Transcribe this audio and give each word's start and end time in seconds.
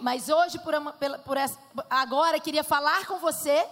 Mas 0.00 0.28
hoje, 0.28 0.58
por, 0.60 0.74
por 1.24 1.36
essa- 1.36 1.58
agora, 1.88 2.38
queria 2.40 2.64
falar 2.64 3.06
com 3.06 3.18
você 3.18 3.64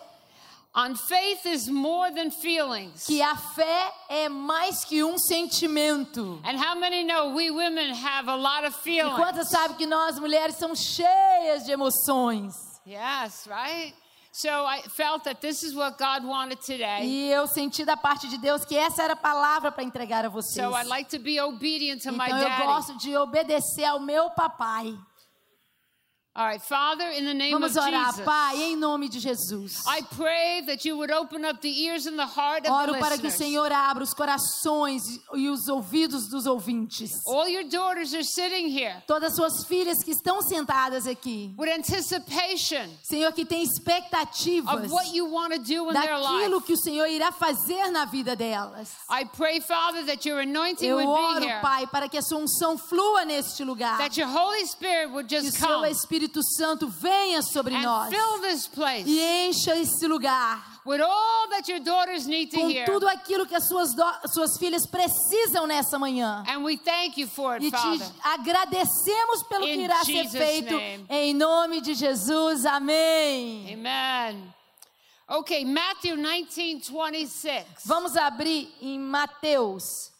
on 0.74 0.94
faith 0.94 1.44
is 1.46 1.66
more 1.68 2.12
than 2.14 2.30
feelings. 2.30 3.04
que 3.06 3.20
a 3.22 3.34
fé 3.36 3.92
é 4.08 4.28
mais 4.28 4.84
que 4.84 5.02
um 5.02 5.18
sentimento. 5.18 6.40
And 6.44 6.56
how 6.58 6.74
many 6.78 7.02
know 7.04 7.34
we 7.34 7.50
women 7.50 7.92
have 7.94 8.28
a 8.30 8.36
lot 8.36 8.64
of 8.66 8.76
E 8.76 8.82
feelings? 8.82 9.16
quantas 9.16 9.48
sabem 9.48 9.76
que 9.76 9.86
nós 9.86 10.18
mulheres 10.18 10.56
somos 10.56 10.78
cheias 10.78 11.64
de 11.64 11.72
emoções? 11.72 12.54
Yes, 12.86 13.46
right? 13.46 13.94
So 14.30 14.48
I 14.66 14.82
felt 14.94 15.24
that 15.24 15.40
this 15.40 15.62
is 15.62 15.74
what 15.74 15.98
God 15.98 16.24
wanted 16.24 16.60
today. 16.60 17.00
E 17.02 17.30
eu 17.32 17.46
senti 17.48 17.84
da 17.84 17.96
parte 17.96 18.28
de 18.28 18.38
Deus 18.38 18.64
que 18.64 18.76
essa 18.76 19.02
era 19.02 19.14
a 19.14 19.16
palavra 19.16 19.72
para 19.72 19.82
entregar 19.82 20.24
a 20.24 20.28
vocês. 20.28 20.64
So 20.64 20.76
I'd 20.76 20.86
like 20.86 21.08
to 21.10 21.18
be 21.18 21.40
obedient 21.40 22.02
to 22.02 22.12
my 22.12 22.26
Então 22.26 22.38
eu 22.42 22.48
daddy. 22.48 22.62
gosto 22.64 22.98
de 22.98 23.16
obedecer 23.16 23.84
ao 23.84 23.98
meu 23.98 24.30
papai. 24.30 24.96
All 26.38 26.46
right, 26.46 26.62
Father, 26.62 27.10
in 27.18 27.24
the 27.24 27.34
name 27.34 27.50
Vamos 27.52 27.76
of 27.76 27.82
orar, 27.82 28.10
Jesus. 28.10 28.24
Pai, 28.24 28.62
em 28.62 28.76
nome 28.76 29.08
de 29.08 29.18
Jesus. 29.18 29.82
I 29.88 30.02
pray 30.02 30.62
that 30.68 30.84
you 30.84 30.96
would 30.96 31.10
open 31.10 31.44
up 31.44 31.60
the 31.60 31.68
ears 31.82 32.06
and 32.06 32.16
the 32.16 32.26
heart 32.26 32.64
of 32.64 32.70
Oro 32.70 32.92
the 32.92 32.98
para 33.00 33.18
que 33.18 33.26
o. 33.26 33.30
Senhor 33.32 33.72
abra 33.72 34.04
os 34.04 34.14
corações 34.14 35.02
e 35.34 35.48
os 35.48 35.66
ouvidos 35.68 36.28
dos 36.28 36.46
ouvintes. 36.46 37.26
All 37.26 37.48
your 37.48 37.64
daughters 37.64 38.14
are 38.14 38.22
sitting 38.22 38.68
here 38.68 38.94
Todas 39.04 39.32
as 39.32 39.34
suas 39.36 39.64
filhas 39.66 39.98
que 40.04 40.12
estão 40.12 40.40
sentadas 40.40 41.08
aqui. 41.08 41.52
with 41.58 41.68
anticipation 41.70 42.88
Senhor, 43.02 43.32
que 43.32 43.44
tem 43.44 43.64
expectativas 43.64 44.84
of 44.84 44.92
what 44.92 45.12
you 45.12 45.26
want 45.26 45.52
to 45.52 45.58
do 45.58 45.90
in 45.90 45.92
their 45.92 46.20
daquilo 46.20 46.58
life. 46.58 46.66
que 46.66 46.72
o 46.74 46.76
Senhor 46.76 47.06
irá 47.08 47.32
fazer 47.32 47.90
na 47.90 48.04
vida 48.04 48.36
delas. 48.36 48.90
I 49.10 49.24
pray, 49.24 49.58
Father, 49.60 50.04
that 50.06 50.24
your 50.28 50.38
anointing 50.38 50.86
Eu 50.86 50.98
would 50.98 51.06
be 51.06 51.24
oro, 51.36 51.44
here, 51.44 51.60
Pai, 51.60 51.84
para 51.88 52.08
que 52.08 52.16
a 52.16 52.22
sua 52.22 52.38
unção 52.38 52.78
flua 52.78 53.24
neste 53.24 53.64
lugar. 53.64 53.98
that 53.98 54.16
your 54.16 54.28
Holy 54.30 54.64
Spirit 54.66 55.10
would 55.10 55.28
Que 55.28 55.36
o 55.36 55.42
just 55.42 55.58
seu 55.58 55.66
come 55.66 55.88
Espírito 56.28 56.42
Santo 56.56 56.88
venha 56.88 57.40
sobre 57.42 57.74
nós 57.78 58.10
fill 58.10 58.40
this 58.40 58.66
place 58.68 59.08
e 59.08 59.48
encha 59.48 59.74
esse 59.76 60.06
lugar 60.06 60.80
with 60.84 61.00
all 61.00 61.48
that 61.50 61.70
your 61.70 61.80
daughters 61.80 62.26
need 62.26 62.50
to 62.50 62.56
com 62.60 62.68
tudo 62.86 63.06
aquilo 63.08 63.46
que 63.46 63.54
as 63.54 63.66
suas, 63.68 63.94
do- 63.94 64.28
suas 64.32 64.56
filhas 64.58 64.86
precisam 64.86 65.66
nessa 65.66 65.98
manhã. 65.98 66.42
And 66.48 66.62
we 66.64 66.76
thank 66.78 67.18
you 67.20 67.26
for 67.28 67.54
it, 67.56 67.64
E 67.66 67.70
te 67.70 67.76
Father. 67.76 68.06
agradecemos 68.22 69.42
pelo 69.48 69.64
que 69.66 69.74
In 69.74 69.80
irá 69.84 70.04
ser 70.04 70.12
Jesus' 70.24 70.32
feito. 70.38 70.74
name. 70.74 71.06
Em 71.10 71.34
nome 71.34 71.80
de 71.82 71.94
Jesus, 71.94 72.64
amém. 72.64 73.74
Amen. 73.74 74.54
Okay, 75.28 75.62
Matthew 75.64 76.16
19, 76.16 76.86
26. 77.12 77.64
Vamos 77.84 78.16
abrir 78.16 78.74
em 78.80 78.98
Mateus 78.98 80.10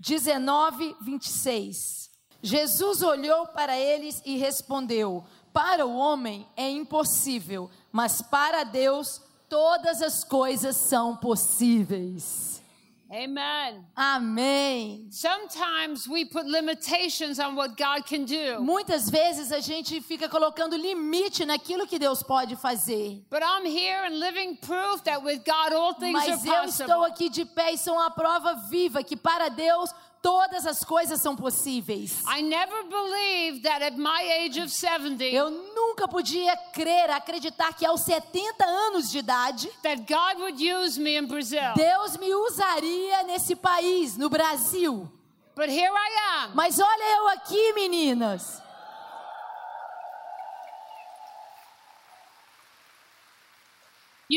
19, 0.00 0.96
26. 1.02 2.04
Jesus 2.42 3.02
olhou 3.02 3.46
para 3.48 3.76
eles 3.78 4.22
e 4.24 4.36
respondeu: 4.38 5.22
Para 5.54 5.86
o 5.86 5.96
homem 5.96 6.48
é 6.56 6.68
impossível, 6.68 7.70
mas 7.92 8.20
para 8.20 8.64
Deus 8.64 9.22
todas 9.48 10.02
as 10.02 10.24
coisas 10.24 10.74
são 10.76 11.16
possíveis. 11.16 12.60
Amen. 13.08 13.86
Amém. 13.94 15.06
Sometimes 15.12 16.08
we 16.08 16.24
put 16.24 16.46
limitations 16.46 17.38
on 17.38 17.54
what 17.54 17.76
God 17.76 18.04
can 18.04 18.24
do. 18.24 18.60
Muitas 18.60 19.08
vezes 19.08 19.52
a 19.52 19.60
gente 19.60 20.00
fica 20.00 20.28
colocando 20.28 20.74
limite 20.76 21.44
naquilo 21.44 21.86
que 21.86 22.00
Deus 22.00 22.24
pode 22.24 22.56
fazer. 22.56 23.22
But 23.30 23.42
I'm 23.44 23.64
here 23.64 24.06
and 24.06 24.18
living 24.18 24.56
proof 24.56 25.04
that 25.04 25.22
with 25.22 25.44
God 25.44 25.72
all 25.72 25.94
things 25.94 26.18
are 26.18 26.30
Mas 26.30 26.44
eu 26.44 26.64
estou 26.64 26.86
possible. 26.86 27.04
aqui 27.04 27.28
de 27.28 27.44
pé 27.44 27.74
e 27.74 27.78
sou 27.78 27.94
uma 27.94 28.10
prova 28.10 28.54
viva 28.68 29.04
que 29.04 29.16
para 29.16 29.48
Deus 29.48 29.94
todas 30.24 30.66
as 30.66 30.82
coisas 30.82 31.20
são 31.20 31.36
possíveis. 31.36 32.22
I 32.26 32.40
never 32.40 32.84
believed 32.84 33.62
that 33.64 33.84
at 33.84 33.98
my 33.98 34.22
age 34.40 34.58
of 34.58 34.72
70 34.72 35.22
Eu 35.22 35.50
nunca 35.50 36.08
podia 36.08 36.56
crer, 36.72 37.10
acreditar 37.10 37.74
que 37.74 37.84
aos 37.84 38.00
70 38.00 38.64
anos 38.64 39.10
de 39.10 39.18
idade, 39.18 39.68
that 39.82 39.98
God 40.08 40.40
would 40.40 40.58
use 40.58 40.98
me 40.98 41.18
in 41.18 41.26
Brazil. 41.26 41.74
Deus 41.76 42.16
me 42.16 42.34
usaria 42.34 43.24
nesse 43.24 43.54
país, 43.54 44.16
no 44.16 44.30
Brasil. 44.30 45.06
But 45.54 45.68
here 45.68 45.92
I 45.92 46.44
am. 46.44 46.52
Mas 46.54 46.80
olha 46.80 47.16
eu 47.18 47.28
aqui, 47.28 47.74
meninas. 47.74 48.63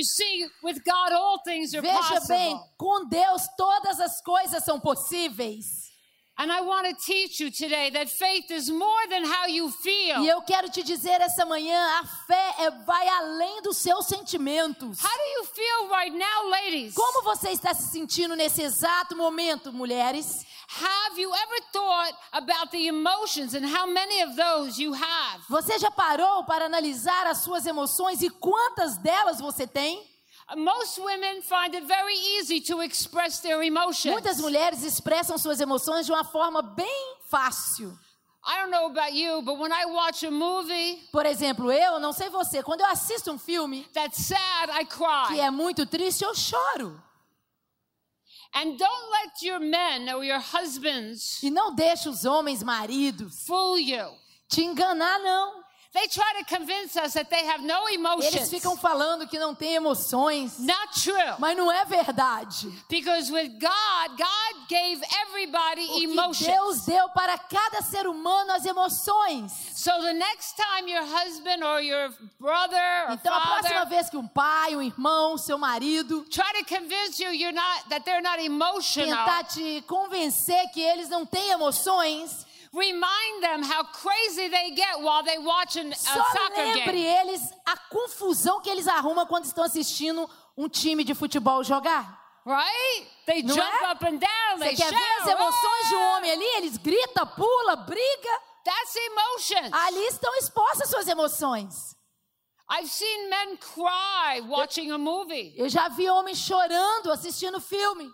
See, 0.03 0.45
with 0.63 0.81
God 0.85 1.13
all 1.13 1.39
things 1.43 1.73
are 1.73 1.81
Veja 1.81 2.19
bem, 2.27 2.51
possible. 2.55 2.73
com 2.77 3.05
Deus 3.07 3.41
todas 3.57 3.99
as 3.99 4.21
coisas 4.21 4.63
são 4.63 4.79
possíveis. 4.79 5.87
And 6.39 6.51
I 6.51 6.61
want 6.61 6.85
to 6.87 6.93
teach 7.03 7.39
you 7.39 7.49
today 7.49 7.89
that 7.93 8.09
faith 8.11 8.51
is 8.51 8.69
more 8.69 9.07
than 9.09 9.23
how 9.25 9.47
you 9.47 9.71
feel. 9.71 10.21
E 10.23 10.27
eu 10.27 10.39
quero 10.43 10.69
te 10.69 10.83
dizer 10.83 11.19
essa 11.19 11.43
manhã, 11.47 11.79
a 11.99 12.05
fé 12.27 12.53
é- 12.59 12.69
vai 12.85 13.07
além 13.07 13.59
dos 13.63 13.77
seus 13.77 14.05
sentimentos. 14.05 14.99
How 15.03 15.09
do 15.17 15.23
you 15.39 15.45
feel 15.45 15.87
right 15.89 16.15
now, 16.15 16.47
ladies? 16.51 16.93
Como 16.93 17.23
você 17.23 17.49
está 17.49 17.73
se 17.73 17.89
sentindo 17.91 18.35
nesse 18.35 18.61
exato 18.61 19.15
momento, 19.15 19.73
mulheres? 19.73 20.45
Have 20.79 21.17
you 21.17 21.33
ever 21.33 21.59
thought 21.73 22.13
about 22.33 22.71
the 22.71 22.87
emotions 22.87 23.55
and 23.55 23.65
how 23.65 23.87
many 23.87 24.21
of 24.21 24.35
those 24.35 24.79
you 24.79 24.93
have? 24.93 25.41
Você 25.49 25.79
já 25.79 25.89
parou 25.89 26.43
para 26.45 26.65
analisar 26.65 27.25
as 27.27 27.39
suas 27.39 27.65
emoções 27.65 28.21
e 28.21 28.29
quantas 28.29 28.97
delas 28.97 29.39
você 29.39 29.65
tem? 29.65 30.05
Most 30.55 30.99
women 31.01 31.41
find 31.41 31.75
it 31.75 31.85
very 31.85 32.15
easy 32.37 32.61
to 32.61 32.81
express 32.81 33.39
their 33.39 33.61
emotions. 33.63 34.13
Muitas 34.13 34.39
mulheres 34.39 34.83
expressam 34.83 35.37
suas 35.37 35.59
emoções 35.59 36.05
de 36.05 36.11
uma 36.11 36.23
forma 36.23 36.61
bem 36.61 37.15
fácil. 37.29 37.97
I 38.45 38.61
don't 38.61 38.71
know 38.71 38.85
about 38.85 39.13
you, 39.13 39.41
but 39.41 39.57
when 39.59 39.73
I 39.73 39.85
watch 39.87 40.25
a 40.25 40.31
movie 40.31 41.01
Por 41.11 41.25
exemplo, 41.25 41.69
eu, 41.69 41.99
não 41.99 42.13
sei 42.13 42.29
você, 42.29 42.63
quando 42.63 42.79
eu 42.79 42.87
assisto 42.87 43.29
um 43.31 43.37
filme 43.37 43.83
that's 43.93 44.25
sad, 44.25 44.71
I 44.71 44.85
que 44.85 44.95
cry. 44.95 45.39
é 45.39 45.51
muito 45.51 45.85
triste, 45.85 46.23
eu 46.23 46.33
choro. 46.33 47.01
And 48.53 48.77
don't 48.77 49.11
let 49.11 49.41
your 49.41 49.59
men 49.59 50.09
or 50.09 50.23
your 50.23 50.39
husbands 50.39 51.41
E 51.43 51.49
não 51.49 51.75
deixe 51.75 52.09
os 52.09 52.25
homens 52.25 52.63
maridos 52.63 53.45
fool 53.45 53.77
you. 53.77 54.09
te 54.49 54.63
enganar, 54.63 55.19
não. 55.19 55.63
They 55.97 56.07
try 56.09 56.31
to 56.39 56.45
convince 56.45 56.95
us 56.95 57.13
that 57.13 57.27
they 57.31 57.43
have 57.47 57.63
no 57.63 57.87
Eles 57.87 57.95
emotions. 57.97 58.49
ficam 58.51 58.77
falando 58.77 59.27
que 59.27 59.39
não 59.39 59.55
tem 59.55 59.73
emoções, 59.73 60.59
Not 60.59 61.01
true. 61.03 61.35
mas 61.39 61.57
não 61.57 61.71
é 61.71 61.83
verdade. 61.85 62.71
Because 62.87 63.31
with 63.31 63.57
God, 63.59 64.15
God 64.15 64.67
gave 64.69 65.01
everybody 65.23 65.87
Porque 65.87 66.03
emotions. 66.03 66.45
Deus 66.45 66.85
deu 66.85 67.09
para 67.09 67.35
cada 67.39 67.81
ser 67.81 68.05
humano 68.05 68.51
as 68.51 68.63
emoções. 68.65 69.51
So 69.75 69.89
the 70.03 70.13
next 70.13 70.55
time 70.55 70.87
your 70.87 71.03
husband 71.03 71.63
or 71.63 71.81
your 71.81 72.13
brother 72.39 73.07
or 73.09 73.13
Então, 73.13 73.33
a 73.33 73.41
próxima 73.41 73.85
vez 73.85 74.07
que 74.07 74.17
um 74.17 74.27
pai, 74.27 74.75
um 74.75 74.81
irmão, 74.83 75.35
seu 75.35 75.57
marido 75.57 76.23
try 76.29 76.53
to 76.59 76.65
convince 76.75 77.19
you 77.19 77.31
you're 77.33 77.51
not 77.51 77.89
that 77.89 78.05
they're 78.05 78.21
not 78.21 78.39
emotional, 78.39 79.17
tentar 79.25 79.43
te 79.45 79.81
convencer 79.87 80.69
que 80.73 80.79
eles 80.81 81.09
não 81.09 81.25
têm 81.25 81.49
emoções, 81.49 82.45
remind 82.73 83.41
them 83.41 83.63
how 83.63 83.83
crazy 83.85 84.49
they 84.49 84.71
get 84.71 84.99
while 84.99 85.23
they 85.23 85.37
watch 85.39 85.77
an, 85.77 85.91
a 85.91 85.95
só 85.95 86.23
soccer 86.31 86.55
lembre 86.57 86.91
game. 86.91 87.05
eles 87.05 87.41
a 87.65 87.77
confusão 87.89 88.61
que 88.61 88.69
eles 88.69 88.87
arrumam 88.87 89.25
quando 89.25 89.45
estão 89.45 89.63
assistindo 89.63 90.29
um 90.57 90.67
time 90.69 91.03
de 91.03 91.13
futebol 91.13 91.63
jogar. 91.63 92.25
Right? 92.45 93.07
They 93.25 93.43
Não 93.43 93.53
jump 93.55 93.83
é? 93.83 93.91
up 93.91 94.05
and 94.05 94.17
down, 94.19 94.57
Você 94.57 94.63
they 94.65 94.75
quer 94.75 94.89
ver 94.89 95.21
as 95.21 95.27
emoções 95.27 95.89
de 95.89 95.95
um 95.95 96.01
homem 96.15 96.31
ali? 96.31 96.45
Eles 96.57 96.77
gritam, 96.77 97.27
pula, 97.27 97.75
briga. 97.75 98.41
That's 98.63 98.95
emotion. 98.95 99.69
Ali 99.73 100.05
estão 100.07 100.33
expostas 100.37 100.89
suas 100.89 101.07
emoções. 101.07 101.95
I've 102.69 102.89
seen 102.89 103.29
men 103.29 103.57
cry 103.57 104.41
watching 104.47 104.91
a 104.91 104.97
movie. 104.97 105.53
Eu 105.57 105.69
já 105.69 105.87
vi 105.89 106.09
homens 106.09 106.37
chorando 106.37 107.11
assistindo 107.11 107.59
filme. 107.61 108.09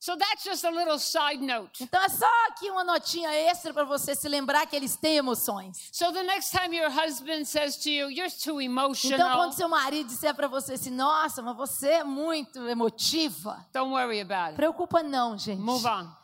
So 0.00 0.16
that's 0.16 0.44
just 0.44 0.64
a 0.64 0.70
little 0.70 0.98
side 0.98 1.38
note. 1.44 1.82
Então 1.82 2.00
é 2.02 2.08
só 2.08 2.26
aqui 2.48 2.70
uma 2.70 2.84
notinha 2.84 3.30
extra 3.32 3.74
para 3.74 3.84
você 3.84 4.14
se 4.14 4.28
lembrar 4.28 4.64
que 4.66 4.76
eles 4.76 4.96
têm 4.96 5.16
emoções. 5.16 5.88
So 5.92 6.12
the 6.12 6.22
next 6.22 6.56
time 6.56 6.76
your 6.76 6.90
husband 6.90 7.44
says 7.46 7.76
to 7.78 7.88
you, 7.90 8.10
"You're 8.10 8.30
too 8.30 8.60
Então 8.60 8.82
emotional," 8.84 9.36
quando 9.36 9.54
seu 9.54 9.68
marido 9.68 10.06
disser 10.08 10.34
para 10.34 10.46
você 10.46 10.74
assim, 10.74 10.90
nossa, 10.90 11.42
mas 11.42 11.56
você 11.56 11.88
é 11.88 12.04
muito 12.04 12.66
emotiva, 12.68 13.66
don't 13.72 13.90
worry 13.92 14.20
about 14.20 14.50
it. 14.50 14.56
preocupa 14.56 15.02
não, 15.02 15.36
gente. 15.36 15.60
Move 15.60 15.86
on. 15.86 16.17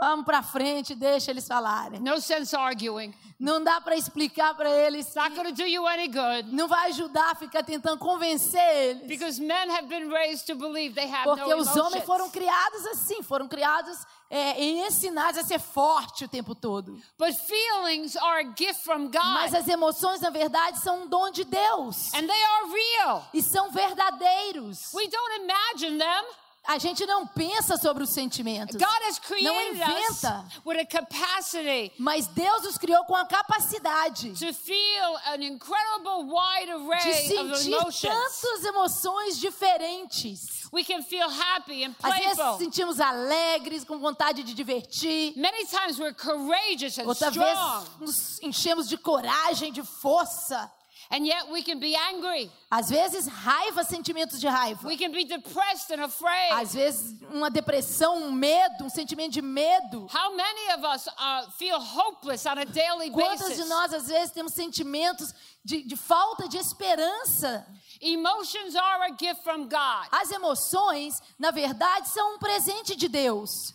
Vamos 0.00 0.24
para 0.24 0.42
frente, 0.42 0.94
deixa 0.94 1.30
eles 1.30 1.46
falarem. 1.46 2.00
No 2.00 2.20
sense 2.20 2.56
arguing. 2.56 3.14
Não 3.38 3.62
dá 3.62 3.80
para 3.80 3.96
explicar 3.96 4.54
para 4.54 4.68
eles. 4.68 5.14
Not 5.14 5.52
do 5.52 5.62
you 5.62 5.86
any 5.86 6.08
good 6.08 6.54
Não 6.54 6.68
vai 6.68 6.90
ajudar 6.90 7.34
ficar 7.36 7.62
tentando 7.62 7.98
convencer 7.98 8.60
eles. 8.60 9.06
because 9.06 9.40
men 9.40 9.70
have 9.70 9.86
been 9.88 10.10
raised 10.10 10.46
to 10.46 10.54
believe 10.54 10.94
they 10.94 11.10
have 11.10 11.24
Porque 11.24 11.40
no 11.40 11.56
os 11.60 11.66
emotions. 11.68 11.86
homens 11.86 12.04
foram 12.04 12.30
criados 12.30 12.86
assim, 12.86 13.22
foram 13.22 13.48
criados 13.48 13.98
é, 14.28 14.62
ensinados 14.62 15.38
a 15.40 15.42
ser 15.44 15.58
forte 15.58 16.24
o 16.24 16.28
tempo 16.28 16.54
todo. 16.54 17.00
But 17.18 17.34
feelings 17.34 18.14
are 18.16 18.46
a 18.46 18.54
gift 18.56 18.82
from 18.84 19.10
Mas 19.12 19.50
God, 19.52 19.60
as 19.60 19.68
emoções, 19.68 20.20
na 20.20 20.30
verdade, 20.30 20.78
são 20.80 21.02
um 21.04 21.06
dom 21.08 21.30
de 21.30 21.44
Deus. 21.44 22.12
and 22.14 22.26
they 22.26 22.42
are 22.44 22.66
real. 22.72 23.28
E 23.34 23.42
são 23.42 23.70
verdadeiros. 23.70 24.92
We 24.94 25.06
don't 25.08 25.42
imagine 25.44 25.98
them. 25.98 26.24
A 26.68 26.78
gente 26.78 27.04
não 27.06 27.26
pensa 27.26 27.76
sobre 27.78 28.04
os 28.04 28.10
sentimentos. 28.10 28.76
God 28.76 29.02
has 29.08 29.18
Não 29.42 29.60
inventa. 29.62 30.44
with 30.64 30.78
a 30.78 30.84
capacity 30.86 31.90
Mas 31.98 32.26
Deus 32.28 32.62
nos 32.62 32.76
criou 32.78 33.02
com 33.06 33.16
a 33.16 33.24
capacidade 33.24 34.32
to 34.38 34.52
feel 34.52 35.16
an 35.26 35.42
incredible 35.42 36.26
wide 36.26 36.70
de 37.02 37.14
sentir 37.14 38.08
tantas 38.08 38.64
emoções 38.64 39.38
diferentes. 39.38 40.68
We 40.72 40.84
can 40.84 41.02
feel 41.02 41.28
happy 41.28 41.84
and 41.84 41.94
Às 42.02 42.14
vezes 42.18 42.34
playful. 42.36 42.58
sentimos 42.58 43.00
alegres, 43.00 43.82
com 43.82 43.98
vontade 43.98 44.44
de 44.44 44.54
divertir. 44.54 45.32
Many 45.36 45.64
times 45.66 45.98
we're 45.98 46.14
courageous 46.14 46.98
and 46.98 47.06
Outra 47.06 47.30
strong, 47.30 47.84
vez 47.98 48.00
nos 48.00 48.40
enchemos 48.42 48.88
de 48.88 48.96
coragem, 48.96 49.72
de 49.72 49.82
força. 49.82 50.70
And 51.12 51.26
yet 51.26 51.48
we 51.50 51.62
can 51.62 51.78
be 51.80 51.96
angry. 51.96 52.50
Às 52.70 52.88
vezes 52.90 53.26
raiva, 53.28 53.82
sentimentos 53.84 54.38
de 54.40 54.46
raiva. 54.46 54.86
We 54.86 54.96
can 54.96 55.10
be 55.12 55.24
depressed 55.24 55.90
and 55.90 56.02
afraid. 56.04 56.52
Às 56.52 56.72
vezes 56.74 57.16
uma 57.32 57.50
depressão, 57.50 58.16
um 58.22 58.30
medo, 58.32 58.84
um 58.84 58.88
sentimento 58.90 59.32
de 59.32 59.42
medo. 59.42 60.06
How 60.12 60.34
many 60.36 60.72
of 60.76 60.84
us 60.84 61.08
uh, 61.08 61.50
feel 61.58 61.78
hopeless 61.80 62.46
on 62.46 62.58
a 62.58 62.64
daily 62.64 63.10
Quantas 63.10 63.40
basis? 63.48 63.56
de 63.56 63.64
nós 63.68 63.92
às 63.92 64.06
vezes 64.08 64.30
temos 64.32 64.52
sentimentos 64.54 65.34
de, 65.64 65.82
de 65.82 65.96
falta 65.96 66.48
de 66.48 66.58
esperança? 66.58 67.66
Emotions 68.00 68.76
are 68.76 69.02
a 69.12 69.16
gift 69.18 69.42
from 69.42 69.64
God. 69.68 70.06
As 70.12 70.30
emoções, 70.30 71.20
na 71.38 71.50
verdade, 71.50 72.08
são 72.08 72.36
um 72.36 72.38
presente 72.38 72.94
de 72.96 73.08
Deus. 73.08 73.74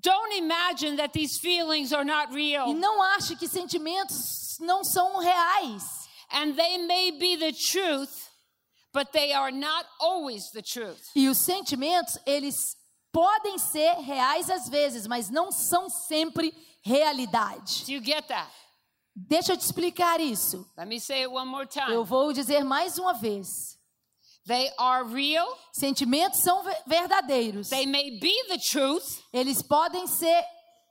Don't 0.00 0.32
imagine 0.36 0.96
that 0.96 1.12
these 1.12 1.38
feelings 1.40 1.92
are 1.92 2.04
not 2.04 2.32
E 2.32 2.52
real. 2.52 2.72
não 2.72 3.02
ache 3.02 3.34
que 3.34 3.48
sentimentos 3.48 4.56
não 4.60 4.84
são 4.84 5.18
reais. 5.18 5.82
And 6.30 6.54
they 6.56 6.78
may 6.78 7.10
be 7.12 7.36
the 7.36 7.52
truth, 7.52 8.28
but 8.92 9.12
they 9.12 9.32
are 9.32 9.50
not 9.50 9.86
always 10.00 10.50
the 10.50 10.62
truth. 10.62 11.00
E 11.14 11.28
os 11.28 11.38
sentimentos, 11.38 12.18
eles 12.26 12.76
podem 13.12 13.58
ser 13.58 13.94
reais 14.02 14.50
às 14.50 14.68
vezes, 14.68 15.06
mas 15.06 15.30
não 15.30 15.50
são 15.50 15.88
sempre 15.88 16.52
realidade. 16.82 17.84
Do 17.86 17.92
you 17.92 18.02
get 18.04 18.26
that? 18.28 18.50
Deixa 19.16 19.52
eu 19.52 19.56
te 19.56 19.62
explicar 19.64 20.20
isso. 20.20 20.64
Let 20.76 20.86
me 20.86 21.00
say 21.00 21.24
it 21.24 21.28
one 21.32 21.48
more 21.50 21.64
Eu 21.64 21.68
time. 21.68 22.04
vou 22.04 22.32
dizer 22.32 22.62
mais 22.64 22.98
uma 22.98 23.14
vez. 23.14 23.76
They 24.46 24.70
are 24.78 25.04
real. 25.04 25.46
Sentimentos 25.72 26.40
são 26.40 26.62
ve- 26.62 26.76
verdadeiros. 26.86 27.68
They 27.68 27.84
may 27.86 28.18
be 28.18 28.32
the 28.48 28.58
truth, 28.58 29.18
Eles 29.32 29.60
podem 29.62 30.06
ser 30.06 30.44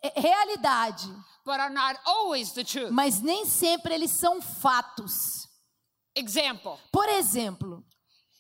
é, 0.04 0.20
realidade, 0.20 1.08
but 1.48 1.60
are 1.62 1.74
not 1.74 1.98
always 2.06 2.52
the 2.52 2.64
truth. 2.64 2.92
mas 2.92 3.22
nem 3.22 3.46
sempre 3.46 3.94
eles 3.96 4.12
são 4.12 4.42
fatos. 4.42 5.48
Example, 6.16 6.78
Por 6.92 7.08
exemplo, 7.10 7.84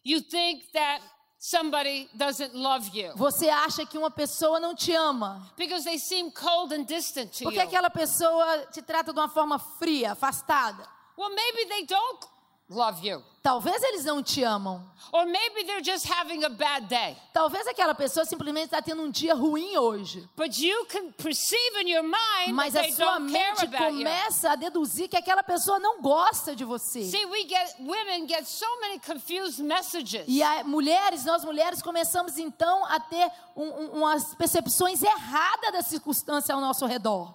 you 0.04 0.20
think 0.22 0.64
that 0.74 1.02
somebody 1.40 2.10
doesn't 2.18 2.54
love 2.54 2.90
you 2.94 3.14
você 3.16 3.48
acha 3.50 3.86
que 3.86 3.98
uma 3.98 4.10
pessoa 4.12 4.60
não 4.60 4.76
te 4.76 4.92
ama, 4.94 5.50
because 5.56 5.86
they 5.86 5.98
seem 5.98 6.30
cold 6.32 6.74
and 6.74 6.86
distant 6.86 7.32
to 7.32 7.44
porque 7.44 7.60
aquela 7.60 7.90
pessoa 7.90 8.66
te 8.74 8.82
trata 8.82 9.14
de 9.14 9.20
uma 9.20 9.30
forma 9.30 9.58
fria, 9.58 10.12
afastada. 10.12 10.88
Well, 11.18 11.30
maybe 11.34 11.66
they 11.70 11.86
don't 11.86 12.28
love 12.70 13.06
you. 13.08 13.24
Talvez 13.42 13.82
eles 13.82 14.04
não 14.04 14.22
te 14.22 14.44
amam. 14.44 14.84
Or 15.14 15.26
maybe 15.26 15.64
they're 15.64 15.82
just 15.82 16.06
having 16.06 16.44
a 16.44 16.50
bad 16.50 16.88
day. 16.90 17.16
Talvez 17.34 17.66
aquela 17.66 17.96
pessoa 17.96 18.26
simplesmente 18.26 18.66
está 18.66 18.82
tendo 18.82 19.02
um 19.04 19.10
dia 19.10 19.34
ruim 19.34 19.78
hoje. 19.78 20.28
But 20.36 20.58
you 20.60 20.86
can 20.88 21.14
perceive 21.14 21.78
in 21.82 21.88
your 21.90 22.04
mind 22.04 22.54
Mas 22.54 22.74
that 22.74 22.80
a 22.80 22.88
they 22.88 22.92
sua 22.92 23.18
don't 23.20 23.32
care 23.32 23.52
mente 23.56 23.64
you. 23.64 23.72
começa 23.72 24.52
a 24.52 24.56
deduzir 24.58 25.08
que 25.08 25.16
aquela 25.16 25.44
pessoa 25.44 25.80
não 25.80 26.02
gosta 26.02 26.54
de 26.54 26.66
você. 26.66 27.04
See, 27.04 27.26
we 27.26 27.48
get 27.48 27.76
women 27.80 28.28
get 28.28 28.46
so 28.46 28.66
many 28.82 29.00
confused 29.00 29.64
messages. 29.64 30.26
E 30.28 30.44
a, 30.44 30.66
mulheres, 30.66 31.24
nós 31.24 31.46
mulheres 31.46 31.82
começamos 31.82 32.38
então 32.38 32.84
a 32.84 33.00
ter 33.00 33.32
um- 33.56 33.64
um- 33.64 33.90
umas 34.00 34.36
percepções 34.36 35.02
erradas 35.02 35.72
da 35.72 35.82
circunstância 35.82 36.54
ao 36.54 36.60
nosso 36.60 36.86
redor. 36.86 37.34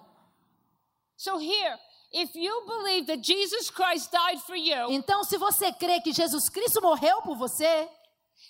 So 1.17 1.39
here, 1.39 1.75
you 2.35 2.63
believe 2.67 3.07
that 3.07 3.21
Jesus 3.23 3.69
Christ 3.69 4.11
died 4.11 4.39
for 4.41 4.55
you, 4.55 4.91
Então, 4.91 5.23
se 5.23 5.37
você 5.37 5.71
crê 5.73 5.99
que 6.01 6.13
Jesus 6.13 6.49
Cristo 6.49 6.81
morreu 6.81 7.21
por 7.23 7.35
você, 7.35 7.87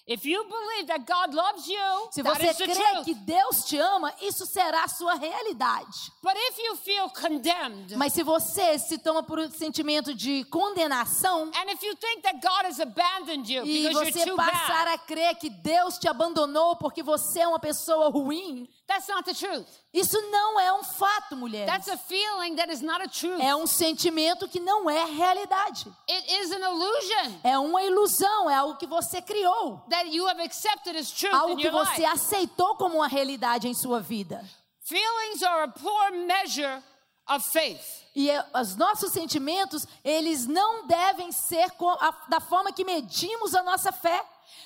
if 0.05 0.25
you 0.25 0.43
believe 0.43 0.87
that 0.87 1.05
God 1.05 1.33
loves 1.33 1.65
you, 1.67 2.09
se 2.11 2.21
that 2.23 2.37
você 2.37 2.49
is 2.49 2.57
the 2.57 2.65
crê 2.67 2.91
truth. 2.91 3.05
que 3.05 3.13
Deus 3.13 3.63
te 3.65 3.77
ama, 3.77 4.13
isso 4.21 4.45
será 4.45 4.83
a 4.83 4.87
sua 4.89 5.13
realidade. 5.15 6.11
But 6.21 6.33
if 6.35 6.57
you 6.59 6.75
feel 6.75 7.09
condemned, 7.09 7.95
Mas 7.95 8.11
se 8.11 8.21
você 8.21 8.77
se 8.77 8.97
toma 8.97 9.23
por 9.23 9.39
um 9.39 9.49
sentimento 9.49 10.13
de 10.13 10.43
condenação 10.45 11.43
and 11.55 11.71
if 11.71 11.81
you 11.83 11.95
think 11.95 12.21
that 12.21 12.41
God 12.41 12.65
has 12.65 12.79
abandoned 12.81 13.49
you 13.49 13.63
e 13.65 13.87
você 13.93 14.19
you're 14.19 14.25
too 14.25 14.35
passar 14.35 14.85
bad, 14.85 14.93
a 14.95 14.97
crer 14.97 15.35
que 15.35 15.49
Deus 15.49 15.97
te 15.97 16.07
abandonou 16.09 16.75
porque 16.75 17.01
você 17.01 17.39
é 17.41 17.47
uma 17.47 17.59
pessoa 17.59 18.09
ruim, 18.09 18.67
that's 18.93 19.07
not 19.07 19.23
the 19.25 19.33
truth. 19.33 19.65
isso 19.93 20.19
não 20.31 20.59
é 20.59 20.71
um 20.73 20.83
fato, 20.83 21.35
mulheres. 21.35 21.67
That's 21.71 21.87
a 21.87 21.97
feeling 21.97 22.55
that 22.55 22.71
is 22.71 22.81
not 22.81 23.01
a 23.03 23.07
truth. 23.07 23.41
É 23.41 23.55
um 23.55 23.65
sentimento 23.67 24.47
que 24.47 24.59
não 24.59 24.89
é 24.89 25.03
realidade. 25.05 25.85
It 26.09 26.33
is 26.41 26.51
an 26.51 26.59
illusion 26.59 27.39
É 27.43 27.57
uma 27.57 27.81
ilusão, 27.83 28.49
é 28.49 28.55
algo 28.55 28.75
que 28.77 28.87
você 28.87 29.21
criou. 29.21 29.81
that 29.89 30.07
you 30.15 30.27
have 30.27 30.41
accepted 30.41 30.95
as 30.97 31.11
truth 31.11 31.33
Algo 31.33 31.53
in 31.53 31.57
que 31.57 31.67
your 31.67 31.85
você 31.85 32.01
life. 32.01 32.05
aceitou 32.05 32.75
como 32.75 32.97
uma 32.97 33.07
realidade 33.07 33.67
em 33.67 33.73
sua 33.73 33.99
vida. 33.99 34.43
Feelings 34.85 35.41
are 35.43 35.63
a 35.63 35.67
poor 35.69 36.11
measure 36.11 36.81
of 37.29 37.43
faith. 37.51 37.81
E 38.15 38.29
é, 38.29 38.45
os 38.53 38.75
nossos 38.75 39.11
sentimentos, 39.11 39.87
eles 40.03 40.45
não 40.45 40.85
devem 40.85 41.31
ser 41.31 41.65
da 42.29 42.39
forma 42.41 42.71
que 42.71 42.83
medimos 42.83 43.55
a 43.55 43.63
nossa 43.63 43.91
fé. 43.91 44.23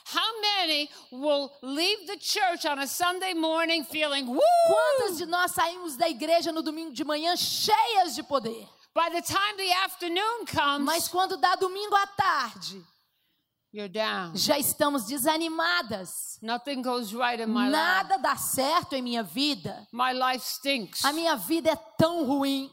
How 0.09 0.30
many 0.42 0.89
will 1.12 1.51
leave 1.62 2.07
the 2.07 2.15
church 2.18 2.65
on 2.65 2.80
a 2.80 2.88
Sunday 2.88 3.33
morning 3.33 3.83
feeling, 3.83 4.25
woo? 4.25 4.39
Quantas 4.68 5.18
de 5.18 5.25
nós 5.25 5.51
saímos 5.51 5.98
da 5.98 6.07
igreja 6.07 6.51
no 6.51 6.62
domingo 6.62 6.94
de 6.94 7.04
manhã 7.04 7.36
cheias 7.36 8.15
de 8.15 8.24
poder? 8.24 8.68
By 8.95 9.09
the 9.09 9.21
time 9.21 9.57
the 9.57 9.71
afternoon 9.83 10.45
comes, 10.45 10.86
Mas 10.86 11.07
quando 11.09 11.38
dá 11.38 11.56
domingo 11.56 11.95
à 11.95 12.07
tarde, 12.07 12.81
you're 13.74 13.89
down. 13.89 14.33
já 14.36 14.57
estamos 14.57 15.06
desanimadas. 15.06 16.39
Nothing 16.42 16.81
goes 16.81 17.13
right 17.13 17.39
in 17.42 17.48
my 17.50 17.65
life. 17.69 17.71
Nada 17.71 18.18
dá 18.18 18.36
certo 18.38 18.94
em 18.94 19.01
minha 19.01 19.24
vida. 19.24 19.88
My 19.92 20.13
life 20.13 20.44
stinks. 20.45 21.03
A 21.03 21.12
minha 21.12 21.36
vida 21.36 21.69
é 21.71 21.75
tão 21.98 22.24
ruim. 22.25 22.71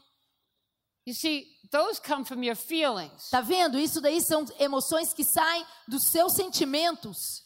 You 1.05 1.15
see, 1.15 1.47
those 1.75 1.99
come 1.99 2.25
from 2.25 2.43
your 2.45 2.55
feelings. 2.55 3.29
Tá 3.33 3.41
vendo? 3.41 3.77
Isso 3.79 4.01
daí 4.01 4.21
são 4.21 4.45
emoções 4.61 5.13
que 5.13 5.25
saem 5.25 5.65
dos 5.89 6.05
seus 6.11 6.35
sentimentos. 6.35 7.43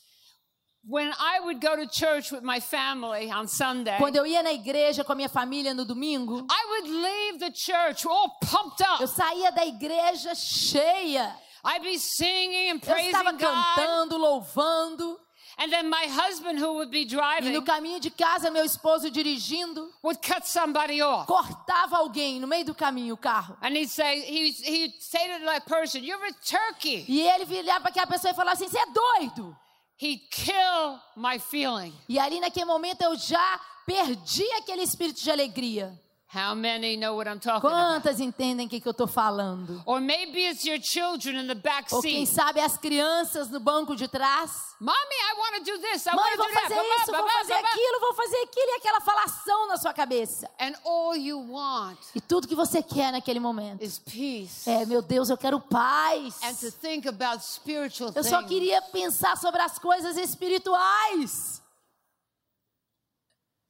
When 0.84 1.10
I 1.10 1.40
would 1.40 1.60
go 1.60 1.76
to 1.76 1.86
church 1.90 2.30
with 2.32 2.42
my 2.42 2.60
family 2.60 3.30
on 3.30 3.46
Sunday, 3.48 3.96
Quando 3.98 4.16
eu 4.16 4.26
ia 4.26 4.42
na 4.42 4.52
igreja 4.52 5.04
com 5.04 5.12
a 5.12 5.14
minha 5.14 5.28
família 5.28 5.74
no 5.74 5.84
domingo, 5.84 6.46
I 6.50 6.66
would 6.70 6.88
leave 6.90 7.38
the 7.40 7.50
church 7.52 8.06
all 8.06 8.30
pumped 8.40 8.80
up. 8.82 9.00
eu 9.02 9.08
saía 9.08 9.50
da 9.50 9.64
igreja 9.66 10.34
cheia. 10.34 11.34
I'd 11.64 11.82
be 11.82 11.98
singing 11.98 12.70
and 12.70 12.76
Eu 12.76 12.80
praising 12.80 13.10
estava 13.10 13.32
God. 13.32 13.40
cantando, 13.40 14.16
louvando. 14.16 15.18
And 15.60 15.72
then 15.72 15.90
my 15.90 16.06
husband, 16.08 16.60
who 16.60 16.74
would 16.74 16.90
be 16.90 17.00
E 17.00 17.04
driving, 17.04 17.52
no 17.52 17.62
caminho 17.62 17.98
de 17.98 18.10
casa, 18.10 18.48
meu 18.48 18.64
esposo 18.64 19.10
dirigindo, 19.10 19.90
would 20.02 20.20
cut 20.22 20.46
somebody 20.46 21.02
off. 21.02 21.26
cortava 21.26 21.96
alguém 21.96 22.38
no 22.38 22.46
meio 22.46 22.64
do 22.64 22.74
caminho 22.74 23.14
o 23.14 23.16
carro. 23.16 23.56
And 23.60 23.76
he'd 23.76 23.90
say, 23.90 24.20
he'd, 24.20 24.54
he'd 24.64 24.94
say 25.00 25.38
to 25.38 25.44
that 25.46 25.66
person, 25.66 26.04
You're 26.04 26.24
a 26.24 26.32
turkey. 26.32 27.04
E 27.08 27.22
ele 27.22 27.44
virava 27.44 27.80
para 27.80 27.90
aquela 27.90 28.06
pessoa 28.06 28.30
e 28.30 28.34
falava 28.34 28.52
assim: 28.56 28.68
Você 28.68 28.78
é 28.78 28.86
doido? 28.86 29.56
He'd 30.00 30.28
kill 30.30 31.00
my 31.16 31.40
feeling. 31.40 31.92
E 32.08 32.20
ali 32.20 32.38
naquele 32.38 32.66
momento 32.66 33.02
eu 33.02 33.16
já 33.16 33.60
perdi 33.84 34.48
aquele 34.52 34.82
espírito 34.82 35.20
de 35.20 35.30
alegria. 35.30 35.98
How 36.30 36.54
many 36.54 36.94
know 36.98 37.16
what 37.16 37.26
I'm 37.26 37.40
talking 37.40 37.70
about? 37.70 38.02
Quantas 38.02 38.20
entendem 38.20 38.66
o 38.66 38.68
que, 38.68 38.80
que 38.82 38.86
eu 38.86 38.90
estou 38.92 39.06
falando? 39.06 39.82
Or 39.86 39.98
maybe 39.98 40.44
it's 40.46 40.62
your 40.62 40.78
children 40.78 41.36
in 41.42 41.46
the 41.46 41.54
back 41.54 41.90
Ou 41.90 42.02
quem 42.02 42.26
seat. 42.26 42.34
sabe 42.34 42.60
as 42.60 42.76
crianças 42.76 43.48
no 43.48 43.58
banco 43.58 43.96
de 43.96 44.06
trás. 44.08 44.74
Mommy, 44.78 44.92
I 44.94 45.34
want 45.38 45.64
to 45.64 45.72
do 45.72 45.78
this. 45.78 46.06
I 46.06 46.10
Mãe, 46.14 46.16
want 46.16 46.32
to 46.32 46.36
vou 46.36 46.46
do 46.48 46.52
that. 46.52 46.62
fazer 46.64 46.74
ba, 46.74 46.82
isso, 47.00 47.12
ba, 47.12 47.18
vou 47.22 47.30
fazer 47.30 47.54
ba, 47.54 47.62
ba. 47.62 47.68
aquilo, 47.68 48.00
vou 48.00 48.14
fazer 48.14 48.36
aquilo, 48.42 48.66
e 48.68 48.74
aquela 48.76 49.00
falação 49.00 49.68
na 49.68 49.76
sua 49.78 49.94
cabeça. 49.94 50.50
And 50.60 50.74
all 50.84 51.16
you 51.16 51.50
want 51.50 51.98
E 52.14 52.20
tudo 52.20 52.46
que 52.46 52.54
você 52.54 52.82
quer 52.82 53.10
naquele 53.10 53.40
momento 53.40 53.82
is 53.82 53.98
peace. 53.98 54.68
é, 54.68 54.84
meu 54.84 55.00
Deus, 55.00 55.30
eu 55.30 55.38
quero 55.38 55.58
paz. 55.58 56.42
And 56.42 56.54
to 56.56 56.70
think 56.70 57.08
about 57.08 57.42
spiritual 57.42 58.12
Eu 58.14 58.22
só 58.22 58.40
things. 58.40 58.48
queria 58.50 58.82
pensar 58.82 59.34
sobre 59.38 59.62
as 59.62 59.78
coisas 59.78 60.18
espirituais. 60.18 61.62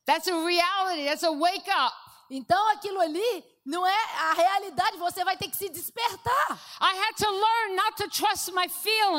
That's 0.07 0.27
a 0.27 0.35
reality. 0.45 1.05
That's 1.05 1.23
a 1.23 1.31
wake 1.31 1.71
up. 1.71 1.95
Então 2.31 2.69
aquilo 2.71 3.01
ali 3.01 3.45
Não 3.69 3.87
é 3.87 4.05
a 4.17 4.33
realidade, 4.33 4.97
você 4.97 5.23
vai 5.23 5.37
ter 5.37 5.47
que 5.47 5.55
se 5.55 5.69
despertar. 5.69 6.59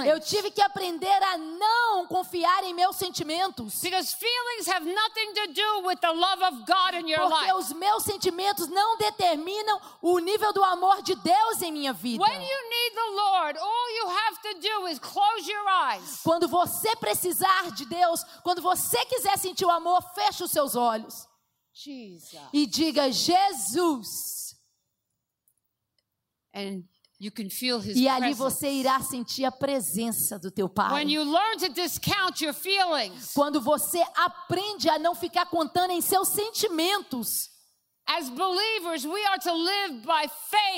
Eu 0.08 0.20
tive 0.20 0.50
que 0.50 0.60
aprender 0.60 1.24
a 1.24 1.38
não 1.38 2.08
confiar 2.08 2.64
em 2.64 2.74
meus 2.74 2.96
sentimentos. 2.96 3.80
Because 3.80 4.16
feelings 4.16 4.68
have 4.68 4.84
nothing 4.84 5.34
to 5.36 5.54
do 5.54 5.88
with 5.88 5.98
the 5.98 6.10
love 6.10 6.44
of 6.44 6.66
God 6.66 6.96
in 6.96 7.08
your 7.08 7.30
Porque 7.30 7.54
os 7.54 7.72
meus 7.74 8.04
sentimentos 8.04 8.68
não 8.70 8.98
determinam 8.98 9.80
o 10.02 10.18
nível 10.18 10.52
do 10.52 10.64
amor 10.64 11.04
de 11.04 11.14
Deus 11.14 11.62
em 11.62 11.72
minha 11.72 11.94
vida. 11.94 12.24
When 12.24 12.42
you 12.42 12.70
need 12.70 12.96
the 12.96 13.12
Lord, 13.12 13.60
all 13.60 13.98
you 13.98 14.08
have 14.08 14.42
to 14.42 14.60
do 14.68 14.88
is 14.88 14.98
close 14.98 15.48
your 15.48 15.70
eyes. 15.70 16.22
Quando 16.24 16.48
você 16.48 16.96
precisar 16.96 17.70
de 17.74 17.86
Deus, 17.86 18.24
quando 18.42 18.64
você 18.64 19.06
quiser 19.06 19.38
sentir 19.38 19.66
o 19.66 19.70
amor, 19.70 20.02
feche 20.16 20.44
os 20.44 20.50
seus 20.50 20.76
olhos. 20.76 21.29
E 22.54 22.66
diga: 22.66 23.12
Jesus. 23.12 24.56
And 26.54 26.84
you 27.20 27.32
can 27.32 27.50
feel 27.50 27.80
his 27.80 27.96
E 27.96 28.08
ali 28.08 28.34
você 28.34 28.70
irá 28.70 29.02
sentir 29.02 29.46
a 29.46 29.52
presença 29.52 30.40
do 30.40 30.50
teu 30.50 30.68
Pai. 30.68 30.92
When 30.94 31.12
you 31.12 31.24
learn 31.24 31.58
to 31.60 31.70
discount 31.70 32.44
your 32.44 32.54
feelings, 32.54 33.34
Quando 33.34 33.62
você 33.62 34.04
aprende 34.16 34.90
a 34.90 34.98
não 34.98 35.14
ficar 35.14 35.46
contando 35.46 35.92
em 35.92 36.02
seus 36.02 36.30
sentimentos. 36.30 37.50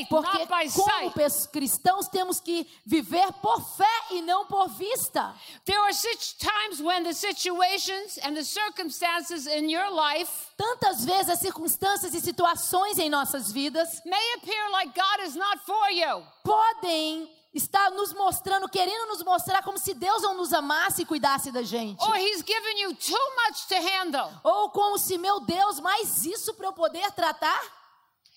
Porque 0.10 0.40
not 0.40 0.48
by 0.50 0.70
como 0.70 1.12
cristãos 1.48 2.08
temos 2.10 2.42
que 2.42 2.68
viver 2.86 3.32
por 3.42 3.62
fé 3.78 3.86
e 4.12 4.22
não 4.22 4.46
por 4.46 4.68
vista. 4.70 5.34
There 5.66 5.80
are 5.80 5.94
such 5.94 6.38
times 6.38 6.82
when 6.82 7.04
the 7.04 7.14
situations 7.14 8.20
and 8.24 8.36
the 8.36 8.44
circumstances 8.44 9.48
in 9.48 9.70
your 9.70 9.90
life 9.90 10.52
Tantas 10.62 11.04
vezes 11.04 11.30
as 11.30 11.40
circunstâncias 11.40 12.14
e 12.14 12.22
situações 12.22 13.00
em 13.00 13.10
nossas 13.10 13.52
vidas 13.52 14.02
may 14.06 14.34
appear 14.36 14.70
like 14.72 14.94
God 14.94 15.26
is 15.26 15.36
not 15.36 15.60
for 15.66 15.90
you. 15.90 16.24
podem 16.44 17.28
estar 17.54 17.92
nos 17.92 18.14
mostrando, 18.14 18.70
querendo 18.70 19.08
nos 19.08 19.24
mostrar 19.24 19.62
como 19.62 19.78
se 19.78 19.94
Deus 19.94 20.22
não 20.22 20.36
nos 20.36 20.54
amasse 20.54 21.02
e 21.02 21.06
cuidasse 21.06 21.52
da 21.52 21.64
gente. 21.64 22.02
Or 22.04 22.16
he's 22.16 22.42
given 22.42 22.80
you 22.82 22.96
too 22.96 23.36
much 23.46 23.68
to 23.68 23.76
handle. 23.76 24.32
Ou 24.44 24.70
como 24.70 24.98
se, 24.98 25.18
meu 25.18 25.40
Deus, 25.42 25.80
mais 25.80 26.26
isso 26.26 26.54
para 26.54 26.68
eu 26.68 26.74
poder 26.74 27.12
tratar? 27.12 27.62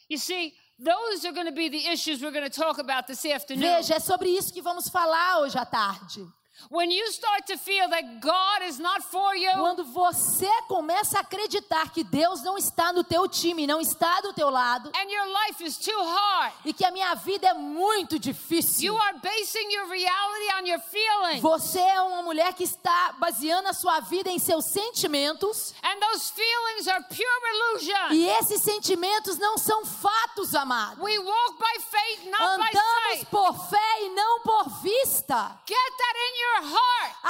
You 0.08 0.18
see, 0.18 0.52
those 0.84 1.26
are 1.26 1.34
going 1.34 1.46
to 1.46 1.52
be 1.52 1.70
the 1.70 1.92
issues 1.92 2.20
we're 2.20 2.32
going 2.32 2.50
to 2.50 2.60
talk 2.60 2.80
about 2.80 3.06
this 3.06 3.24
afternoon. 3.24 3.76
Veja, 3.76 3.94
é 3.94 4.00
sobre 4.00 4.28
isso 4.28 4.52
que 4.52 4.60
vamos 4.60 4.88
falar 4.88 5.40
hoje 5.40 5.56
à 5.56 5.64
tarde. 5.64 6.26
When 6.70 6.90
you 6.90 7.04
start 7.10 7.46
to 7.48 7.58
feel 7.58 7.88
that 7.90 8.20
God 8.20 8.62
is 8.68 8.78
not 8.78 9.02
for 9.02 9.34
you, 9.36 9.50
Quando 9.52 9.84
você 9.84 10.48
começa 10.68 11.18
a 11.18 11.20
acreditar 11.22 11.90
que 11.92 12.04
Deus 12.04 12.42
não 12.42 12.56
está 12.56 12.92
no 12.92 13.02
teu 13.04 13.28
time, 13.28 13.66
não 13.66 13.80
está 13.80 14.20
do 14.20 14.32
teu 14.32 14.48
lado, 14.50 14.90
and 14.94 15.10
your 15.10 15.26
life 15.26 15.62
is 15.64 15.76
too 15.76 15.92
hard, 16.04 16.52
e 16.64 16.72
que 16.72 16.84
a 16.84 16.90
minha 16.92 17.12
vida 17.16 17.48
é 17.48 17.54
muito 17.54 18.14
you 18.14 18.18
difícil. 18.20 18.96
are 18.96 19.18
basing 19.18 19.68
your 19.72 19.86
reality 19.88 20.54
on 20.62 20.66
your 20.66 20.80
feelings. 20.80 21.40
Você 21.42 21.80
é 21.80 22.00
uma 22.00 22.22
mulher 22.22 22.52
que 22.54 22.62
está 22.64 23.14
baseando 23.18 23.68
a 23.68 23.72
sua 23.72 24.00
vida 24.00 24.30
em 24.30 24.38
seus 24.38 24.64
sentimentos, 24.66 25.74
And 25.82 25.98
those 26.00 26.30
feelings 26.32 26.86
are 26.88 27.02
pure 27.04 27.50
illusion. 27.52 28.12
e 28.12 28.28
esses 28.38 28.62
sentimentos 28.62 29.38
não 29.38 29.58
são 29.58 29.84
fatos, 29.84 30.54
amado. 30.54 31.02
We 31.02 31.18
walk 31.18 31.58
by 31.58 31.80
faith, 31.82 32.24
not 32.30 32.58
by 32.58 32.68
Andamos 32.68 33.18
sight. 33.18 33.26
por 33.26 33.68
fé 33.68 34.02
e 34.02 34.08
não 34.10 34.40
por 34.40 34.68
vista. 34.80 35.58
Get 35.66 35.96
that 35.98 36.16
in 36.16 36.38
your. 36.40 36.43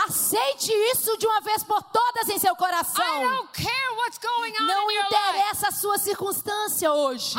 Aceite 0.06 0.72
isso 0.92 1.16
de 1.16 1.26
uma 1.26 1.40
vez 1.40 1.62
por 1.62 1.82
todas 1.82 2.28
em 2.28 2.38
seu 2.38 2.52
I 2.52 2.56
coração. 2.56 3.22
don't 3.22 3.48
care 3.52 3.94
what's 3.96 4.18
going 4.18 4.52
on 4.60 4.66
Não 4.66 4.90
interessa 4.90 5.68
a 5.68 5.72
sua 5.72 5.98
circunstância 5.98 6.92
hoje. 6.92 7.34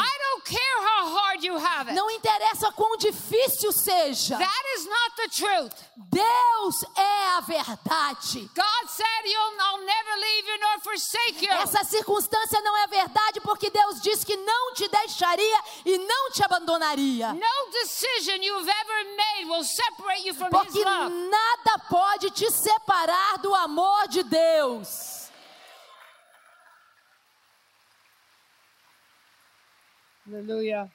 Não 1.94 2.10
interessa 2.12 2.72
quão 2.72 2.98
difícil 2.98 3.72
seja. 3.72 4.38
That 4.38 4.64
is 4.78 4.86
not 4.86 5.16
the 5.16 5.28
truth. 5.30 5.74
Deus 5.96 6.84
é 6.96 7.28
a 7.38 7.42
verdade. 7.42 8.50
God 8.56 8.90
said 8.90 9.26
he'll, 9.26 9.56
I'll 9.60 9.86
never 9.86 10.16
leave 10.18 10.48
you 10.48 10.60
nor 10.60 10.80
forsake 10.82 11.46
you. 11.46 11.52
Essa 11.52 11.84
circunstância 11.84 12.62
não 12.62 12.76
é 12.78 12.88
verdade 12.88 13.42
porque 13.42 13.70
Deus 13.70 14.02
disse 14.02 14.26
que 14.26 14.36
não 14.38 14.74
te 14.74 14.88
deixaria 14.88 15.60
e 15.86 15.98
não 15.98 16.32
te 16.32 16.44
abandonaria. 16.44 17.34
No 17.34 17.72
decision 17.72 18.42
you've 18.42 18.70
ever 18.70 19.16
made 19.18 19.46
will 19.50 19.64
separate 19.64 20.26
you 20.26 20.34
from 20.34 20.50
Porque 20.50 20.84
love. 20.84 21.14
Nada 21.66 21.80
pode 21.90 22.32
te 22.32 22.50
separar 22.52 23.40
do 23.40 23.54
amor 23.56 24.08
de 24.08 24.24
Deus. 24.24 25.32
Hallelujah. 30.26 30.90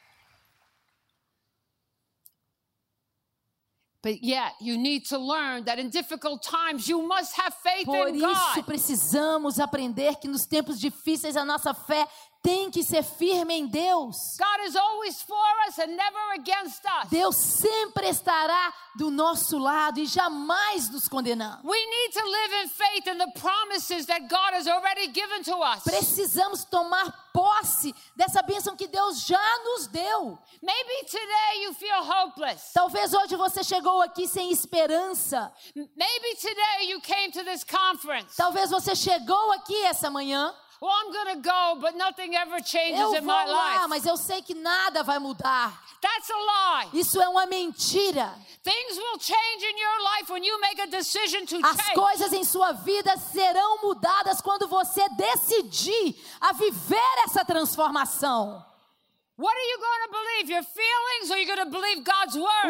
But 4.03 4.23
yet, 4.23 4.53
you 4.63 4.79
need 4.79 5.05
to 5.11 5.19
learn 5.19 5.65
that 5.65 5.79
in 5.79 5.91
difficult 5.91 6.43
times, 6.43 6.89
you 6.89 7.03
must 7.07 7.37
have 7.37 7.53
faith 7.63 7.85
Por 7.85 8.09
in 8.09 8.15
isso 8.15 8.55
God. 8.55 8.65
precisamos 8.65 9.59
aprender 9.59 10.19
que 10.19 10.27
nos 10.27 10.47
tempos 10.47 10.81
difíceis 10.81 11.37
a 11.37 11.45
nossa 11.45 11.75
fé 11.75 12.09
tem 12.43 12.71
que 12.71 12.83
ser 12.83 13.03
firme 13.03 13.55
em 13.55 13.67
Deus. 13.67 14.37
God 14.39 14.67
is 14.67 14.75
always 14.75 15.21
for 15.23 15.37
us 15.69 15.79
and 15.79 15.95
never 15.97 16.33
against 16.35 16.83
us. 16.85 17.11
Deus 17.11 17.37
sempre 17.37 18.09
estará 18.09 18.73
do 18.97 19.11
nosso 19.11 19.59
lado 19.59 20.01
e 20.01 20.07
jamais 20.07 20.89
nos 20.91 21.07
condenando. 21.09 21.61
We 21.65 21.79
need 21.79 22.13
to 22.13 22.25
live 22.25 22.55
in 22.63 22.69
faith 22.69 23.07
in 23.09 23.19
the 23.19 23.33
promises 23.39 24.07
that 24.07 24.29
God 24.29 24.55
has 24.55 24.67
already 24.67 25.09
given 25.09 25.43
to 25.45 25.57
us. 25.57 25.83
Precisamos 25.85 26.65
tomar 26.65 27.13
posse 27.33 27.95
dessa 28.17 28.43
bênção 28.43 28.77
que 28.77 28.89
Deus 28.89 29.27
já 29.27 29.59
nos 29.65 29.87
deu. 29.87 30.39
Maybe 30.63 31.07
today 31.07 31.65
you 31.65 31.75
feel 31.75 32.03
hopeless. 32.03 32.73
Talvez 32.73 33.13
hoje 33.13 33.37
você 33.37 33.63
chegou 33.63 34.01
aqui 34.01 34.27
sem 34.27 34.51
esperança. 34.51 35.53
Maybe 35.75 36.37
today 36.41 36.91
you 36.91 37.01
came 37.01 37.31
to 37.33 37.45
this 37.45 37.65
conference. 37.65 38.35
Talvez 38.37 38.71
você 38.71 38.95
chegou 38.95 39.53
aqui 39.53 39.77
essa 39.85 40.11
manhã. 40.11 40.55
Well, 40.81 40.91
I'm 40.91 41.13
going 41.13 41.37
to 41.37 41.43
go, 41.47 41.79
but 41.81 41.95
nothing 41.95 42.35
ever 42.35 42.59
changes 42.63 42.99
Eu 43.01 43.15
in 43.15 43.21
vou 43.21 43.27
my 43.27 43.45
lá, 43.45 43.75
life. 43.81 43.89
mas 43.91 44.07
eu 44.07 44.17
sei 44.17 44.41
que 44.41 44.55
nada 44.55 45.03
vai 45.03 45.19
mudar. 45.19 45.79
That's 46.01 46.31
a 46.31 46.37
lie. 46.39 46.89
Isso 46.95 47.21
é 47.21 47.29
uma 47.29 47.45
mentira. 47.45 48.33
Things 48.63 48.97
will 48.97 49.19
change 49.19 49.63
in 49.63 49.77
your 49.79 50.01
life 50.17 50.31
when 50.33 50.43
you 50.43 50.59
make 50.61 50.81
a 50.81 50.87
decision 50.87 51.45
to 51.47 51.57
As 51.67 51.77
change. 51.77 51.95
coisas 51.95 52.33
em 52.33 52.45
sua 52.45 52.73
vida 52.73 53.15
serão 53.19 53.83
mudadas 53.83 54.41
quando 54.41 54.67
você 54.69 55.07
decidir 55.11 56.17
a 56.41 56.53
viver 56.55 57.19
essa 57.27 57.45
transformação. 57.45 58.65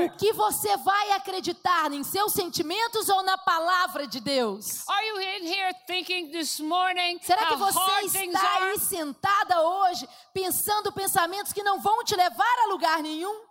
O 0.05 0.17
que 0.17 0.33
você 0.33 0.77
vai 0.77 1.13
acreditar 1.13 1.91
em 1.93 2.05
seus 2.05 2.33
sentimentos 2.33 3.09
ou 3.09 3.25
na 3.25 3.37
palavra 3.37 4.07
de 4.07 4.21
Deus? 4.21 4.89
Are 4.89 5.07
you 5.09 5.21
in 5.21 5.47
here 5.53 5.75
thinking 5.89 6.31
this 6.31 6.61
morning 6.61 7.19
Será 7.23 7.47
que 7.47 7.57
você 7.57 8.07
está 8.07 8.39
are? 8.39 8.71
aí 8.71 8.79
sentada 8.79 9.61
hoje 9.61 10.09
pensando 10.33 10.93
pensamentos 10.93 11.53
que 11.53 11.65
não 11.65 11.81
vão 11.81 12.05
te 12.05 12.15
levar 12.15 12.59
a 12.65 12.67
lugar 12.69 13.03
nenhum? 13.03 13.51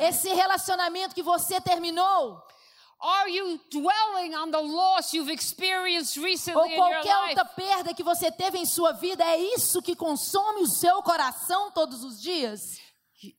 Esse 0.00 0.32
relacionamento 0.32 1.14
que 1.14 1.22
você 1.22 1.60
terminou? 1.60 2.42
Are 3.04 3.28
you 3.28 3.60
dwelling 3.70 4.34
on 4.34 4.50
the 4.50 4.60
loss 4.60 5.12
you've 5.12 5.30
experienced 5.30 6.16
Ou 6.16 6.24
recently 6.24 6.72
in 6.72 6.78
your 6.78 6.88
qualquer 6.88 7.14
life? 7.14 7.38
outra 7.38 7.44
perda 7.44 7.92
que 7.92 8.02
você 8.02 8.32
teve 8.32 8.56
em 8.56 8.64
sua 8.64 8.92
vida? 8.92 9.22
É 9.22 9.36
isso 9.36 9.82
que 9.82 9.94
consome 9.94 10.62
o 10.62 10.66
seu 10.66 11.02
coração 11.02 11.70
todos 11.70 12.02
os 12.02 12.18
dias? 12.18 12.80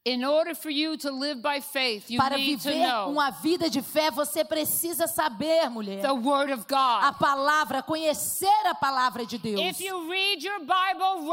In 0.06 0.24
order 0.24 0.56
for 0.56 0.72
you 0.72 0.98
to 0.98 1.12
live 1.12 1.42
by 1.42 1.60
faith, 1.62 2.10
you 2.10 2.18
Para 2.18 2.38
need 2.38 2.62
to 2.62 2.70
viver 2.70 3.08
uma 3.08 3.32
vida 3.32 3.70
de 3.70 3.82
fé, 3.82 4.10
você 4.12 4.44
precisa 4.44 5.08
saber, 5.08 5.70
mulher, 5.70 6.01
the 6.01 6.13
word 6.13 6.51
of 6.54 6.65
a 6.72 7.13
palavra, 7.13 7.84
conhecer 7.84 8.68
a 8.68 8.75
palavra 8.75 9.25
de 9.25 9.38
Deus. 9.38 9.60
If 9.60 9.82
you 9.82 10.10
read 10.10 10.44
your 10.44 10.60
Bible 10.60 11.32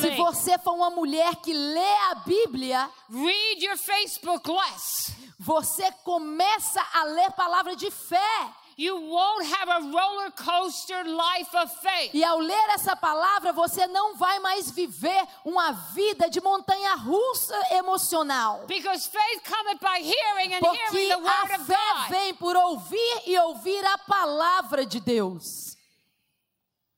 Se 0.00 0.10
você 0.10 0.58
for 0.58 0.74
uma 0.74 0.90
mulher 0.90 1.36
que 1.36 1.52
lê 1.52 1.94
a 2.10 2.14
Bíblia, 2.26 2.90
read 3.10 3.64
your 3.64 3.76
Facebook 3.76 4.50
less. 4.50 5.14
você 5.38 5.90
começa 6.02 6.84
a 6.92 7.04
ler 7.04 7.30
palavra 7.32 7.76
de 7.76 7.90
fé. 7.90 8.54
You 8.76 8.96
won't 8.96 9.46
have 9.46 9.68
a 9.68 9.80
roller 9.90 10.30
coaster 10.32 11.04
life 11.04 11.54
of 11.54 11.70
faith. 11.80 12.12
E 12.12 12.24
ao 12.24 12.38
ler 12.38 12.70
essa 12.70 12.96
palavra, 12.96 13.52
você 13.52 13.86
não 13.86 14.16
vai 14.16 14.38
mais 14.40 14.70
viver 14.70 15.26
uma 15.44 15.72
vida 15.94 16.28
de 16.28 16.40
montanha 16.40 16.94
russa 16.96 17.56
emocional. 17.72 18.64
Because 18.66 19.08
faith 19.08 19.42
cometh 19.44 19.78
by 19.80 20.00
hearing 20.02 20.54
and 20.54 20.60
Porque 20.60 20.78
hearing 20.96 21.08
the 21.08 21.18
word 21.18 21.52
a 21.52 21.56
of 21.56 21.66
fé 21.66 21.76
God. 21.94 22.08
vem 22.10 22.34
por 22.34 22.56
ouvir 22.56 23.22
e 23.26 23.38
ouvir 23.38 23.84
a 23.84 23.98
palavra 23.98 24.84
de 24.84 24.98
Deus. 24.98 25.74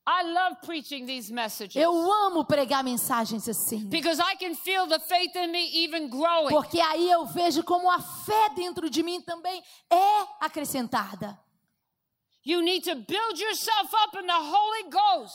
I 0.09 0.23
love 0.23 0.61
preaching 0.65 1.05
these 1.05 1.31
messages. 1.31 1.75
Eu 1.75 1.91
amo 2.11 2.45
pregar 2.45 2.81
mensagens 2.81 3.47
assim. 3.49 3.89
Because 3.89 4.21
I 4.21 4.35
can 4.37 4.55
feel 4.55 4.87
the 4.87 4.99
faith 4.99 5.35
in 5.35 5.51
me 5.51 5.83
even 5.83 6.09
growing. 6.09 6.49
Porque 6.49 6.79
aí 6.79 7.09
eu 7.11 7.25
vejo 7.25 7.61
como 7.63 7.91
a 7.91 7.99
fé 7.99 8.49
dentro 8.55 8.89
de 8.89 9.03
mim 9.03 9.19
também 9.21 9.61
é 9.91 10.27
acrescentada. 10.39 11.37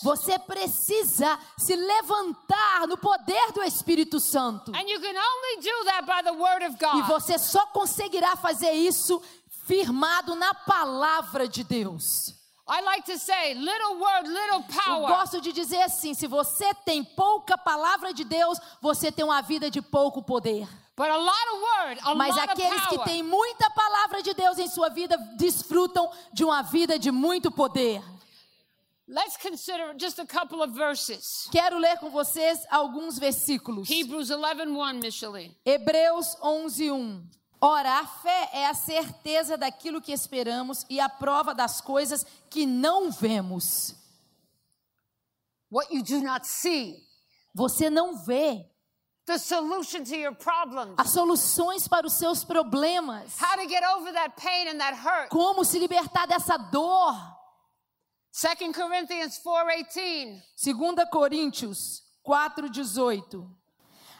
Você 0.02 0.38
precisa 0.38 1.38
se 1.58 1.76
levantar 1.76 2.88
no 2.88 2.96
poder 2.96 3.52
do 3.52 3.62
Espírito 3.62 4.18
Santo. 4.18 4.72
And 4.74 4.88
you 4.88 5.00
can 5.00 5.14
only 5.14 5.60
do 5.60 5.84
that 5.84 6.06
by 6.06 6.22
the 6.22 6.32
Word 6.32 6.64
of 6.64 6.76
E 6.98 7.02
você 7.02 7.38
só 7.38 7.66
conseguirá 7.66 8.36
fazer 8.36 8.72
isso 8.72 9.22
firmado 9.66 10.34
na 10.34 10.54
palavra 10.54 11.46
de 11.46 11.62
Deus. 11.62 12.41
I 12.66 12.80
like 12.82 13.04
to 13.06 13.18
say, 13.18 13.54
little 13.54 13.98
word, 13.98 14.28
little 14.28 14.64
Eu 14.86 15.00
gosto 15.00 15.40
de 15.40 15.52
dizer 15.52 15.82
assim: 15.82 16.14
se 16.14 16.26
você 16.26 16.72
tem 16.84 17.02
pouca 17.02 17.58
palavra 17.58 18.14
de 18.14 18.24
Deus, 18.24 18.58
você 18.80 19.10
tem 19.10 19.24
uma 19.24 19.42
vida 19.42 19.68
de 19.70 19.82
pouco 19.82 20.22
poder. 20.22 20.68
But 20.96 21.08
a 21.08 21.16
lot 21.16 21.48
of 21.52 21.62
word, 21.62 22.00
a 22.04 22.14
Mas 22.14 22.36
lot 22.36 22.44
of 22.44 22.52
aqueles 22.52 22.86
que 22.86 22.98
têm 23.04 23.22
muita 23.22 23.68
palavra 23.70 24.22
de 24.22 24.32
Deus 24.34 24.58
em 24.58 24.68
sua 24.68 24.90
vida 24.90 25.16
desfrutam 25.36 26.10
de 26.32 26.44
uma 26.44 26.62
vida 26.62 26.98
de 26.98 27.10
muito 27.10 27.50
poder. 27.50 28.02
Let's 29.08 29.36
consider 29.36 29.94
just 29.98 30.20
a 30.20 30.26
couple 30.26 30.62
of 30.62 30.72
verses. 30.72 31.48
Quero 31.50 31.78
ler 31.78 31.98
com 31.98 32.10
vocês 32.10 32.64
alguns 32.70 33.18
versículos. 33.18 33.90
Hebrews 33.90 34.30
11:1, 34.30 35.02
Micheline. 35.02 35.56
Hebreus 35.64 36.36
11:1. 36.40 37.22
Ora, 37.64 38.00
a 38.00 38.06
fé 38.06 38.50
é 38.52 38.66
a 38.66 38.74
certeza 38.74 39.56
daquilo 39.56 40.02
que 40.02 40.12
esperamos 40.12 40.84
e 40.90 40.98
a 40.98 41.08
prova 41.08 41.54
das 41.54 41.80
coisas 41.80 42.26
que 42.50 42.66
não 42.66 43.10
vemos. 43.12 43.94
What 45.70 45.94
you 45.94 46.02
do 46.02 46.20
not 46.22 46.44
see, 46.46 46.96
Você 47.54 47.88
não 47.88 48.16
vê 48.16 48.68
the 49.26 49.38
solution 49.38 50.02
to 50.04 50.14
your 50.16 50.34
problems, 50.34 50.94
as 50.98 51.10
soluções 51.10 51.86
para 51.86 52.04
os 52.06 52.14
seus 52.14 52.42
problemas. 52.44 53.38
how 53.40 53.56
to 53.56 53.68
get 53.68 53.84
over 53.96 54.12
that 54.12 54.34
pain 54.36 54.68
and 54.68 54.78
that 54.78 54.94
hurt. 54.98 55.28
Como 55.30 55.64
se 55.64 55.78
libertar 55.78 56.26
dessa 56.26 56.56
dor. 56.56 57.14
2 58.32 58.72
Corinthians 58.74 59.38
4:18. 59.38 60.42
2 60.56 61.06
Coríntios 61.10 62.02
4:18. 62.26 63.48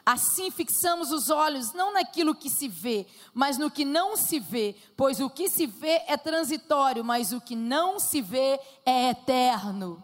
Assim 0.05 0.51
fixamos 0.51 1.13
os 1.13 1.31
olhos 1.31 1.73
não 1.73 1.93
naquilo 1.93 2.35
que 2.35 2.51
se 2.51 2.67
vê, 2.69 3.07
mas 3.33 3.57
no 3.57 3.71
que 3.71 3.85
não 3.85 4.17
se 4.17 4.41
vê, 4.41 4.75
pois 4.97 5.21
o 5.21 5.31
que 5.31 5.49
se 5.49 5.67
vê 5.67 6.03
é 6.09 6.17
transitório, 6.17 7.05
mas 7.05 7.33
o 7.33 7.41
que 7.41 7.55
não 7.55 8.01
se 8.01 8.21
vê 8.21 8.59
é 8.85 9.11
eterno. 9.11 10.03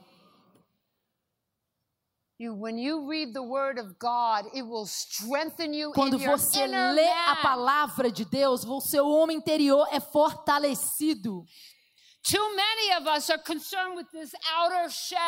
Quando 5.93 6.17
você 6.17 6.67
lê 6.69 7.09
a 7.09 7.35
palavra 7.43 8.13
de 8.13 8.25
Deus, 8.25 8.65
o 8.65 8.81
seu 8.81 9.09
homem 9.09 9.37
interior 9.37 9.89
é 9.91 9.99
fortalecido. 9.99 11.45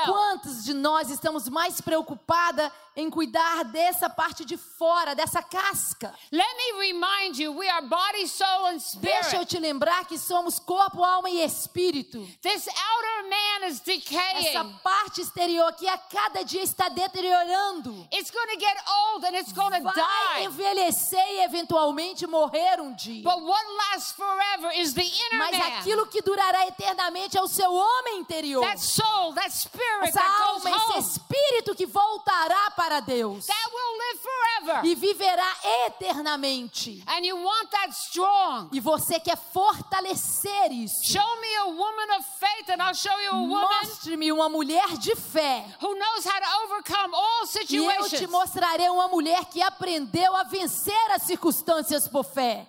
Quantos 0.06 0.64
de 0.64 0.74
nós 0.74 1.10
estamos 1.10 1.48
mais 1.48 1.80
preocupada 1.80 2.70
em 2.96 3.08
cuidar 3.08 3.64
dessa 3.64 4.10
parte 4.10 4.44
de 4.44 4.56
fora, 4.56 5.14
dessa 5.14 5.42
casca? 5.42 6.12
Let 6.32 6.46
me 6.56 6.86
remind 6.92 7.38
you, 7.38 7.52
we 7.52 7.68
are 7.68 7.82
body, 7.86 8.26
soul, 8.26 8.66
and 8.66 8.78
Deixa 9.00 9.36
eu 9.36 9.42
spirit. 9.42 9.46
te 9.48 9.58
lembrar 9.58 10.04
que 10.06 10.18
somos 10.18 10.58
corpo, 10.58 11.02
alma 11.04 11.30
e 11.30 11.40
espírito. 11.42 12.20
This 12.42 12.66
outer 12.68 13.28
man 13.30 13.68
is 13.68 13.80
Essa 13.80 13.84
decaying. 13.84 14.78
parte 14.82 15.20
exterior 15.22 15.72
que 15.74 15.88
a 15.88 15.96
cada 15.98 16.42
dia 16.44 16.62
está 16.62 16.88
deteriorando. 16.88 18.06
It's 18.12 18.30
going 18.30 18.48
to 18.48 18.58
get 18.58 18.76
old 18.88 19.24
and 19.24 19.36
it's 19.36 19.52
going 19.52 19.72
to 19.72 19.80
Vai 19.82 19.94
die. 19.94 20.44
envelhecer 20.44 21.24
e 21.32 21.40
eventualmente 21.44 22.26
morrer 22.26 22.80
um 22.80 22.92
dia. 22.94 23.22
But 23.22 23.40
what 23.42 23.64
lasts 23.92 24.12
forever 24.12 24.72
is 24.74 24.94
the 24.94 25.02
inner 25.04 25.38
Mas 25.38 25.54
aquilo 25.78 26.06
que 26.06 26.20
durará 26.22 26.66
eternamente 26.66 27.36
é 27.38 27.42
o 27.42 27.48
seu 27.48 27.72
homem 27.72 28.18
interior. 28.18 28.62
That 28.62 28.80
soul, 28.80 29.32
that 29.34 29.50
spirit 29.52 30.08
Essa 30.08 30.20
that 30.20 30.38
goes 30.38 30.66
alma, 30.66 30.76
esse 30.98 31.10
espírito 31.10 31.74
que 31.74 31.86
voltará 31.86 32.70
para 32.72 32.79
Deus 33.04 33.46
That 33.46 33.70
will 33.72 33.98
live 33.98 34.20
forever. 34.20 34.86
e 34.86 34.94
viverá 34.94 35.56
eternamente. 35.86 37.02
And 37.06 37.24
you 37.26 37.36
want 37.36 37.70
that 37.70 37.90
strong. 37.92 38.68
E 38.72 38.80
você 38.80 39.20
quer 39.20 39.36
fortalecer 39.36 40.72
isso. 40.72 41.04
Show 41.04 41.40
me 41.40 41.56
a 41.56 41.64
woman 41.66 42.10
of 42.18 42.24
faith 42.38 42.70
and 42.70 42.82
I'll 42.82 42.94
show 42.94 43.16
you 43.20 43.30
a 43.30 43.36
woman 43.42 43.68
Mostre-me 43.82 44.32
uma 44.32 44.48
mulher 44.48 44.96
de 44.98 45.14
fé. 45.16 45.64
who 45.80 45.94
knows 45.94 46.24
how 46.24 46.38
to 46.40 46.64
overcome 46.64 47.14
all 47.14 47.40
E 47.68 47.76
eu 47.76 48.08
te 48.08 48.26
mostrarei 48.26 48.88
uma 48.88 49.08
mulher 49.08 49.44
que 49.46 49.62
aprendeu 49.62 50.34
a 50.36 50.44
vencer 50.44 51.10
as 51.12 51.22
circunstâncias 51.24 52.08
por 52.08 52.24
fé. 52.24 52.66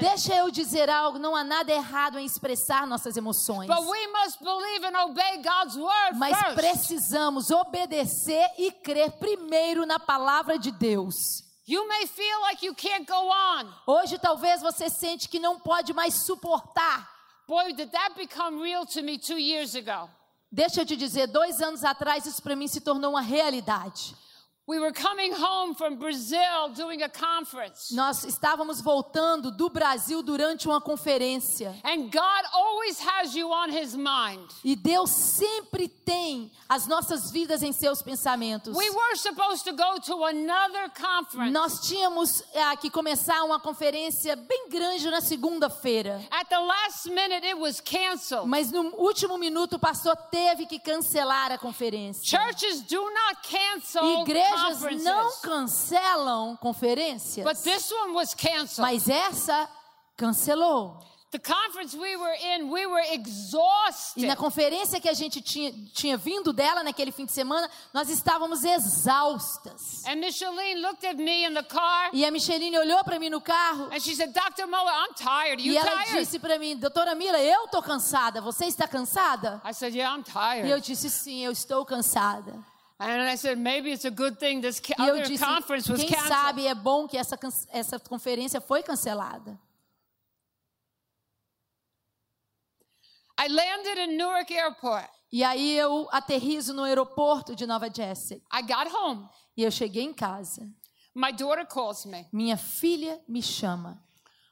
Deixa 0.00 0.34
eu 0.36 0.50
dizer 0.50 0.88
algo, 0.88 1.18
não 1.18 1.34
há 1.34 1.42
nada 1.42 1.72
errado 1.72 2.18
em 2.20 2.24
expressar 2.24 2.86
nossas 2.86 3.16
emoções. 3.16 3.66
But 3.66 3.80
we 3.80 4.06
must 4.06 4.38
believe 4.38 4.86
and 4.86 5.04
obey 5.04 5.42
God's 5.42 5.76
word 5.76 6.16
Mas 6.16 6.54
precisamos 6.54 7.50
obedecer 7.50 8.48
e 8.56 8.70
crer 8.70 9.10
primeiro 9.12 9.84
na 9.84 9.98
palavra 9.98 10.56
de 10.56 10.70
Deus. 10.70 11.42
You 11.66 11.86
may 11.88 12.06
feel 12.06 12.40
like 12.42 12.64
you 12.64 12.74
can't 12.74 13.06
go 13.06 13.28
on. 13.28 13.72
Hoje 13.86 14.16
talvez 14.18 14.60
você 14.60 14.88
sente 14.88 15.28
que 15.28 15.40
não 15.40 15.58
pode 15.58 15.92
mais 15.92 16.14
suportar. 16.24 17.08
Boy, 17.48 17.72
did 17.72 17.90
that 17.90 18.14
become 18.14 18.62
real 18.62 18.86
to 18.86 19.02
me 19.02 19.18
two 19.18 19.38
years 19.38 19.74
ago. 19.74 20.08
Deixa 20.52 20.82
eu 20.82 20.86
te 20.86 20.96
dizer, 20.96 21.26
dois 21.26 21.60
anos 21.60 21.82
atrás 21.82 22.24
isso 22.26 22.40
para 22.42 22.54
mim 22.54 22.68
se 22.68 22.80
tornou 22.80 23.12
uma 23.12 23.20
realidade. 23.20 24.14
We 24.70 24.78
were 24.78 24.92
coming 24.92 25.32
home 25.32 25.74
from 25.74 25.96
Brazil 25.96 26.68
doing 26.76 27.02
a 27.02 27.08
conference. 27.08 27.92
Nós 27.92 28.22
estávamos 28.22 28.80
voltando 28.80 29.50
do 29.50 29.68
Brasil 29.68 30.22
durante 30.22 30.68
uma 30.68 30.80
conferência. 30.80 31.74
And 31.82 32.08
God 32.08 32.44
always 32.52 33.00
has 33.00 33.34
you 33.34 33.50
on 33.50 33.68
his 33.68 33.96
mind. 33.96 34.48
E 34.62 34.76
Deus 34.76 35.10
sempre 35.10 35.88
tem 35.88 36.52
as 36.68 36.86
nossas 36.86 37.32
vidas 37.32 37.64
em 37.64 37.72
seus 37.72 38.00
pensamentos. 38.00 38.76
We 38.76 38.88
were 38.90 39.16
supposed 39.16 39.64
to 39.64 39.72
go 39.72 39.98
to 40.06 40.24
another 40.24 40.88
conference. 40.90 41.50
Nós 41.50 41.80
tínhamos 41.80 42.40
ah, 42.54 42.76
que 42.76 42.90
começar 42.90 43.42
uma 43.42 43.58
conferência 43.58 44.36
bem 44.36 44.68
grande 44.68 45.10
na 45.10 45.20
segunda-feira. 45.20 46.24
At 46.30 46.48
the 46.48 46.60
last 46.60 47.10
minute, 47.10 47.44
it 47.44 47.58
was 47.58 47.80
canceled. 47.80 48.46
Mas 48.46 48.70
no 48.70 48.94
último 48.98 49.36
minuto 49.36 49.74
o 49.74 49.78
pastor 49.80 50.14
teve 50.30 50.66
que 50.66 50.78
cancelar 50.78 51.50
a 51.50 51.58
conferência. 51.58 52.22
Churches 52.24 52.82
do 52.82 53.02
not 53.02 53.40
cancel 53.42 54.22
Igrejas 54.22 54.59
conferences. 54.62 55.04
não 55.04 55.30
cancelam 55.42 56.56
conferências. 56.56 57.44
But 57.44 57.62
this 57.62 57.90
one 57.90 58.12
was 58.14 58.34
canceled. 58.34 58.80
Mas 58.80 59.08
essa 59.08 59.68
cancelou. 60.16 60.98
the 61.32 61.38
conference 61.38 61.94
we 61.96 62.16
were 62.16 62.34
in, 62.56 62.70
we 62.70 62.86
were 62.86 63.00
E 63.00 63.14
exhausted. 63.14 64.26
na 64.26 64.34
conferência 64.34 65.00
que 65.00 65.08
a 65.08 65.12
gente 65.14 65.40
tinha, 65.40 65.72
tinha 65.94 66.16
vindo 66.16 66.52
dela 66.52 66.82
naquele 66.82 67.12
fim 67.12 67.24
de 67.24 67.30
semana, 67.30 67.70
nós 67.94 68.10
estávamos 68.10 68.64
exaustas. 68.64 70.04
And 70.06 70.16
Micheline 70.16 70.80
looked 70.80 71.06
at 71.06 71.16
me 71.16 71.44
in 71.44 71.54
the 71.54 71.62
car 71.62 72.10
E 72.12 72.24
a 72.24 72.30
Micheline 72.32 72.76
olhou 72.78 73.04
para 73.04 73.18
mim 73.20 73.30
no 73.30 73.40
carro 73.40 73.88
and 73.92 74.00
she 74.00 74.14
said, 74.16 74.32
Dr. 74.32 74.64
I'm 74.64 75.14
tired. 75.14 75.60
Are 75.60 75.62
you 75.62 75.72
e 75.72 75.76
ela 75.76 75.90
tired? 76.04 76.18
disse 76.18 76.38
para 76.40 76.58
mim, 76.58 76.76
doutora 76.76 77.14
Mila, 77.14 77.38
eu 77.38 77.68
tô 77.68 77.80
cansada. 77.80 78.40
Você 78.40 78.66
está 78.66 78.88
cansada? 78.88 79.62
I 79.64 79.72
said, 79.72 79.94
Yeah, 79.94 80.12
I'm 80.16 80.24
tired. 80.24 80.66
E 80.66 80.70
eu 80.70 80.80
disse 80.80 81.08
sim, 81.08 81.44
eu 81.44 81.52
estou 81.52 81.84
cansada. 81.84 82.58
And 83.08 83.22
I 83.30 83.36
said, 83.36 83.56
Maybe 83.58 83.90
it's 83.92 84.04
a 84.04 84.10
good 84.10 84.38
thing 84.38 84.60
this 84.60 84.78
ca- 84.80 84.94
E 84.98 85.08
eu 85.08 85.22
disse, 85.22 85.42
conference 85.44 85.90
was 85.90 86.00
quem 86.00 86.10
canceled. 86.10 86.28
sabe 86.28 86.66
é 86.66 86.74
bom 86.74 87.08
que 87.08 87.16
essa, 87.16 87.38
essa 87.72 87.98
conferência 87.98 88.60
foi 88.60 88.82
cancelada. 88.82 89.58
I 93.38 93.48
landed 93.48 93.98
in 93.98 94.16
Newark 94.16 94.50
Airport. 94.52 95.08
E 95.32 95.42
aí 95.44 95.76
eu 95.76 96.08
aterrizo 96.12 96.74
no 96.74 96.82
aeroporto 96.82 97.54
de 97.54 97.64
Nova 97.66 97.88
Jersey. 97.92 98.42
I 98.52 98.62
got 98.62 98.92
home. 98.92 99.28
E 99.56 99.62
eu 99.62 99.70
cheguei 99.70 100.02
em 100.02 100.12
casa. 100.12 100.68
My 101.14 101.32
daughter 101.32 101.66
calls 101.66 102.04
me. 102.04 102.26
Minha 102.32 102.56
filha 102.56 103.20
me 103.28 103.40
chama. 103.42 104.02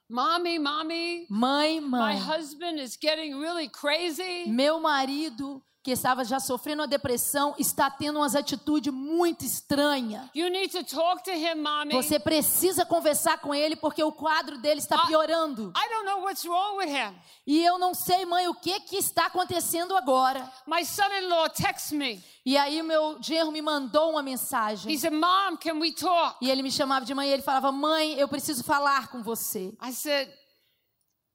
Mommy, 0.09 0.59
mommy, 0.59 1.27
Mãe, 1.29 1.81
my 1.83 1.87
mãe, 1.87 2.17
husband 2.19 2.81
is 2.81 2.97
getting 3.01 3.39
really 3.39 3.69
crazy. 3.69 4.47
meu 4.49 4.81
marido, 4.81 5.63
que 5.89 5.93
estava 5.93 6.23
já 6.23 6.39
sofrendo 6.39 6.83
uma 6.83 6.87
depressão, 6.87 7.55
está 7.59 7.91
tendo 7.91 8.19
umas 8.19 8.35
atitudes 8.37 8.93
muito 8.93 9.43
estranhas. 9.43 10.29
You 10.35 10.51
need 10.51 10.69
to 10.69 10.85
talk 10.85 11.25
to 11.25 11.31
him, 11.31 11.55
mommy. 11.55 11.95
Você 11.95 12.19
precisa 12.19 12.85
conversar 12.85 13.39
com 13.39 13.55
ele 13.55 13.75
porque 13.75 14.03
o 14.03 14.13
quadro 14.13 14.59
dele 14.59 14.81
está 14.81 14.97
Ah. 14.97 15.07
piorando. 15.07 15.73
I 15.75 15.89
don't 15.89 16.05
know 16.05 16.21
what's 16.25 16.45
wrong 16.45 16.77
with 16.77 16.89
him. 16.91 17.15
E 17.47 17.65
eu 17.65 17.79
não 17.79 17.95
sei, 17.95 18.27
mãe, 18.27 18.47
o 18.49 18.55
que 18.55 18.79
que 18.81 18.97
está 18.99 19.27
acontecendo 19.27 19.97
agora. 19.97 20.53
My 20.67 20.85
son-in-law 20.85 21.49
texts 21.49 21.93
me. 21.93 22.23
E 22.45 22.59
aí 22.59 22.83
meu 22.83 23.17
genro 23.23 23.51
me 23.51 23.63
mandou 23.63 24.11
uma 24.11 24.21
He 24.21 24.25
mensagem. 24.25 24.99
said, 24.99 25.15
Mom, 25.15 25.57
can 25.57 25.79
we 25.81 25.91
talk? 25.95 26.37
E 26.43 26.51
ele 26.51 26.63
me 26.63 26.71
chamava 26.71 27.07
de 27.07 27.15
mãe 27.15 27.31
e 27.31 27.33
ele 27.33 27.43
falava: 27.43 27.73
"Mãe, 27.73 28.13
eu 28.19 28.29
preciso 28.29 28.63
falar 28.63 29.09
com 29.09 29.23
você". 29.23 29.73
I 29.83 29.91
said, 29.93 30.29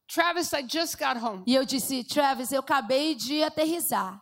Travis, 0.07 0.51
I 0.53 0.61
just 0.67 0.95
got 0.99 1.17
home. 1.19 1.41
E 1.47 1.55
eu 1.55 1.65
disse: 1.65 2.03
"Travis, 2.03 2.51
eu 2.51 2.59
acabei 2.59 3.15
de 3.15 3.41
aterrissar. 3.43 4.21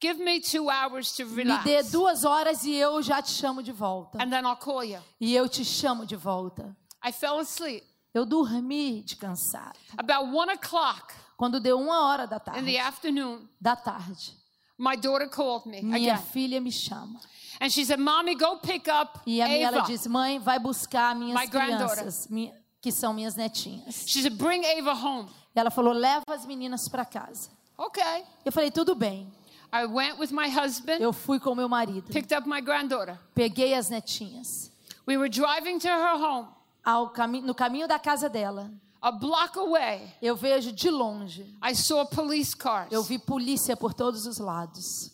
Give 0.00 0.22
me 0.22 0.40
two 0.40 0.68
hours 0.70 1.12
to 1.16 1.24
Me 1.26 1.42
relax. 1.42 1.64
dê 1.64 1.82
duas 1.84 2.24
horas 2.24 2.64
e 2.64 2.72
eu 2.74 3.02
já 3.02 3.20
te 3.20 3.32
chamo 3.32 3.62
de 3.62 3.72
volta. 3.72 4.18
And 4.22 4.30
then 4.30 4.44
I'll 4.44 4.56
call 4.56 4.84
you. 4.84 5.00
E 5.20 5.34
eu 5.34 5.48
te 5.48 5.64
chamo 5.64 6.06
de 6.06 6.14
volta". 6.16 6.76
I 7.04 7.12
fell 7.12 7.38
asleep. 7.38 7.84
Eu 8.14 8.24
dormi 8.24 9.02
de 9.02 9.16
cansado. 9.16 9.78
About 9.96 10.34
one 10.34 10.52
o'clock 10.52 11.12
Quando 11.36 11.60
deu 11.60 11.78
uma 11.78 12.04
hora 12.06 12.26
da 12.26 12.36
in 12.36 12.40
the 12.40 12.50
tarde, 12.72 12.78
afternoon, 12.78 13.48
da 13.60 13.76
tarde, 13.76 14.34
my 14.76 14.96
daughter 14.96 15.28
called 15.28 15.68
me 15.68 15.82
minha 15.82 16.14
again. 16.14 16.26
filha 16.32 16.60
me 16.60 16.70
chama. 16.72 17.20
And 17.60 17.70
she 17.70 17.84
said, 17.84 17.98
Mommy, 18.00 18.34
go 18.36 18.56
pick 18.58 18.88
up 18.88 19.20
E 19.26 19.40
a 19.42 19.46
minha, 19.48 19.66
ela 19.68 19.78
Ava. 19.78 19.86
disse: 19.86 20.08
Mãe, 20.08 20.38
vai 20.38 20.58
buscar 20.60 21.14
minhas 21.14 21.38
My 21.40 21.48
crianças, 21.48 22.26
mi- 22.28 22.52
que 22.80 22.90
são 22.92 23.12
minhas 23.12 23.34
netinhas. 23.36 24.04
She 24.06 24.22
said, 24.22 24.34
Bring 24.36 24.64
Ava 24.64 24.92
home. 24.94 25.28
E 25.54 25.58
ela 25.60 25.70
falou: 25.70 25.92
Leva 25.92 26.22
as 26.30 26.44
meninas 26.46 26.88
para 26.88 27.04
casa. 27.04 27.50
Okay. 27.76 28.24
Eu 28.44 28.50
falei: 28.52 28.70
Tudo 28.70 28.94
bem. 28.94 29.32
I 29.72 29.84
went 29.86 30.18
with 30.18 30.30
my 30.32 30.48
husband, 30.48 31.00
Eu 31.00 31.12
fui 31.12 31.38
com 31.38 31.54
meu 31.54 31.68
marido, 31.68 32.10
picked 32.12 32.32
up 32.36 32.48
my 32.48 32.60
granddaughter. 32.60 33.18
peguei 33.34 33.74
as 33.74 33.88
netinhas. 33.90 34.70
We 35.06 35.16
were 35.16 35.28
driving 35.28 35.78
to 35.80 35.88
her 35.88 36.16
home, 36.16 36.48
Ao 36.84 37.10
cami 37.10 37.40
no 37.42 37.54
caminho 37.54 37.86
da 37.86 37.98
casa 37.98 38.28
dela, 38.30 38.70
a 39.00 39.10
block 39.12 39.58
away. 39.58 40.12
eu 40.22 40.34
vejo 40.34 40.72
de 40.72 40.90
longe, 40.90 41.42
I 41.62 41.74
saw 41.74 42.04
police 42.06 42.54
cars. 42.56 42.90
eu 42.90 43.02
vi 43.02 43.18
polícia 43.18 43.76
por 43.76 43.92
todos 43.92 44.26
os 44.26 44.38
lados. 44.38 45.12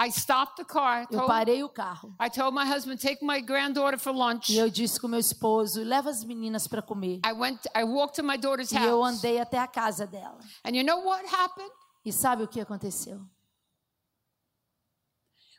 I 0.00 0.10
stopped 0.12 0.56
the 0.56 0.64
car. 0.64 1.06
Eu 1.10 1.26
parei 1.26 1.64
o 1.64 1.68
carro 1.68 2.14
I 2.20 2.30
told 2.30 2.54
my 2.54 2.64
husband, 2.64 2.98
take 2.98 3.24
my 3.24 3.40
granddaughter 3.40 3.98
for 3.98 4.12
lunch. 4.12 4.52
e 4.52 4.56
eu 4.56 4.70
disse 4.70 5.00
com 5.00 5.08
meu 5.08 5.18
esposo: 5.18 5.82
Leva 5.82 6.08
as 6.10 6.22
meninas 6.22 6.68
para 6.68 6.80
comer. 6.80 7.20
I 7.26 7.32
went. 7.32 7.58
I 7.76 7.82
walked 7.82 8.14
to 8.14 8.22
my 8.22 8.36
daughter's 8.38 8.70
E 8.70 8.76
eu 8.76 9.00
house. 9.02 9.16
andei 9.16 9.40
até 9.40 9.58
a 9.58 9.66
casa 9.66 10.06
dela. 10.06 10.38
And 10.64 10.70
you 10.76 10.84
know 10.84 11.00
what 11.04 11.24
happened? 11.34 11.70
E 12.04 12.12
sabe 12.12 12.42
o 12.42 12.48
que 12.48 12.60
aconteceu? 12.60 13.20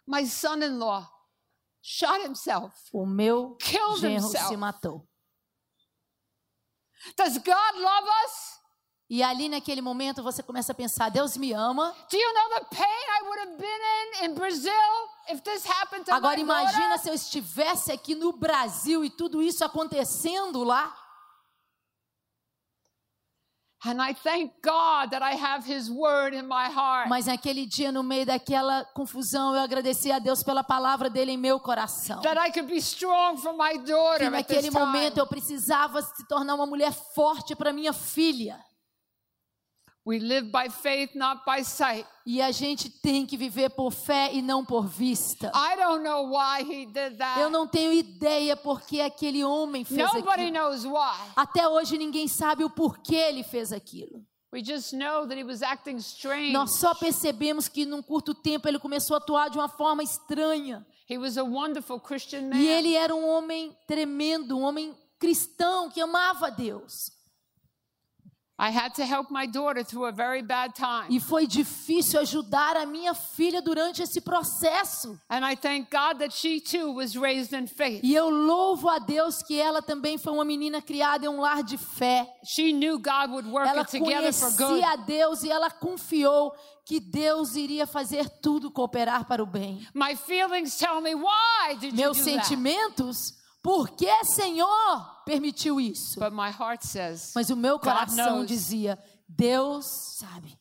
My 0.05 0.25
son-in-law 0.25 1.07
shot 1.81 2.21
himself. 2.25 2.73
O 2.91 3.05
meu 3.05 3.55
Killed 3.57 3.99
genro 3.99 4.25
himself. 4.25 4.47
se 4.47 4.57
matou. 4.57 5.07
Does 7.15 7.37
God 7.37 7.75
love 7.75 8.07
us? 8.25 8.59
E 9.09 9.23
ali 9.23 9.49
naquele 9.49 9.81
momento 9.81 10.21
você 10.21 10.43
começa 10.43 10.71
a 10.71 10.75
pensar: 10.75 11.09
Deus 11.09 11.35
me 11.35 11.51
ama. 11.53 11.95
Do 12.09 12.17
you 12.17 12.33
know 12.33 12.49
the 12.59 12.65
pain 12.75 12.85
I 12.85 13.21
would 13.23 13.39
have 13.39 13.57
been 13.57 13.67
in 13.67 14.25
in 14.25 14.35
Brazil 14.35 15.09
if 15.29 15.41
this 15.41 15.65
happened 15.65 16.05
to 16.05 16.13
Agora 16.13 16.39
imagina 16.39 16.97
se 16.97 17.09
eu 17.09 17.13
estivesse 17.13 17.91
aqui 17.91 18.13
no 18.13 18.33
Brasil 18.33 19.03
e 19.03 19.09
tudo 19.09 19.41
isso 19.41 19.65
acontecendo 19.65 20.63
lá. 20.63 20.85
And 20.85 20.85
I 20.85 20.87
thank 20.91 20.93
God 20.93 20.97
that 20.97 20.97
I 20.97 20.97
have 20.97 21.01
His 22.79 22.79
Word 22.79 22.83
in 22.83 22.97
my 22.97 22.97
heart. 22.97 23.09
Mas 27.07 27.27
naquele 27.27 27.65
dia, 27.65 27.91
no 27.91 28.03
meio 28.03 28.25
daquela 28.25 28.83
confusão, 28.93 29.55
eu 29.55 29.61
agradeci 29.61 30.11
a 30.11 30.19
Deus 30.19 30.43
pela 30.43 30.63
palavra 30.63 31.09
dele 31.09 31.31
em 31.31 31.37
meu 31.37 31.59
coração. 31.61 32.21
that 32.21 32.37
I 32.37 32.51
could 32.51 32.67
be 32.71 32.77
strong 32.79 33.37
for 33.37 33.53
my 33.53 33.77
daughter 33.77 34.19
Que 34.19 34.29
naquele 34.29 34.69
momento 34.69 35.17
eu 35.17 35.27
precisava 35.27 36.01
se 36.01 36.27
tornar 36.27 36.55
uma 36.55 36.65
mulher 36.65 36.91
forte 36.91 37.55
para 37.55 37.71
minha 37.71 37.93
filha. 37.93 38.59
We 40.09 40.17
live 40.17 40.49
by 40.49 40.69
faith, 40.71 41.13
not 41.13 41.43
by 41.45 41.63
sight. 41.63 42.03
E 42.25 42.41
a 42.41 42.49
gente 42.49 42.89
tem 42.89 43.27
que 43.27 43.37
viver 43.37 43.69
por 43.69 43.91
fé 43.91 44.33
e 44.33 44.41
não 44.41 44.65
por 44.65 44.87
vista. 44.87 45.51
I 45.53 45.75
don't 45.75 46.03
know 46.03 46.31
why 46.31 46.63
he 46.63 46.87
did 46.87 47.19
that. 47.19 47.39
Eu 47.39 47.51
não 47.51 47.67
tenho 47.67 47.93
ideia 47.93 48.57
porque 48.57 49.01
aquele 49.01 49.43
homem 49.43 49.85
fez 49.85 50.11
Nobody 50.11 50.45
aquilo. 50.45 50.51
knows 50.51 50.83
why. 50.83 51.31
Até 51.35 51.67
hoje 51.67 51.95
ninguém 51.95 52.27
sabe 52.27 52.63
o 52.63 52.71
porquê 52.71 53.17
ele 53.17 53.43
fez 53.43 53.71
aquilo. 53.71 54.25
We 54.51 54.63
just 54.63 54.93
know 54.93 55.27
that 55.27 55.39
he 55.39 55.43
was 55.43 55.61
acting 55.61 55.97
strange. 55.97 56.53
Nós 56.53 56.79
só 56.79 56.95
percebemos 56.95 57.67
que 57.67 57.85
num 57.85 58.01
curto 58.01 58.33
tempo 58.33 58.67
ele 58.67 58.79
começou 58.79 59.13
a 59.13 59.19
atuar 59.19 59.51
de 59.51 59.59
uma 59.59 59.69
forma 59.69 60.01
estranha. 60.01 60.83
He 61.07 61.19
was 61.19 61.37
a 61.37 61.43
wonderful 61.43 61.99
Christian 61.99 62.49
man. 62.49 62.55
E 62.55 62.67
ele 62.67 62.95
era 62.95 63.13
um 63.13 63.27
homem 63.29 63.77
tremendo, 63.85 64.57
um 64.57 64.63
homem 64.63 64.97
cristão 65.19 65.87
que 65.87 66.01
amava 66.01 66.49
Deus. 66.49 67.11
E 71.09 71.19
foi 71.19 71.47
difícil 71.47 72.19
ajudar 72.19 72.75
a 72.75 72.85
minha 72.85 73.13
filha 73.13 73.61
durante 73.61 74.03
esse 74.03 74.19
processo. 74.19 75.17
And 75.29 75.49
I 75.49 75.55
thank 75.55 75.89
God 75.89 76.19
that 76.19 76.33
she 76.33 76.59
too 76.59 76.93
was 76.93 77.15
raised 77.15 77.53
in 77.53 77.67
faith. 77.67 78.01
E 78.03 78.13
eu 78.13 78.29
louvo 78.29 78.89
a 78.89 78.99
Deus 78.99 79.41
que 79.41 79.57
ela 79.59 79.81
também 79.81 80.17
foi 80.17 80.33
uma 80.33 80.43
menina 80.43 80.81
criada 80.81 81.25
em 81.25 81.29
um 81.29 81.39
lar 81.39 81.63
de 81.63 81.77
fé. 81.77 82.27
She 82.43 82.73
knew 82.73 82.97
God 82.97 83.31
would 83.31 83.49
work 83.49 83.67
Ela 83.67 83.81
it 83.81 83.91
together 83.91 84.33
for 84.33 84.49
good. 84.49 84.57
conhecia 84.57 84.91
a 84.91 84.95
Deus 84.97 85.43
e 85.43 85.49
ela 85.49 85.71
confiou 85.71 86.53
que 86.83 86.99
Deus 86.99 87.55
iria 87.55 87.85
fazer 87.85 88.27
tudo 88.41 88.71
cooperar 88.71 89.25
para 89.25 89.43
o 89.43 89.45
bem. 89.45 89.87
My 89.93 90.15
feelings 90.15 90.75
tell 90.77 90.99
me 90.99 91.13
why 91.15 91.75
did 91.79 91.91
you 91.91 91.97
Meus 91.97 92.17
sentimentos, 92.17 93.35
por 93.61 93.89
que, 93.89 94.23
Senhor, 94.25 95.23
permitiu 95.25 95.79
isso? 95.79 96.19
But 96.19 96.31
my 96.31 96.49
heart 96.49 96.83
says, 96.85 97.33
Mas 97.35 97.49
o 97.49 97.55
meu 97.55 97.79
coração 97.79 98.45
dizia: 98.45 98.97
Deus 99.27 99.85
sabe. 100.17 100.57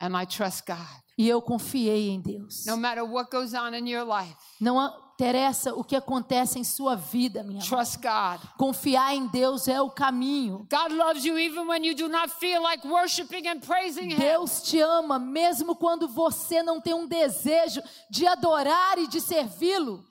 and 0.00 0.16
I 0.16 0.26
trust 0.26 0.66
God. 0.66 1.02
E 1.18 1.26
eu 1.28 1.40
confiei 1.40 2.10
em 2.10 2.20
Deus. 2.20 2.66
No 2.66 2.76
matter 2.76 3.02
what 3.02 3.30
goes 3.30 3.54
on 3.54 3.74
in 3.74 3.88
your 3.88 4.04
life, 4.04 4.36
Não 4.60 4.76
interessa 5.14 5.74
o 5.74 5.82
que 5.82 5.96
acontece 5.96 6.58
em 6.58 6.64
sua 6.64 6.94
vida, 6.94 7.42
minha 7.42 7.62
trust 7.62 7.96
God. 7.96 8.38
Confiar 8.58 9.14
em 9.14 9.26
Deus 9.28 9.66
é 9.66 9.80
o 9.80 9.88
caminho. 9.90 10.66
God 10.70 10.92
loves 10.92 11.24
you 11.24 11.38
even 11.38 11.66
when 11.66 11.82
you 11.86 11.94
do 11.94 12.08
not 12.08 12.28
feel 12.38 12.60
like 12.62 12.86
worshiping 12.86 13.48
and 13.48 13.60
praising 13.60 14.10
Him. 14.12 14.18
Deus 14.18 14.62
te 14.62 14.78
ama 14.78 15.18
mesmo 15.18 15.74
quando 15.74 16.06
você 16.06 16.62
não 16.62 16.82
tem 16.82 16.92
um 16.92 17.06
desejo 17.06 17.82
de 18.10 18.26
adorar 18.26 18.98
e 18.98 19.06
de 19.06 19.20
servi-lo. 19.20 20.04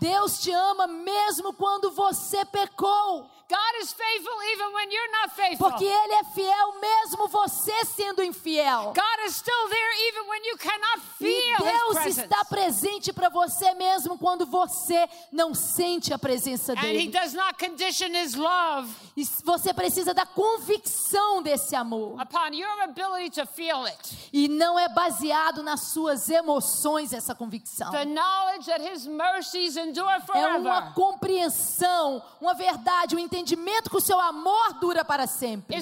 Deus 0.00 0.40
te 0.40 0.50
ama 0.50 0.88
mesmo 0.88 1.52
quando 1.54 1.92
você 1.92 2.44
pecou. 2.44 3.30
God 3.48 3.82
is 3.82 3.92
faithful 3.92 4.42
even 4.52 4.72
when 4.72 4.90
you're 4.90 5.12
not 5.12 5.34
faithful. 5.36 5.68
Porque 5.70 5.84
Ele 5.84 6.14
é 6.14 6.24
fiel 6.34 6.80
mesmo 6.80 7.28
você 7.28 7.84
sendo 7.84 8.22
infiel. 8.22 8.92
God 8.94 9.26
is 9.26 9.36
still 9.36 9.68
there 9.68 10.08
even 10.08 10.28
when 10.28 10.44
you 10.46 10.56
cannot 10.56 11.00
E 11.20 11.54
Deus 11.58 12.06
está 12.18 12.44
presente 12.46 13.12
para 13.12 13.28
você 13.28 13.72
mesmo 13.74 14.18
quando 14.18 14.46
você 14.46 15.08
não 15.30 15.54
sente 15.54 16.12
a 16.12 16.18
presença 16.18 16.72
And 16.72 16.76
He 16.76 16.80
dele. 16.80 17.10
does 17.10 17.34
not 17.34 17.54
condition 17.58 18.14
His 18.14 18.34
love 18.34 18.90
E 19.16 19.24
você 19.44 19.72
precisa 19.72 20.12
da 20.14 20.26
convicção 20.26 21.42
desse 21.42 21.76
amor. 21.76 22.20
upon 22.20 22.52
your 22.54 22.82
ability 22.82 23.30
to 23.30 23.46
feel 23.46 23.84
it. 23.86 24.30
E 24.32 24.48
não 24.48 24.78
é 24.78 24.88
baseado 24.88 25.62
nas 25.62 25.92
suas 25.92 26.28
emoções 26.28 27.12
essa 27.12 27.34
convicção. 27.34 27.90
The 27.92 28.04
knowledge 28.06 28.66
that 28.66 28.82
His 28.82 29.06
mercies 29.06 29.76
endure 29.76 30.14
É 30.34 30.46
uma 30.56 30.92
compreensão, 30.92 32.22
uma 32.40 32.54
verdade, 32.54 33.14
um 33.14 33.18
entendimento 33.18 33.43
que 33.90 33.96
o 33.96 34.00
seu 34.00 34.20
amor 34.20 34.74
dura 34.80 35.04
para 35.04 35.26
sempre. 35.26 35.76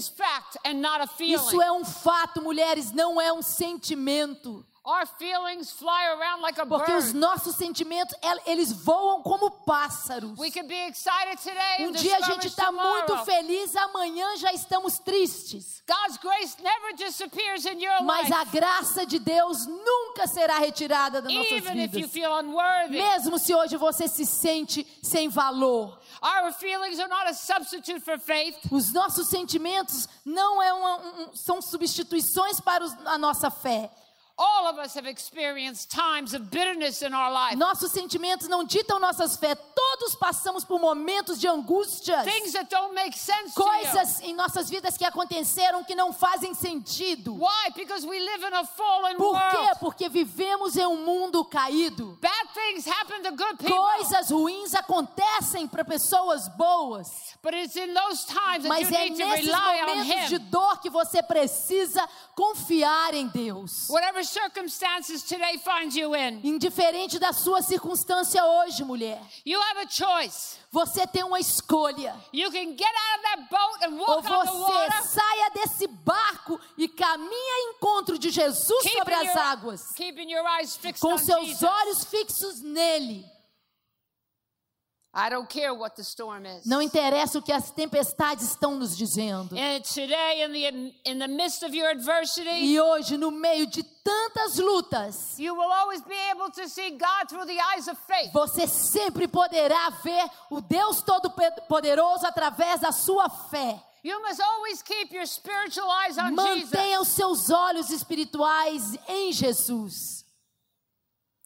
Isso 1.35 1.61
é 1.62 1.70
um 1.70 1.85
fato, 1.85 2.42
mulheres, 2.42 2.92
não 2.92 3.20
é 3.20 3.33
um 3.33 3.42
sentimento. 3.42 4.64
Our 4.85 5.07
feelings 5.07 5.71
fly 5.71 6.07
around 6.18 6.42
like 6.42 6.59
a 6.61 6.66
Porque 6.66 6.90
os 6.92 7.12
nossos 7.12 7.55
sentimentos, 7.55 8.16
el- 8.21 8.40
eles 8.47 8.73
voam 8.73 9.23
como 9.23 9.49
pássaros. 9.64 10.37
We 10.37 10.51
can 10.51 10.66
be 10.66 10.75
excited 10.88 11.38
today 11.38 11.87
Um 11.87 11.92
dia 11.92 12.16
a 12.16 12.23
gente 12.23 12.49
está 12.49 12.73
muito 12.73 13.16
feliz, 13.25 13.77
amanhã 13.77 14.37
já 14.38 14.53
estamos 14.53 14.99
tristes. 14.99 15.85
God's 15.87 16.16
grace 16.18 16.57
never 16.61 16.92
disappears 16.97 17.64
in 17.64 17.81
your 17.81 18.03
Mas 18.03 18.29
life, 18.29 18.35
a 18.35 18.45
graça 18.47 19.07
de 19.07 19.21
Deus 19.21 19.66
nunca 19.66 20.27
será 20.27 20.59
retirada 20.59 21.23
das 21.23 21.33
nossas 21.33 21.53
even 21.53 21.79
if 21.79 21.95
you 21.95 22.09
vidas. 22.09 22.11
feel 22.11 22.33
unworthy. 22.40 22.97
Mesmo 22.99 23.38
se 23.38 23.55
hoje 23.55 23.77
você 23.77 24.09
se 24.09 24.27
sente 24.27 24.85
sem 25.01 25.29
valor. 25.29 25.97
Os 28.71 28.92
nossos 28.92 29.29
sentimentos 29.29 30.09
não 30.25 30.61
é 30.61 30.73
uma- 30.73 30.97
um- 30.99 31.35
são 31.37 31.62
substituições 31.62 32.59
para 32.61 32.85
a 33.07 33.16
nossa 33.18 33.49
fé. 33.51 33.90
All 34.38 34.66
of 34.66 34.79
us 34.79 34.95
have 34.95 35.07
experienced 35.07 35.90
times 35.90 36.33
of 36.35 36.51
bitterness 36.51 37.03
in 37.03 37.12
our 37.12 37.31
life. 37.31 37.57
Nossos 37.57 37.92
sentimentos 37.92 38.49
não 38.49 38.64
ditam 38.64 38.99
nossas 38.99 39.37
fé. 39.37 39.55
Todos 39.55 40.14
passamos 40.16 40.64
por 40.64 40.81
momentos 40.81 41.38
de 41.38 41.47
angústias. 41.47 42.25
Things 42.25 42.53
that 42.53 42.71
don't 42.71 42.95
make 42.95 43.16
sense 43.16 43.55
to 43.55 43.61
you. 43.61 43.66
Coisas 43.68 44.21
em 44.23 44.35
nossas 44.35 44.71
vidas 44.71 44.97
que 44.97 45.05
aconteceram 45.05 45.85
que 45.85 45.95
não 45.95 46.12
fazem 46.12 46.55
sentido. 46.55 47.35
Why? 47.35 47.71
Because 47.77 48.07
we 48.07 48.18
live 48.18 48.42
in 48.45 48.55
a 48.55 48.64
fallen 48.64 49.16
Por 49.16 49.38
quê? 49.38 49.57
world. 49.57 49.79
Porque 49.81 50.09
vivemos 50.09 50.77
em 50.77 50.87
um 50.87 51.05
mundo 51.05 51.45
caído. 51.45 52.18
Bad 52.21 52.49
things 52.55 52.87
happen 52.87 53.23
to 53.23 53.31
good 53.33 53.59
people. 53.59 53.77
Coisas 53.77 54.31
ruins 54.31 54.75
acontecem 54.75 55.68
para 55.68 55.85
pessoas 55.85 56.49
boas. 56.57 57.09
But 57.42 57.55
it's 57.55 57.77
in 57.77 57.92
those 57.92 58.25
times 58.25 58.62
that 58.62 58.68
Mas 58.68 58.88
you 58.90 58.97
é 58.97 59.05
need 59.05 59.16
to 59.18 59.25
nesses 59.29 59.47
rely 59.47 59.83
on 59.83 59.87
momentos 59.99 60.29
de 60.31 60.38
dor 60.38 60.81
que 60.81 60.88
você 60.88 61.23
precisa 61.23 62.09
confiar 62.35 63.14
em 63.14 63.29
Deus. 63.29 63.88
Whatever 63.88 64.22
circumstances 64.25 65.23
today 65.23 65.59
finds 65.59 65.97
you 65.97 66.15
in, 66.15 66.41
Indiferente 66.45 67.19
da 67.19 67.33
sua 67.33 67.63
circunstância 67.63 68.45
hoje, 68.45 68.85
mulher, 68.85 69.21
you 69.45 69.61
have 69.61 69.79
a 69.81 69.89
choice. 69.89 70.59
você 70.71 71.07
tem 71.07 71.23
uma 71.25 71.39
escolha. 71.41 72.15
You 72.33 72.51
can 72.51 72.77
get 72.77 72.83
out 72.83 73.19
of 73.19 73.23
that 73.23 73.49
boat 73.51 73.85
and 73.85 74.01
Ou 74.01 74.07
walk 74.07 74.27
on 74.27 74.45
the 74.45 74.53
você 74.53 74.73
water. 74.73 75.03
saia 75.05 75.51
desse 75.51 75.87
barco 75.87 76.59
e 76.79 76.89
caminha 76.89 77.31
em 77.31 77.75
encontro 77.77 78.19
de 78.19 78.31
Jesus 78.31 78.91
sobre 78.91 79.15
as 79.15 79.37
águas, 79.37 79.83
com 81.01 81.15
on 81.15 81.19
seus 81.19 81.63
olhos 81.63 82.05
fixos 82.05 82.61
nele. 82.63 83.25
I 83.25 83.29
don't 83.29 83.31
care 83.31 83.31
what 83.31 83.31
the 83.31 83.31
storm 83.31 83.31
is. 83.31 85.02
Não 86.64 86.81
interessa 86.81 87.38
o 87.38 87.42
que 87.42 87.53
as 87.53 87.70
tempestades 87.70 88.48
estão 88.48 88.77
nos 88.77 88.96
dizendo. 88.96 89.55
And 89.55 89.81
today, 89.83 90.42
in 90.42 90.53
the 90.53 90.94
in 91.05 91.18
the 91.18 91.29
midst 91.29 91.62
of 91.62 91.77
your 91.77 91.90
adversity, 91.90 92.48
E 92.48 92.81
hoje, 92.81 93.18
no 93.18 93.31
meio 93.31 93.66
de 93.66 93.83
tantas 93.83 94.57
lutas, 94.57 95.38
you 95.38 95.55
will 95.55 95.70
always 95.70 96.01
be 96.03 96.16
able 96.31 96.51
to 96.51 96.66
see 96.66 96.90
God 96.92 97.29
through 97.29 97.44
the 97.44 97.61
eyes 97.75 97.88
of 97.88 97.98
faith. 98.07 98.33
você 98.33 98.66
sempre 98.66 99.29
poderá 99.29 99.90
ver 100.03 100.31
o 100.51 100.62
Deus 100.62 101.03
Todo-Poderoso 101.03 102.27
através 102.27 102.81
da 102.81 102.90
sua 102.90 103.29
fé. 103.29 103.79
You 104.03 104.20
must 104.22 104.40
always 104.40 104.83
keep 104.83 105.12
your 105.14 105.27
spiritual 105.27 105.90
eyes 105.90 106.16
on 106.16 106.35
Jesus. 106.35 106.70
Mantenha 106.70 107.01
os 107.01 107.09
seus 107.09 107.51
olhos 107.51 107.90
espirituais 107.90 108.96
em 109.07 109.31
Jesus. 109.31 109.53
For 109.53 109.53
we 109.59 109.61
live 109.61 110.18
by 110.18 110.20
faith, 110.22 110.31
not 110.33 111.40
by 111.40 111.42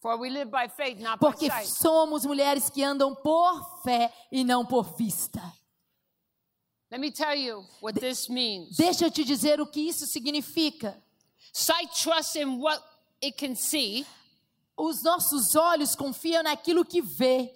Porque 1.18 1.50
somos 1.64 2.24
mulheres 2.24 2.70
que 2.70 2.82
andam 2.82 3.14
por 3.14 3.82
fé 3.82 4.12
e 4.30 4.44
não 4.44 4.64
por 4.64 4.96
vista. 4.96 5.40
Let 6.90 7.00
me 7.00 7.10
tell 7.10 7.34
you 7.34 7.64
what 7.82 7.98
this 7.98 8.28
means. 8.28 8.76
Deixa 8.76 9.06
eu 9.06 9.10
te 9.10 9.24
dizer 9.24 9.60
o 9.60 9.66
que 9.66 9.80
isso 9.80 10.06
significa. 10.06 10.96
Sight 11.52 12.00
trusts 12.00 12.36
in 12.36 12.58
what 12.58 12.82
it 13.22 13.36
can 13.36 13.54
see. 13.54 14.06
Os 14.76 15.02
nossos 15.02 15.56
olhos 15.56 15.96
confiam 15.96 16.42
naquilo 16.42 16.84
que 16.84 17.00
vê, 17.00 17.52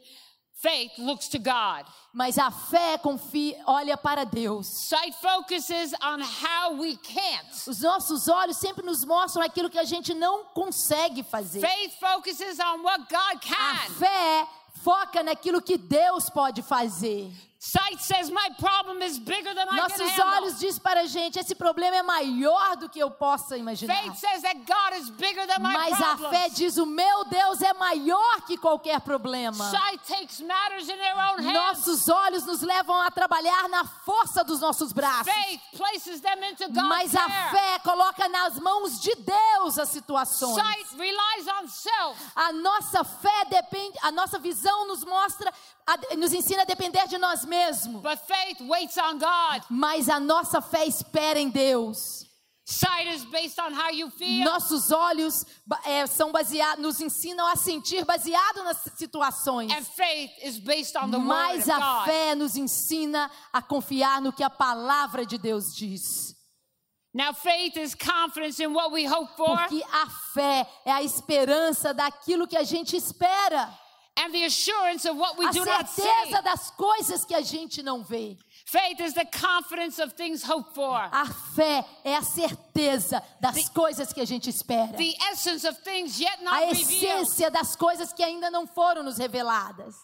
Faith 0.63 0.93
looks 0.99 1.27
to 1.29 1.39
God. 1.39 1.87
mas 2.13 2.37
a 2.39 2.51
fé 2.51 2.99
confia, 2.99 3.57
olha 3.67 3.97
para 3.97 4.25
Deus. 4.25 4.67
Sight 4.89 5.15
focuses 5.23 5.95
on 6.03 6.21
how 6.21 6.75
we 6.75 6.97
can't. 6.97 7.69
Os 7.69 7.81
nossos 7.81 8.29
olhos 8.29 8.59
sempre 8.59 8.85
nos 8.85 9.05
mostram 9.05 9.43
aquilo 9.43 9.71
que 9.71 9.79
a 9.79 9.85
gente 9.85 10.13
não 10.13 10.45
consegue 10.53 11.23
fazer. 11.23 11.61
Faith 11.61 11.99
focuses 11.99 12.59
on 12.59 12.83
what 12.83 13.07
God 13.09 13.37
A 13.37 13.39
can. 13.39 13.95
fé 13.95 14.47
foca 14.83 15.23
naquilo 15.23 15.63
que 15.63 15.79
Deus 15.79 16.29
pode 16.29 16.63
fazer. 16.63 17.31
Sight 17.63 18.01
says 18.01 18.31
my 18.31 18.49
problem 18.59 19.03
is 19.03 19.19
bigger 19.19 19.53
than 19.53 19.69
I 19.69 19.77
can 19.77 19.77
Nossos 19.77 20.19
olhos 20.19 20.59
diz 20.59 20.79
para 20.79 21.03
a 21.03 21.07
gente, 21.07 21.39
esse 21.39 21.55
problema 21.55 21.95
é 21.95 22.03
maior 22.03 22.75
do 22.77 22.89
que 22.89 22.99
eu 22.99 23.11
possa 23.11 23.55
imaginar. 23.55 23.95
Faith 23.97 24.17
says 24.17 24.41
that 24.41 24.57
God 24.65 24.99
is 24.99 25.11
bigger 25.11 25.47
than 25.47 25.59
my 25.59 25.75
Mas 25.75 26.01
a 26.01 26.17
fé 26.31 26.49
diz, 26.49 26.79
o 26.79 26.87
meu 26.87 27.27
Deus 27.27 27.61
é 27.61 27.75
maior 27.75 28.41
que 28.47 28.57
qualquer 28.57 29.03
problema. 29.03 29.71
Nossos 31.53 32.09
olhos 32.09 32.47
nos 32.47 32.63
levam 32.63 32.99
a 33.03 33.11
trabalhar 33.11 33.69
na 33.69 33.85
força 33.85 34.43
dos 34.43 34.59
nossos 34.59 34.91
braços. 34.95 35.31
Mas 36.89 37.15
a 37.15 37.29
fé 37.51 37.79
coloca 37.81 38.27
nas 38.27 38.59
mãos 38.59 38.99
de 39.03 39.15
Deus 39.17 39.79
as 39.79 39.91
situações. 39.91 40.57
A 42.35 42.53
nossa 42.55 43.05
fé 43.05 43.45
depende, 43.51 43.99
a 44.01 44.11
nossa 44.11 44.39
visão 44.39 44.87
nos 44.87 45.05
mostra, 45.05 45.53
a- 45.87 46.17
nos 46.17 46.33
ensina 46.33 46.63
a 46.63 46.65
depender 46.65 47.07
de 47.09 47.19
nós 47.19 47.45
mesmos. 47.45 48.03
But 48.03 48.19
faith 48.27 48.61
waits 48.63 48.97
on 48.99 49.19
God. 49.19 49.63
Mas 49.71 50.09
a 50.09 50.19
nossa 50.21 50.61
fé 50.61 50.87
espera 50.87 51.39
em 51.39 51.51
Deus. 51.51 52.27
Sight 52.65 53.09
is 53.09 53.25
based 53.25 53.59
on 53.59 53.73
how 53.73 53.91
you 53.91 54.09
feel. 54.11 54.45
Nossos 54.45 54.93
olhos 54.93 55.45
é, 55.85 56.07
são 56.07 56.31
baseados, 56.31 56.81
nos 56.81 57.01
ensinam 57.01 57.45
a 57.49 57.57
sentir 57.57 58.05
baseado 58.05 58.63
nas 58.63 58.79
situações. 58.97 59.73
And 59.73 59.83
faith 59.85 60.31
is 60.45 60.61
based 60.61 60.97
on 60.97 61.11
the 61.11 61.17
word 61.19 61.27
Mas 61.27 61.67
of 61.69 61.83
a 61.83 62.05
fé 62.05 62.35
nos 62.37 62.57
ensina 62.57 63.29
a 63.53 63.61
confiar 63.61 64.21
no 64.21 64.33
que 64.33 64.45
a 64.45 64.51
palavra 64.51 65.27
de 65.27 65.37
Deus 65.37 65.75
diz. 65.75 66.37
Now 67.13 67.33
faith 67.33 67.77
is 67.77 67.97
confidence 67.97 68.61
in 68.63 68.73
what 68.73 68.93
we 68.93 69.05
hope 69.05 69.37
for 69.37 69.57
Porque 69.57 69.83
a 69.93 70.07
fé 70.33 70.65
é 70.87 70.93
a 70.93 71.03
esperança 71.03 71.93
daquilo 71.93 72.47
que 72.47 72.57
a 72.57 72.63
gente 72.63 72.95
espera. 72.97 73.69
And 74.23 74.33
the 74.33 74.45
assurance 74.45 75.05
of 75.09 75.17
what 75.17 75.37
we 75.39 75.47
A 75.47 75.53
do 75.53 75.65
not 75.65 75.89
see. 75.89 76.03
certeza 76.03 76.43
das 76.43 76.71
coisas 76.73 77.25
que 77.25 77.35
a 77.35 77.41
gente 77.43 77.83
não 77.83 78.03
vê. 78.05 78.37
Faith 78.67 79.01
is 79.01 79.15
the 79.15 79.25
confidence 79.25 79.99
of 79.99 80.13
things 80.15 80.43
hoped 80.43 80.75
for. 80.75 80.95
A 81.13 81.27
fé 81.57 81.85
é 82.05 82.15
a 82.17 82.23
certeza 82.23 83.23
das 83.41 83.69
coisas 83.71 84.13
que 84.13 84.21
a 84.21 84.25
gente 84.25 84.49
espera. 84.51 84.97
The 84.97 85.15
essence 85.33 85.67
of 85.67 85.81
things 85.83 86.21
yet 86.21 86.39
A 86.41 86.45
not 86.45 86.61
revealed. 86.67 87.03
essência 87.25 87.51
das 87.51 87.75
coisas 87.75 88.13
que 88.13 88.23
ainda 88.23 88.51
não 88.51 88.67
foram 88.67 89.03
nos 89.03 89.19
reveladas. 89.19 89.95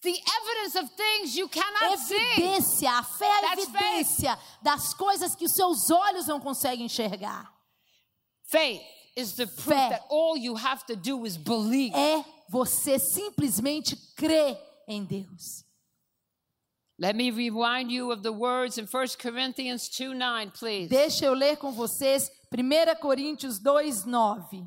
The 0.00 0.10
evidence 0.10 0.76
of 0.78 0.90
things 0.96 1.34
you 1.36 1.48
cannot 1.48 1.98
see. 1.98 2.14
Evidência, 2.14 2.90
a 2.92 3.02
fé 3.02 3.24
é 3.26 3.46
a 3.48 3.52
evidência 3.54 4.38
das 4.62 4.94
coisas 4.94 5.34
que 5.34 5.46
os 5.46 5.52
seus 5.52 5.90
olhos 5.90 6.26
não 6.26 6.38
conseguem 6.40 6.86
enxergar. 6.86 7.50
Faith 8.46 8.82
is 9.16 9.32
the 9.34 9.46
proof 9.46 9.68
that 9.90 10.04
all 10.10 10.36
you 10.36 10.54
have 10.56 10.84
to 10.86 10.94
do 10.96 11.24
is 11.26 11.36
believe. 11.36 11.94
É 11.96 12.24
você 12.48 12.98
simplesmente 12.98 13.96
crer 14.16 14.58
em 14.86 15.04
Deus. 15.04 15.64
Let 16.98 17.16
me 17.16 17.30
remind 17.30 17.90
you 17.90 18.12
of 18.12 18.22
the 18.22 18.30
words 18.30 18.78
in 18.78 18.86
1 18.86 19.16
Corinthians 19.20 19.88
2 19.88 20.14
9, 20.14 20.52
please. 20.52 20.88
Deixa 20.88 21.24
eu 21.24 21.34
ler 21.34 21.56
com 21.56 21.72
vocês 21.72 22.30
1 22.52 23.00
Coríntios 23.00 23.58
2, 23.58 24.04
9. 24.04 24.64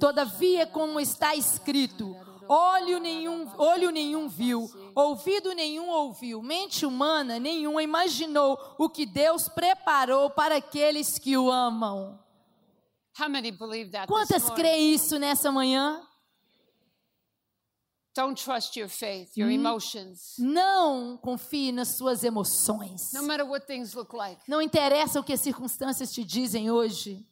Todavia, 0.00 0.66
como 0.66 0.98
está 0.98 1.36
escrito, 1.36 2.16
olho 2.48 2.98
nenhum, 2.98 3.48
olho 3.56 3.90
nenhum 3.90 4.28
viu, 4.28 4.68
ouvido 4.94 5.52
nenhum 5.52 5.88
ouviu, 5.88 6.42
mente 6.42 6.84
humana 6.84 7.38
nenhuma 7.38 7.82
imaginou 7.82 8.58
o 8.78 8.88
que 8.88 9.06
Deus 9.06 9.48
preparou 9.48 10.30
para 10.30 10.56
aqueles 10.56 11.18
que 11.18 11.36
o 11.36 11.50
amam. 11.50 12.18
Quantas 14.06 14.50
creem 14.50 14.94
isso 14.94 15.18
nessa 15.18 15.50
manhã? 15.50 16.07
Don't 18.18 18.34
trust 18.34 18.76
your 18.76 18.88
faith, 18.88 19.30
your 19.36 19.48
emotions. 19.48 20.34
Não 20.40 21.16
confie 21.18 21.70
nas 21.70 21.96
suas 21.96 22.24
emoções. 22.24 23.12
No 23.14 23.22
matter 23.22 23.46
what 23.46 23.64
things 23.64 23.94
look 23.94 24.12
like, 24.12 24.40
Não 24.48 24.60
interessa 24.60 25.20
o 25.20 25.22
que 25.22 25.32
as 25.32 25.40
circunstâncias 25.40 26.10
te 26.10 26.24
dizem 26.24 26.68
hoje, 26.68 27.24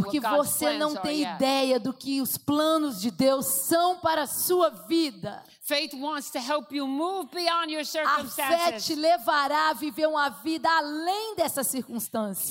porque 0.00 0.20
você 0.20 0.78
não 0.78 0.94
tem 1.02 1.22
ideia 1.36 1.80
do 1.80 1.92
que 1.92 2.20
os 2.20 2.36
planos 2.38 3.00
de 3.00 3.10
Deus 3.10 3.46
são 3.66 3.98
para 3.98 4.22
a 4.22 4.26
sua 4.26 4.70
vida. 4.70 5.42
A 8.06 8.24
fé 8.48 8.72
te 8.78 8.94
levará 8.94 9.70
a 9.70 9.72
viver 9.72 10.06
uma 10.06 10.28
vida 10.28 10.68
além 10.70 11.34
dessas 11.34 11.66
circunstâncias. 11.66 12.48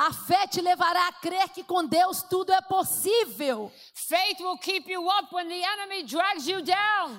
A 0.00 0.12
fé 0.12 0.46
te 0.46 0.60
levará 0.60 1.08
a 1.08 1.12
crer 1.12 1.48
que 1.50 1.62
com 1.62 1.84
Deus 1.84 2.22
tudo 2.22 2.52
é 2.52 2.60
possível. 2.62 3.70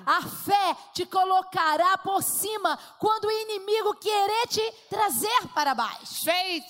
A 0.06 0.22
fé 0.22 0.76
te 0.92 1.06
colocará 1.06 1.96
por 1.98 2.22
cima 2.22 2.78
quando 2.98 3.26
o 3.26 3.30
inimigo 3.30 3.94
querer 3.94 4.46
te 4.48 4.72
trazer 4.88 4.97
para 5.54 5.74
baixo. 5.74 6.24
Faith, 6.24 6.64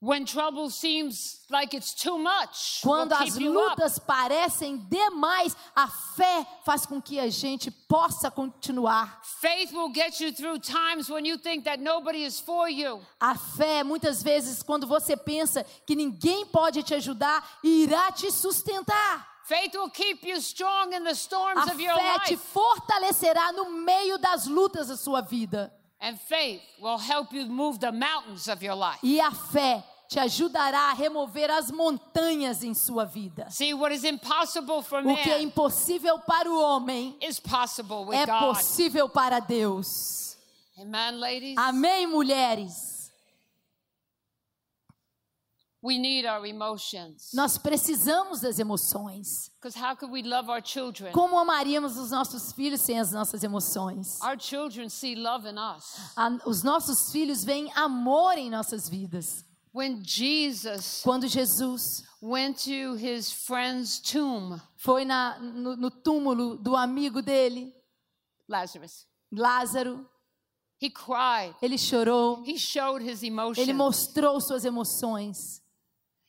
when 0.00 0.24
trouble 0.24 0.68
seems 0.68 1.40
like 1.48 1.74
it's 1.74 1.94
too 1.94 2.18
much, 2.18 2.80
Quando 2.82 3.12
as 3.12 3.36
lutas 3.38 3.98
parecem 4.00 4.78
demais, 4.88 5.54
a 5.76 5.86
fé 6.16 6.44
faz 6.64 6.84
com 6.84 7.00
que 7.00 7.20
a 7.20 7.30
gente 7.30 7.70
possa 7.88 8.30
continuar. 8.30 9.20
Faith 9.40 9.72
will 9.72 9.92
get 9.92 10.20
you 10.20 10.32
through 10.32 10.58
times 10.58 11.08
when 11.08 11.24
you 11.24 11.38
think 11.38 11.64
that 11.64 11.80
nobody 11.80 12.24
is 12.24 12.40
for 12.40 12.68
you. 12.68 13.00
A 13.20 13.34
fé, 13.36 13.84
muitas 13.84 14.22
vezes, 14.22 14.62
quando 14.62 14.86
você 14.86 15.16
pensa 15.16 15.64
que 15.86 15.94
ninguém 15.94 16.46
pode 16.46 16.82
te 16.82 16.94
ajudar, 16.94 17.42
irá 17.62 18.10
te 18.12 18.30
sustentar. 18.32 19.28
Faith 19.44 19.74
will 19.74 19.90
keep 19.90 20.24
you 20.24 20.40
strong 20.40 20.92
in 20.94 21.02
the 21.04 21.14
storms 21.14 21.66
A 21.68 21.72
of 21.72 21.80
your 21.80 21.94
fé 21.96 22.18
te 22.26 22.34
life. 22.34 22.42
fortalecerá 22.52 23.52
no 23.52 23.70
meio 23.70 24.16
das 24.18 24.46
lutas 24.46 24.88
da 24.88 24.96
sua 24.96 25.20
vida. 25.20 25.72
And 26.02 26.18
faith 26.18 26.60
will 26.80 26.98
help 26.98 27.32
you 27.32 27.46
move 27.46 27.78
the 27.78 27.92
mountains 27.92 28.48
of 28.48 28.60
your 28.62 28.74
life. 28.74 28.98
E 29.04 29.20
a 29.20 29.30
fé 29.30 29.84
te 30.08 30.18
ajudará 30.18 30.90
a 30.90 30.94
remover 30.94 31.48
as 31.50 31.70
montanhas 31.70 32.62
em 32.64 32.74
sua 32.74 33.04
vida. 33.04 33.48
See, 33.50 33.72
what 33.72 33.94
is 33.94 34.04
impossible 34.04 34.82
for 34.82 34.98
O 34.98 35.16
que 35.16 35.30
é 35.30 35.40
impossível 35.40 36.18
para 36.18 36.50
o 36.50 36.60
homem 36.60 37.16
is 37.22 37.38
possible 37.40 38.04
with 38.04 38.16
é 38.16 38.26
God. 38.26 38.56
possível 38.56 39.08
para 39.08 39.38
Deus. 39.40 40.36
Amen, 40.76 41.20
ladies? 41.20 41.56
Amém, 41.56 42.06
mulheres? 42.06 42.91
We 45.84 45.98
need 45.98 46.26
our 46.26 46.46
emotions. 46.46 47.30
Nós 47.34 47.58
precisamos 47.58 48.40
das 48.40 48.58
emoções. 48.60 49.50
Because 49.60 49.76
how 49.76 49.96
could 49.96 50.12
we 50.12 50.22
love 50.22 50.48
our 50.48 50.62
children? 50.64 51.12
Como 51.12 51.36
amaríamos 51.36 51.96
os 51.96 52.10
nossos 52.12 52.52
filhos 52.52 52.80
sem 52.82 53.00
as 53.00 53.10
nossas 53.10 53.42
emoções? 53.42 54.20
Our 54.22 54.38
children 54.38 54.88
see 54.88 55.16
love 55.16 55.44
in 55.48 55.56
us. 55.58 55.84
A- 56.16 56.38
os 56.46 56.62
nossos 56.62 57.10
filhos 57.10 57.42
veem 57.42 57.72
amor 57.74 58.38
em 58.38 58.48
nossas 58.48 58.88
vidas. 58.88 59.44
When 59.74 60.04
Jesus 60.04 61.00
Quando 61.02 61.26
Jesus 61.26 62.04
went 62.20 62.62
to 62.64 62.94
his 62.94 63.32
friend's 63.32 63.98
tomb, 63.98 64.60
foi 64.76 65.04
na, 65.04 65.38
no, 65.40 65.74
no 65.76 65.90
túmulo 65.90 66.58
do 66.58 66.76
amigo 66.76 67.20
dele, 67.22 67.74
Lazarus, 68.48 69.06
Lázaro, 69.32 70.06
he 70.80 70.90
cried. 70.90 71.54
ele 71.62 71.78
chorou, 71.78 72.42
He 72.46 72.58
showed 72.58 73.02
his 73.02 73.22
emotions. 73.22 73.58
ele 73.66 73.72
mostrou 73.72 74.40
suas 74.40 74.64
emoções. 74.64 75.61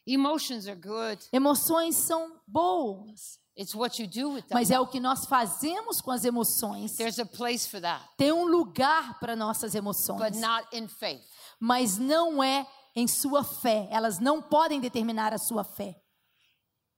Emotions 0.06 0.68
are 0.68 0.76
good. 0.80 1.24
Emoções 1.32 1.96
são 1.96 2.40
boas, 2.48 3.40
It's 3.58 3.74
what 3.76 4.02
you 4.02 4.08
do 4.08 4.34
with 4.34 4.42
them. 4.44 4.54
mas 4.56 4.72
é 4.72 4.80
o 4.80 4.88
que 4.88 5.00
nós 5.00 5.26
fazemos 5.26 6.02
com 6.02 6.12
as 6.12 6.26
emoções. 6.26 6.96
There's 6.96 7.20
a 7.20 7.26
place 7.26 7.68
for 7.70 7.80
that, 7.82 8.04
Tem 8.18 8.32
um 8.32 8.46
lugar 8.46 9.20
para 9.20 9.36
nossas 9.36 9.72
but 9.74 9.78
emoções, 9.80 10.40
not 10.42 10.68
in 10.74 10.88
faith. 10.88 11.22
mas 11.60 11.98
não 11.98 12.44
é 12.44 12.68
em 12.96 13.08
sua 13.08 13.44
fé. 13.44 13.88
Elas 13.92 14.20
não 14.20 14.42
podem 14.42 14.80
determinar 14.82 15.34
a 15.34 15.38
sua 15.38 15.64
fé. 15.64 15.96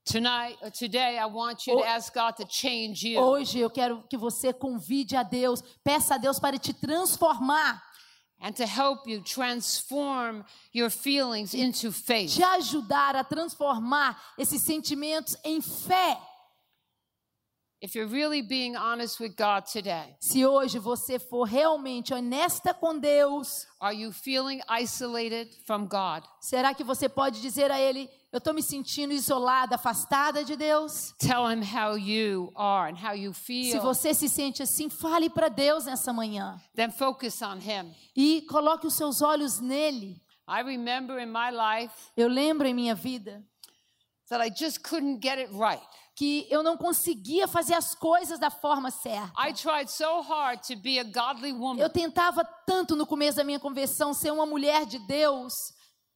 Tonight 0.04 0.56
or 0.62 0.70
today, 0.70 1.16
I 1.18 1.24
want 1.26 1.66
you 1.66 1.78
to 1.78 1.82
ask 1.84 2.14
God 2.14 2.34
to 2.36 2.46
change 2.48 3.06
you. 3.08 3.20
Hoje 3.20 3.58
eu 3.58 3.68
quero 3.68 4.04
que 4.08 4.16
você 4.16 4.52
convide 4.52 5.16
a 5.16 5.24
Deus, 5.24 5.60
peça 5.82 6.14
a 6.14 6.18
Deus 6.18 6.38
para 6.38 6.58
te 6.58 6.72
transformar, 6.72 7.82
and 8.40 8.54
to 8.56 8.66
help 8.66 9.06
you 9.06 9.20
transform 9.20 10.44
your 10.72 10.90
feelings 10.90 11.54
into 11.54 11.90
faith. 11.90 12.34
te 12.34 12.42
ajudar 12.42 13.16
a 13.16 13.24
transformar 13.24 14.16
esses 14.38 14.62
sentimentos 14.62 15.36
em 15.44 15.60
fé. 15.60 16.16
If 17.86 17.94
you're 17.94 18.08
really 18.08 18.42
being 18.42 18.74
honest 18.76 19.20
with 19.20 19.36
God 19.36 19.64
today, 19.72 20.16
Se 20.18 20.44
hoje 20.44 20.76
você 20.80 21.20
for 21.20 21.44
realmente 21.46 22.12
honesta 22.12 22.74
com 22.74 22.98
Deus, 22.98 23.64
are 23.80 23.94
you 23.94 24.10
feeling 24.10 24.60
isolated 24.68 25.48
from 25.64 25.86
God? 25.86 26.24
será 26.40 26.74
que 26.74 26.82
você 26.82 27.08
pode 27.08 27.40
dizer 27.40 27.70
a 27.70 27.78
Ele: 27.78 28.10
Eu 28.32 28.38
estou 28.38 28.52
me 28.52 28.60
sentindo 28.60 29.12
isolada, 29.14 29.76
afastada 29.76 30.42
de 30.44 30.56
Deus? 30.56 31.14
Tell 31.20 31.48
him 31.48 31.62
how 31.62 31.96
you 31.96 32.50
are 32.56 32.90
and 32.92 32.96
how 32.96 33.14
you 33.14 33.32
Se 33.32 33.40
feel. 33.70 33.80
você 33.80 34.12
se 34.12 34.28
sente 34.28 34.64
assim, 34.64 34.90
fale 34.90 35.30
para 35.30 35.48
Deus 35.48 35.84
nessa 35.84 36.12
manhã 36.12 36.60
Then 36.74 36.90
focus 36.90 37.40
on 37.40 37.58
him. 37.60 37.94
e 38.16 38.42
coloque 38.50 38.88
os 38.88 38.94
seus 38.94 39.22
olhos 39.22 39.60
nele. 39.60 40.20
I 40.48 40.62
remember 40.64 41.20
in 41.20 41.26
my 41.30 41.50
life 41.52 41.94
Eu 42.16 42.26
lembro 42.26 42.66
em 42.66 42.74
minha 42.74 42.96
vida 42.96 43.44
that 44.28 44.44
I 44.44 44.50
just 44.52 44.80
couldn't 44.82 45.20
get 45.22 45.38
it 45.38 45.52
right. 45.52 45.86
Que 46.16 46.46
eu 46.48 46.62
não 46.62 46.78
conseguia 46.78 47.46
fazer 47.46 47.74
as 47.74 47.94
coisas 47.94 48.38
da 48.38 48.48
forma 48.48 48.90
certa. 48.90 49.30
I 49.38 49.54
so. 49.86 50.24
Eu 51.78 51.90
tentava 51.90 52.42
tanto 52.66 52.96
no 52.96 53.06
começo 53.06 53.36
da 53.36 53.44
minha 53.44 53.60
conversão 53.60 54.14
ser 54.14 54.32
uma 54.32 54.46
mulher 54.46 54.86
de 54.86 54.98
Deus, 55.00 55.52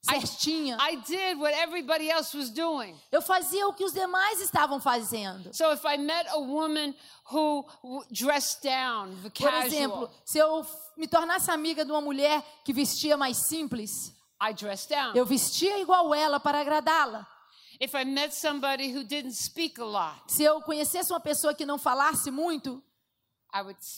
certinha. 0.01 0.79
I 0.81 0.97
did 0.97 1.39
what 1.39 1.55
everybody 1.55 2.09
else 2.09 2.35
was 2.35 2.49
doing. 2.49 2.99
Eu 3.13 3.21
fazia 3.21 3.69
o 3.69 3.75
que 3.75 3.85
os 3.85 3.93
demais 3.93 4.41
estavam 4.41 4.81
fazendo. 4.81 5.55
So 5.55 5.71
if 5.71 5.85
I 5.85 5.99
met 5.99 6.27
a 6.31 6.39
woman 6.39 6.95
who 7.31 7.67
dressed 8.11 8.63
down, 8.63 9.15
the 9.23 9.29
Por 9.29 9.51
casual, 9.51 9.67
exemplo, 9.67 10.11
se 10.25 10.39
eu 10.39 10.67
me 10.97 11.07
tornasse 11.07 11.51
amiga 11.51 11.85
de 11.85 11.93
uma 11.93 12.01
mulher 12.01 12.43
que 12.65 12.73
vestia 12.73 13.19
mais 13.19 13.37
simples, 13.37 14.17
I 14.43 14.55
dressed 14.55 14.89
down. 14.89 15.15
eu 15.15 15.27
vestia 15.27 15.79
igual 15.79 16.15
ela 16.15 16.41
para 16.41 16.61
agradá-la. 16.61 17.27
Se 20.27 20.43
eu 20.43 20.61
conhecesse 20.61 21.11
uma 21.13 21.21
pessoa 21.21 21.55
que 21.55 21.65
não 21.65 21.79
falasse 21.79 22.31
muito, 22.31 22.83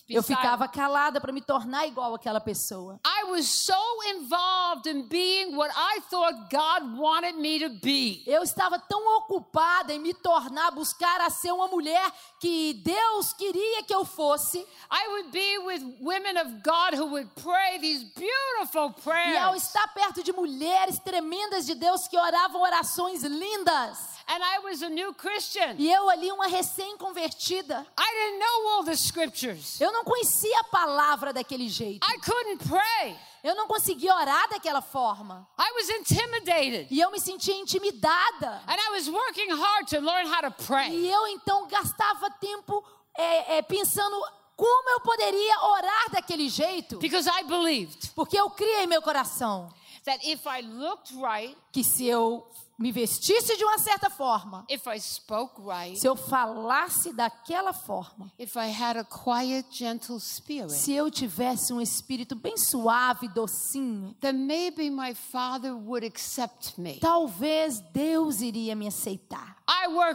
eu 0.08 0.22
ficava 0.22 0.66
calada 0.66 1.20
para 1.20 1.32
me 1.32 1.40
tornar 1.40 1.86
igual 1.86 2.14
àquela 2.14 2.40
pessoa. 2.40 3.00
I 3.04 3.24
was 3.30 3.46
so 3.46 3.74
involved 4.14 4.88
in 4.88 5.08
being 5.08 5.56
what 5.56 5.72
I 5.76 6.00
thought 6.08 6.50
God 6.50 6.98
wanted 6.98 7.36
me 7.36 7.58
to 7.60 7.70
be. 7.80 8.22
Eu 8.26 8.42
estava 8.42 8.78
tão 8.78 9.18
ocupada 9.18 9.92
em 9.92 9.98
me 9.98 10.14
tornar, 10.14 10.70
buscar 10.70 11.20
a 11.20 11.30
ser 11.30 11.52
uma 11.52 11.68
mulher 11.68 12.12
que 12.40 12.74
Deus 12.74 13.32
queria 13.32 13.82
que 13.82 13.94
eu 13.94 14.04
fosse. 14.04 14.58
I 14.90 15.08
would 15.08 15.30
be 15.30 15.58
with 15.58 15.96
women 16.00 16.38
of 16.38 16.62
God 16.62 16.94
who 16.94 17.06
would 17.12 17.30
pray 17.42 17.78
these 17.78 18.04
beautiful 18.14 18.94
E 19.04 19.36
ao 19.36 19.54
estar 19.54 19.86
perto 19.94 20.22
de 20.22 20.32
mulheres 20.32 20.98
tremendas 20.98 21.66
de 21.66 21.74
Deus 21.74 22.08
que 22.08 22.16
oravam 22.16 22.62
orações 22.62 23.22
lindas. 23.22 24.12
And 24.28 24.42
I 24.42 24.58
was 24.64 24.82
a 24.82 24.88
new 24.88 25.12
Christian. 25.14 25.76
E 25.78 25.92
eu 25.92 26.08
ali, 26.08 26.30
uma 26.30 26.46
recém-convertida. 26.46 27.86
I 27.98 28.14
didn't 28.14 28.38
know 28.38 28.68
all 28.68 28.84
the 28.84 28.96
scriptures. 28.96 29.80
Eu 29.80 29.92
não 29.92 30.04
conhecia 30.04 30.60
a 30.60 30.64
palavra 30.64 31.32
daquele 31.32 31.68
jeito. 31.68 32.06
I 32.06 32.18
couldn't 32.18 32.68
pray. 32.68 33.16
Eu 33.42 33.56
não 33.56 33.66
conseguia 33.66 34.14
orar 34.14 34.48
daquela 34.48 34.80
forma. 34.80 35.48
I 35.58 35.72
was 35.72 35.88
intimidated. 35.88 36.86
E 36.90 37.00
eu 37.00 37.10
me 37.10 37.18
sentia 37.18 37.54
intimidada. 37.56 38.62
And 38.66 38.76
I 38.76 38.90
was 38.92 39.08
working 39.08 39.50
hard 39.50 39.88
to 39.88 40.00
learn 40.00 40.28
how 40.28 40.42
to 40.42 40.64
pray. 40.64 40.90
E 40.90 41.10
eu 41.10 41.26
então 41.28 41.66
gastava 41.66 42.30
tempo 42.30 42.84
é, 43.16 43.58
é, 43.58 43.62
pensando 43.62 44.16
como 44.56 44.90
eu 44.90 45.00
poderia 45.00 45.60
orar 45.64 46.10
daquele 46.12 46.48
jeito. 46.48 46.98
Because 46.98 47.28
I 47.28 47.42
believed 47.44 48.12
Porque 48.14 48.38
eu 48.38 48.48
criei 48.50 48.84
em 48.84 48.86
meu 48.86 49.02
coração 49.02 49.72
that 50.04 50.24
if 50.24 50.46
I 50.46 50.60
looked 50.60 51.12
right, 51.14 51.56
que 51.72 51.82
se 51.84 52.06
eu 52.06 52.46
me 52.82 52.90
vestisse 52.90 53.56
de 53.56 53.64
uma 53.64 53.78
certa 53.78 54.10
forma, 54.10 54.66
if 54.68 54.84
I 54.88 54.98
spoke 54.98 55.62
right, 55.62 55.96
se 55.96 56.08
eu 56.08 56.16
falasse 56.16 57.12
daquela 57.12 57.72
forma, 57.72 58.32
if 58.36 58.56
I 58.56 58.70
had 58.70 58.98
a 58.98 59.04
quiet, 59.04 59.68
gentle 59.70 60.18
spirit, 60.18 60.72
se 60.72 60.92
eu 60.92 61.08
tivesse 61.08 61.72
um 61.72 61.80
espírito 61.80 62.34
bem 62.34 62.56
suave, 62.56 63.28
docinho, 63.28 64.16
then 64.20 64.32
maybe 64.32 64.90
my 64.90 65.14
father 65.14 65.72
would 65.72 66.04
accept 66.04 66.76
me. 66.76 66.98
talvez 66.98 67.80
Deus 67.92 68.40
iria 68.40 68.74
me 68.74 68.88
aceitar. 68.88 69.62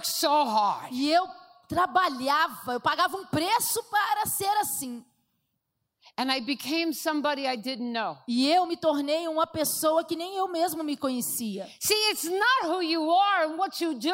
So 0.03 0.27
hard. 0.27 0.91
E 0.91 1.09
eu 1.09 1.25
trabalhava, 1.69 2.73
eu 2.73 2.81
pagava 2.81 3.15
um 3.15 3.25
preço 3.27 3.81
para 3.83 4.25
ser 4.25 4.57
assim. 4.57 5.05
And 5.05 5.05
I 5.05 5.05
became 5.05 5.05
somebody 5.05 6.05
I 6.05 6.05
didn't 6.05 6.05
know. 6.05 6.06
E 8.27 8.49
eu 8.51 8.65
me 8.65 8.75
tornei 8.75 9.27
uma 9.27 9.45
pessoa 9.45 10.03
que 10.03 10.15
nem 10.15 10.35
eu 10.35 10.47
mesmo 10.47 10.83
me 10.83 10.97
conhecia. 10.97 11.69
See, 11.79 12.09
it's 12.11 12.23
not 12.23 12.65
who 12.67 12.81
you 12.81 13.09
are 13.11 13.45
and 13.45 13.55
what 13.57 13.83
you 13.83 13.93
do. 13.93 14.09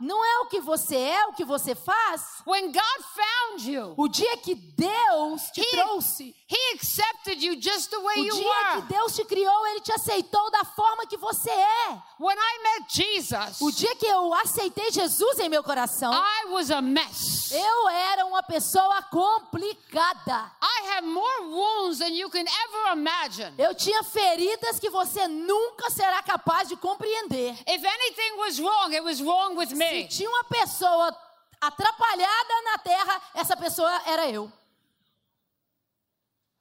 Não 0.00 0.24
é 0.24 0.38
o 0.40 0.46
que 0.46 0.60
você 0.60 0.96
é, 0.96 1.26
o 1.26 1.32
que 1.32 1.44
você 1.44 1.74
faz. 1.74 2.42
When 2.46 2.66
God 2.70 3.04
found 3.14 3.70
you, 3.70 3.94
O 3.96 4.08
dia 4.08 4.36
que 4.36 4.54
Deus 4.54 5.50
te 5.50 5.60
He- 5.60 5.70
trouxe, 5.70 6.34
He 6.50 6.74
accepted 6.74 7.42
you 7.42 7.56
just 7.56 7.90
the 7.90 7.98
way 8.00 8.20
o 8.20 8.34
dia 8.34 8.72
que. 8.76 8.82
Deus 8.94 9.14
te 9.14 9.22
criou, 9.26 9.66
Ele 9.66 9.80
te 9.80 9.92
aceitou 9.92 10.50
da 10.50 10.64
forma 10.64 11.06
que 11.06 11.18
você 11.18 11.50
é. 11.50 12.02
When 12.18 12.36
I 12.38 12.58
met 12.62 12.86
Jesus, 12.88 13.60
O 13.60 13.70
dia 13.70 13.94
que 13.96 14.06
eu 14.06 14.32
aceitei 14.32 14.90
Jesus 14.90 15.38
em 15.40 15.48
meu 15.50 15.62
coração, 15.62 16.10
I 16.10 16.46
was 16.50 16.70
a 16.70 16.80
mess. 16.80 17.50
eu 17.52 17.88
era 17.90 18.24
uma 18.24 18.42
pessoa 18.42 19.02
complicada. 19.02 20.50
I 20.62 20.88
have 20.96 21.06
more 21.06 21.42
wounds 21.48 21.98
than 21.98 22.14
you 22.14 22.30
can 22.30 22.44
ever 22.46 22.92
imagine. 22.92 23.52
Eu 23.58 23.74
tinha 23.74 24.02
feridas 24.02 24.78
que 24.78 24.88
você 24.90 25.28
nunca 25.28 25.90
será 25.90 26.22
capaz 26.22 26.66
de 26.68 26.76
compreender. 26.76 27.52
If 27.66 27.84
anything 27.84 28.38
was 28.38 28.58
wrong, 28.58 28.92
it 28.94 29.02
was 29.04 29.20
wrong 29.20 29.54
with 29.56 29.68
Se 29.68 29.74
me. 29.74 30.08
tinha 30.08 30.28
uma 30.30 30.44
pessoa 30.44 31.14
atrapalhada 31.60 32.62
na 32.64 32.78
terra, 32.78 33.22
essa 33.34 33.56
pessoa 33.56 34.00
era 34.06 34.28
eu. 34.30 34.50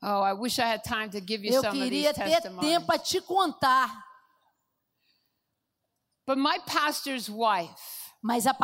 Oh, 0.01 0.21
I 0.21 0.33
wish 0.33 0.59
I 0.59 0.67
had 0.67 0.83
time 0.83 1.09
to 1.11 1.19
give 1.19 1.43
you 1.43 1.51
Eu 1.53 1.61
some 1.61 1.75
of 1.77 1.83
queria 1.83 2.13
these 2.13 2.41
ter 2.41 2.41
tempo 2.61 2.91
a 2.93 2.97
te 2.99 3.19
contar. 3.21 3.89
But 6.25 6.37
my 6.37 6.59
pastor's 6.65 7.29
wife, 7.29 8.11
Mas 8.21 8.45
a, 8.45 8.55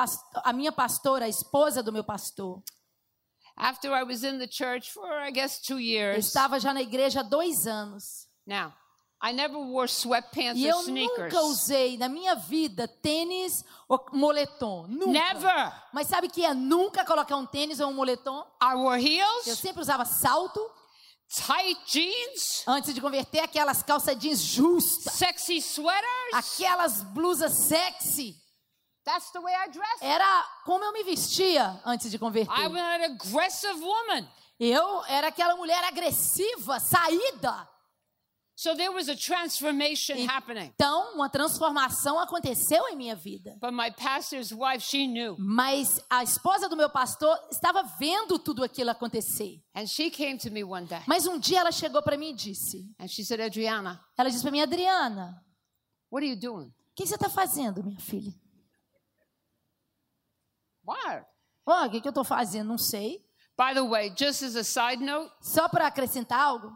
a 0.43 0.51
minha 0.53 0.71
pastora, 0.71 1.25
a 1.25 1.29
esposa 1.29 1.81
do 1.81 1.91
meu 1.91 2.03
pastor, 2.03 2.61
after 3.57 3.93
I 3.93 4.03
was 4.03 4.23
in 4.23 4.37
the 4.37 4.47
church 4.47 4.91
for, 4.91 5.07
I 5.11 5.31
guess, 5.31 5.59
two 5.61 5.75
eu 5.75 5.79
years. 5.79 6.27
estava 6.27 6.59
já 6.59 6.73
na 6.73 6.81
igreja 6.81 7.21
há 7.21 7.23
dois 7.23 7.65
anos. 7.65 8.27
Now, 8.45 8.73
I 9.21 9.31
never 9.31 9.57
wore 9.57 9.87
sweatpants 9.87 10.59
E 10.59 10.65
or 10.67 10.71
eu 10.71 10.81
sneakers. 10.81 11.33
nunca 11.33 11.41
usei 11.45 11.97
na 11.97 12.09
minha 12.09 12.35
vida 12.35 12.87
tênis 12.87 13.63
ou 13.87 14.03
moletom. 14.11 14.85
Nunca. 14.89 15.11
Never. 15.11 15.73
Mas 15.93 16.07
sabe 16.07 16.27
que 16.27 16.43
é 16.43 16.53
nunca 16.53 17.05
colocar 17.05 17.37
um 17.37 17.45
tênis 17.45 17.79
ou 17.79 17.89
um 17.89 17.93
moletom? 17.93 18.45
I 18.61 18.73
wore 18.75 18.99
Eu 19.01 19.07
heels, 19.45 19.57
sempre 19.59 19.81
usava 19.81 20.03
salto. 20.03 20.59
Tight 21.29 21.77
jeans, 21.87 22.63
Antes 22.67 22.93
de 22.93 23.01
converter 23.01 23.39
aquelas 23.39 23.81
calças 23.83 24.17
jeans 24.17 24.39
justas. 24.41 25.13
sexy 25.13 25.61
sweaters. 25.61 26.33
Aquelas 26.33 27.01
blusas 27.03 27.53
sexy. 27.67 28.35
That's 29.05 29.31
the 29.31 29.39
way 29.41 29.53
I 29.53 29.69
dressed. 29.69 30.01
Era 30.01 30.45
como 30.65 30.83
eu 30.85 30.93
me 30.93 31.03
vestia 31.03 31.81
antes 31.85 32.09
de 32.09 32.15
I 32.15 32.19
converter. 32.19 32.69
was 32.69 32.77
an 32.79 33.03
aggressive 33.03 33.79
woman. 33.81 34.27
Eu 34.59 35.03
era 35.07 35.27
aquela 35.27 35.55
mulher 35.55 35.83
agressiva, 35.83 36.79
saída. 36.79 37.67
So 38.55 38.75
there 38.75 38.91
was 38.91 39.09
a 39.09 39.15
transformation 39.15 40.27
happening. 40.27 40.71
Então, 40.75 41.15
uma 41.15 41.27
transformação 41.27 42.19
aconteceu 42.19 42.87
em 42.89 42.95
minha 42.95 43.15
vida. 43.15 43.57
But 43.59 43.71
my 43.73 43.89
pastor's 43.91 44.51
wife, 44.53 44.79
she 44.81 45.07
knew. 45.07 45.35
Mas 45.39 45.99
a 46.07 46.21
esposa 46.23 46.69
do 46.69 46.77
meu 46.77 46.89
pastor 46.89 47.35
estava 47.51 47.81
vendo 47.97 48.37
tudo 48.37 48.63
aquilo 48.63 48.91
acontecer. 48.91 49.59
And 49.75 49.87
she 49.87 50.11
came 50.11 50.37
to 50.37 50.51
me 50.51 50.63
one 50.63 50.85
day 50.85 51.01
Mas 51.07 51.25
um 51.25 51.39
dia 51.39 51.61
ela 51.61 51.71
chegou 51.71 52.03
para 52.03 52.15
mim 52.15 52.29
e 52.29 52.35
disse: 52.35 52.93
and 52.99 53.07
she 53.07 53.23
said, 53.23 53.41
Adriana, 53.41 53.99
Ela 54.15 54.29
disse 54.29 54.43
para 54.43 54.51
mim, 54.51 54.61
Adriana, 54.61 55.43
what 56.11 56.23
are 56.23 56.31
you 56.31 56.39
doing? 56.39 56.67
o 56.67 56.95
que 56.95 57.07
você 57.07 57.15
está 57.15 57.29
fazendo, 57.29 57.83
minha 57.83 57.99
filha? 57.99 58.31
What? 60.85 61.25
Ó, 61.65 61.85
o 61.85 61.89
que, 61.89 62.01
que 62.01 62.07
eu 62.07 62.11
estou 62.11 62.23
fazendo? 62.23 62.67
Não 62.67 62.77
sei. 62.77 63.19
By 63.57 63.73
the 63.73 63.81
way, 63.87 64.13
just 64.15 64.43
as 64.43 64.55
a 64.55 64.63
side 64.63 65.03
note, 65.03 65.31
Só 65.41 65.67
para 65.69 65.87
acrescentar 65.87 66.39
algo, 66.39 66.71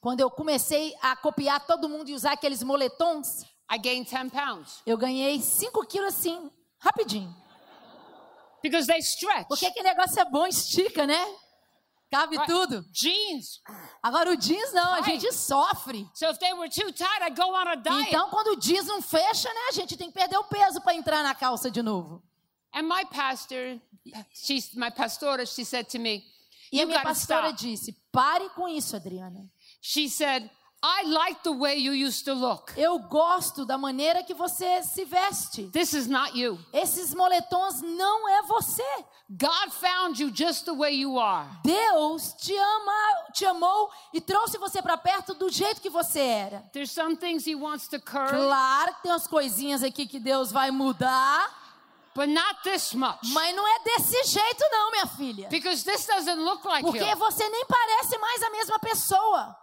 Quando 0.00 0.20
eu 0.20 0.30
comecei 0.30 0.94
a 1.02 1.14
copiar 1.16 1.60
todo 1.66 1.88
mundo 1.88 2.08
e 2.08 2.14
usar 2.14 2.32
aqueles 2.32 2.62
moletons, 2.62 3.42
I 3.70 3.78
gained 3.78 4.08
10 4.10 4.30
pounds 4.32 4.82
eu 4.86 4.96
ganhei 4.98 5.40
5 5.40 5.86
quilos 5.86 6.14
assim, 6.14 6.50
rapidinho. 6.78 7.34
because 8.62 8.86
they 8.86 8.98
stretch. 9.00 9.46
Porque 9.48 9.66
aquele 9.66 9.88
negócio 9.88 10.18
é 10.20 10.24
bom, 10.24 10.46
estica, 10.46 11.06
né? 11.06 11.24
Cabe 12.10 12.36
Right. 12.36 12.50
tudo. 12.52 12.84
Jeans. 12.92 13.60
Agora 14.02 14.30
o 14.32 14.36
jeans 14.36 14.72
não, 14.72 14.94
a 14.94 15.02
gente 15.02 15.30
sofre. 15.32 16.04
So 16.12 16.26
if 16.26 16.38
they 16.38 16.52
were 16.54 16.68
too 16.68 16.90
tight, 16.92 17.22
I'd 17.22 17.36
go 17.36 17.52
on 17.54 17.68
a 17.68 17.76
diet. 17.76 18.08
Então 18.08 18.28
quando 18.30 18.48
o 18.48 18.56
jeans 18.56 18.86
não 18.86 19.00
fecha, 19.00 19.48
né, 19.48 19.60
a 19.68 19.72
gente 19.72 19.96
tem 19.96 20.08
que 20.10 20.18
perder 20.18 20.36
o 20.36 20.44
peso 20.44 20.80
para 20.80 20.94
entrar 20.94 21.22
na 21.22 21.34
calça 21.34 21.70
de 21.70 21.80
novo. 21.82 22.20
And 22.74 22.82
my 22.82 23.04
pastor, 23.06 23.80
she's 24.34 24.74
my 24.74 24.90
pastora, 24.90 25.46
she 25.46 25.64
said 25.64 25.86
to 25.90 25.98
me, 26.00 26.24
E 26.72 26.78
a 26.78 26.82
"You 26.82 26.88
minha 26.88 27.02
pastora 27.02 27.48
stop." 27.50 27.62
disse: 27.62 27.96
pare 28.12 28.48
com 28.50 28.68
isso, 28.68 28.96
Adriana. 28.96 29.48
She 29.80 30.08
said, 30.08 30.50
"I 30.82 31.06
like 31.06 31.42
the 31.42 31.52
way 31.52 31.78
you 31.78 31.92
used 31.92 32.24
to 32.24 32.34
look. 32.34 32.72
Eu 32.76 32.98
gosto 32.98 33.64
da 33.64 33.76
maneira 33.76 34.22
que 34.22 34.34
você 34.34 34.82
se 34.82 35.04
veste. 35.04 35.70
This 35.70 35.92
is 35.92 36.06
not 36.06 36.38
you. 36.38 36.58
Esses 36.72 37.14
moletons 37.14 37.82
não 37.82 38.28
é 38.28 38.42
você. 38.42 39.04
God 39.28 39.70
found 39.70 40.20
you 40.20 40.30
just 40.34 40.64
the 40.64 40.72
way 40.72 40.94
you 40.94 41.16
are. 41.18 41.48
Deus 41.62 42.32
te 42.32 42.56
ama, 42.56 43.30
te 43.32 43.46
amou 43.46 43.90
e 44.12 44.20
trouxe 44.20 44.58
você 44.58 44.82
para 44.82 44.96
perto 44.96 45.34
do 45.34 45.48
jeito 45.48 45.80
que 45.80 45.88
você 45.88 46.18
era. 46.18 46.68
There's 46.72 46.90
some 46.90 47.14
things 47.16 47.46
He 47.46 47.54
wants 47.54 47.86
to 47.88 48.00
curb, 48.00 48.30
Claro 48.30 48.92
tem 49.02 49.12
umas 49.12 49.28
coisinhas 49.28 49.84
aqui 49.84 50.06
que 50.06 50.18
Deus 50.18 50.50
vai 50.50 50.72
mudar, 50.72 51.48
but 52.14 52.28
not 52.28 52.62
this 52.62 52.92
much. 52.94 53.18
mas 53.32 53.54
não 53.54 53.66
é 53.66 53.78
desse 53.84 54.24
jeito 54.24 54.64
não, 54.70 54.90
minha 54.90 55.06
filha. 55.06 55.48
Because 55.48 55.84
this 55.84 56.06
doesn't 56.06 56.40
look 56.42 56.64
like 56.64 56.82
Porque 56.84 57.04
Him. 57.04 57.16
você 57.16 57.48
nem 57.48 57.64
parece 57.66 58.18
mais 58.18 58.42
a 58.42 58.50
mesma 58.50 58.78
pessoa. 58.78 59.56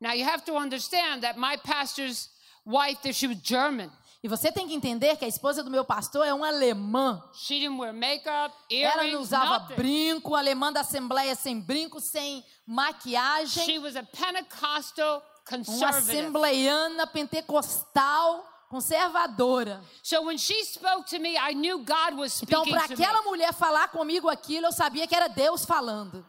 Now 0.00 0.12
you 0.12 0.24
have 0.26 0.42
to 0.46 0.56
understand 0.56 1.22
that 1.22 1.38
my 1.38 1.56
pastor's 1.58 2.30
wife, 2.64 3.00
that 3.02 3.14
she 3.14 3.26
was 3.26 3.38
German. 3.42 3.90
E 4.22 4.28
você 4.28 4.52
tem 4.52 4.68
que 4.68 4.74
entender 4.74 5.16
que 5.16 5.24
a 5.24 5.28
esposa 5.28 5.62
do 5.62 5.70
meu 5.70 5.82
pastor 5.82 6.26
é 6.26 6.34
uma 6.34 6.48
alemã. 6.48 7.22
She 7.32 7.60
didn't 7.60 7.78
wear 7.78 7.92
makeup, 7.92 8.54
Ela 8.70 8.96
não 8.96 9.04
earrings, 9.04 9.20
usava 9.20 9.58
nothing. 9.60 9.74
brinco, 9.76 10.34
alemã 10.34 10.70
da 10.70 10.80
Assembleia 10.80 11.34
sem 11.34 11.58
brinco, 11.58 12.00
sem 12.00 12.44
maquiagem. 12.66 13.64
She 13.64 13.78
was 13.78 13.96
a 13.96 14.02
Pentecostal 14.02 15.22
Uma 15.66 15.88
assembleiana 15.88 17.06
pentecostal 17.08 18.46
conservadora. 18.70 19.80
So 20.00 20.22
when 20.22 20.38
she 20.38 20.64
spoke 20.64 21.04
to 21.06 21.18
me, 21.18 21.36
I 21.36 21.52
knew 21.54 21.84
God 21.84 22.16
was 22.16 22.40
Então, 22.40 22.64
para 22.64 22.84
aquela 22.84 23.22
mulher 23.22 23.52
falar 23.52 23.88
comigo 23.88 24.28
aquilo, 24.28 24.66
eu 24.66 24.72
sabia 24.72 25.06
que 25.08 25.14
era 25.14 25.28
Deus 25.28 25.64
falando. 25.64 26.24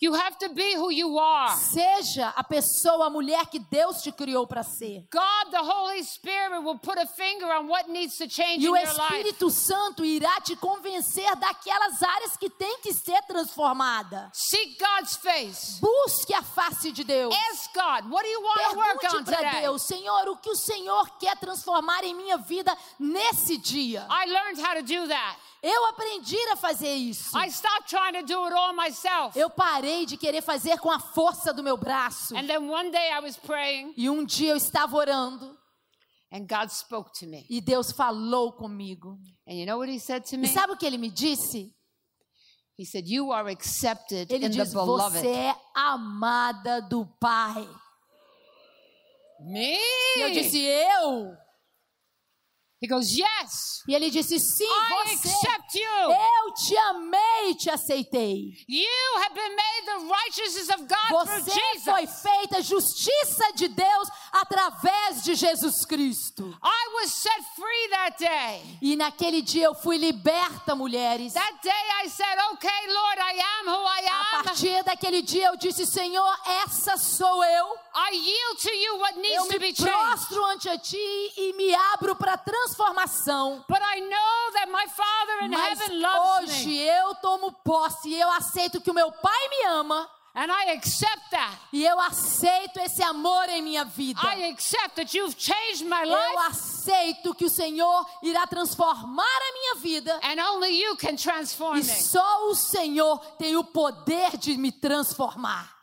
You 0.00 0.14
have 0.14 0.38
to 0.38 0.48
be 0.48 0.74
who 0.76 0.90
you 0.90 1.18
are. 1.18 1.54
Seja 1.56 2.32
a 2.34 2.42
pessoa, 2.42 3.08
a 3.08 3.10
mulher 3.10 3.44
que 3.50 3.58
Deus 3.58 4.00
te 4.00 4.10
criou 4.10 4.46
para 4.46 4.62
ser. 4.62 5.04
God, 5.10 5.50
the 5.50 5.58
Holy 5.58 6.02
Spirit, 6.02 6.62
will 6.62 6.78
put 6.78 6.96
a 6.96 7.06
finger 7.06 7.44
on 7.52 7.68
what 7.68 7.86
needs 7.90 8.16
to 8.16 8.26
change 8.26 8.62
E 8.62 8.66
in 8.66 8.72
o 8.72 8.76
your 8.76 8.86
life. 8.94 9.12
Espírito 9.12 9.50
Santo 9.50 10.02
irá 10.02 10.40
te 10.40 10.56
convencer 10.56 11.36
daquelas 11.36 12.02
áreas 12.02 12.34
que 12.38 12.48
tem 12.48 12.80
que 12.80 12.94
ser 12.94 13.20
transformada. 13.26 14.30
Seek 14.32 14.78
God's 14.78 15.16
face. 15.16 15.78
Busque 15.82 16.32
a 16.32 16.42
face 16.42 16.92
de 16.92 17.04
Deus. 17.04 17.34
Ask 17.50 17.74
God, 17.74 18.10
what 18.10 18.22
do 18.22 18.30
you 18.30 18.40
want 18.40 18.70
to 18.70 18.76
work 18.78 19.04
on 19.04 19.10
Pergunte 19.10 19.24
para 19.26 19.36
today? 19.36 19.60
Deus, 19.60 19.82
Senhor, 19.82 20.28
o 20.30 20.36
que 20.38 20.48
o 20.48 20.56
Senhor 20.56 21.10
quer 21.18 21.36
transformar 21.36 22.02
em 22.04 22.14
minha 22.14 22.38
vida 22.38 22.74
nesse 22.98 23.58
dia? 23.58 24.06
I 24.08 24.24
learned 24.24 24.58
how 24.60 24.74
to 24.76 24.82
do 24.82 25.08
that. 25.08 25.36
Eu 25.62 25.86
aprendi 25.88 26.38
a 26.52 26.56
fazer 26.56 26.94
isso. 26.94 27.36
I 27.38 27.48
stopped 27.50 27.88
trying 27.88 28.14
to 28.20 28.26
do 28.26 28.44
it 28.44 28.54
all 28.54 28.72
myself. 28.74 29.38
Eu 29.38 29.50
parei 29.50 30.06
de 30.06 30.16
querer 30.16 30.40
fazer 30.42 30.78
com 30.78 30.90
a 30.90 30.98
força 30.98 31.52
do 31.52 31.62
meu 31.62 31.76
braço. 31.76 32.34
And 32.36 32.46
then 32.46 32.70
one 32.70 32.90
day 32.90 33.10
I 33.12 33.20
was 33.20 33.36
praying, 33.36 33.92
E 33.96 34.08
um 34.08 34.24
dia 34.24 34.52
eu 34.52 34.56
estava 34.56 34.96
orando 34.96 35.58
and 36.32 36.46
God 36.46 36.70
spoke 36.70 37.10
to 37.18 37.26
me. 37.26 37.44
e 37.50 37.60
Deus 37.60 37.92
falou 37.92 38.52
comigo. 38.52 39.18
And 39.46 39.54
you 39.54 39.66
know 39.66 39.78
what 39.78 39.92
He 39.92 40.00
said 40.00 40.24
to 40.30 40.36
E 40.36 40.46
sabe 40.48 40.72
o 40.72 40.76
que 40.76 40.86
ele 40.86 40.96
me 40.96 41.10
disse? 41.10 41.74
He 42.78 42.86
said, 42.86 43.06
You 43.06 43.30
are 43.30 43.50
accepted 43.52 44.30
Ele 44.32 44.46
in 44.46 44.50
the 44.52 44.64
disse: 44.64 44.72
beloved. 44.72 45.20
Você 45.20 45.28
é 45.28 45.54
amada 45.74 46.80
do 46.80 47.04
Pai. 47.20 47.68
Me? 49.40 49.76
E 50.16 50.20
eu 50.20 50.30
disse: 50.32 50.58
Eu? 50.58 51.36
He 52.82 52.88
goes, 52.88 53.06
Yes, 53.10 53.82
E 53.86 53.94
ele 53.94 54.10
disse: 54.10 54.38
Sim, 54.38 54.64
I 54.64 55.14
você. 55.16 55.28
accept 55.28 55.78
you. 55.78 56.10
Eu 56.12 56.54
te 56.54 56.76
amei 56.78 57.54
te 57.58 57.68
aceitei. 57.70 58.52
You 58.66 59.18
have 59.18 59.34
been 59.34 59.54
made 59.54 59.79
the 59.84 60.06
righteousness 60.08 60.68
of 60.70 60.86
God 60.88 61.26
through 61.26 61.44
Você 61.44 61.80
foi 61.84 62.06
feita 62.06 62.62
justiça 62.62 63.52
de 63.54 63.68
Deus 63.68 64.08
através 64.32 65.22
de 65.22 65.34
Jesus 65.34 65.84
Cristo. 65.84 66.54
I 66.62 66.90
was 66.94 67.12
set 67.12 67.42
free 67.56 67.88
that 67.90 68.18
day. 68.18 68.78
E 68.80 68.96
naquele 68.96 69.42
dia 69.42 69.66
eu 69.66 69.74
fui 69.74 69.96
liberta, 69.98 70.74
mulheres. 70.74 71.32
That 71.34 71.58
day 71.62 72.04
I 72.04 72.08
said, 72.08 72.38
Okay, 72.52 72.86
Lord, 72.88 73.18
I 73.20 73.40
am 73.60 73.66
who 73.68 73.86
I 73.86 74.00
A 74.40 74.42
partir 74.44 74.82
daquele 74.84 75.22
dia 75.22 75.46
eu 75.48 75.56
disse: 75.56 75.86
Senhor, 75.86 76.38
essa 76.64 76.96
sou 76.96 77.44
eu. 77.44 77.66
I 77.92 78.10
yield 78.12 78.62
to 78.62 78.70
you 78.70 78.98
what 78.98 79.18
needs 79.18 79.36
Eu 79.36 79.46
to 79.46 79.52
me 79.54 79.58
be 79.58 79.74
changed. 79.74 79.92
prostro 79.92 80.44
ante 80.46 80.78
ti 80.78 81.32
e 81.36 81.52
me 81.56 81.74
abro 81.92 82.14
para 82.14 82.36
transformação. 82.38 83.64
But 83.68 83.80
I 83.82 84.00
know 84.00 84.52
that 84.54 84.70
my 84.70 84.86
Father 84.88 85.44
in 85.44 85.50
Mas 85.50 85.80
heaven 85.80 86.00
loves 86.00 86.50
hoje 86.50 86.76
eu 86.78 87.14
tomo 87.16 87.52
posse 87.64 88.08
e 88.08 88.20
eu 88.20 88.30
aceito 88.30 88.80
que 88.80 88.90
o 88.90 88.94
meu 88.94 89.10
Pai 89.10 89.48
me 89.48 89.66
ama 89.78 90.08
And 90.32 90.46
I 90.52 90.70
accept 90.76 91.30
that. 91.32 91.58
e 91.72 91.84
eu 91.84 91.98
aceito 92.00 92.78
esse 92.78 93.02
amor 93.02 93.48
em 93.48 93.62
minha 93.62 93.84
vida. 93.84 94.20
I 94.22 94.50
accept 94.52 94.94
that 94.94 95.12
you've 95.16 95.34
changed 95.36 95.84
my 95.84 96.02
Eu 96.04 96.08
life. 96.08 96.36
aceito 96.50 97.34
que 97.34 97.44
o 97.44 97.50
Senhor 97.50 98.06
irá 98.22 98.46
transformar 98.46 99.24
a 99.24 99.52
minha 99.52 99.74
vida 99.82 100.20
And 100.22 100.40
only 100.52 100.80
you 100.80 100.96
can 100.96 101.16
transform 101.16 101.78
e 101.78 101.82
só 101.84 102.48
o 102.48 102.54
Senhor 102.54 103.18
tem 103.38 103.56
o 103.56 103.64
poder 103.64 104.36
de 104.36 104.56
me 104.56 104.70
transformar. 104.70 105.79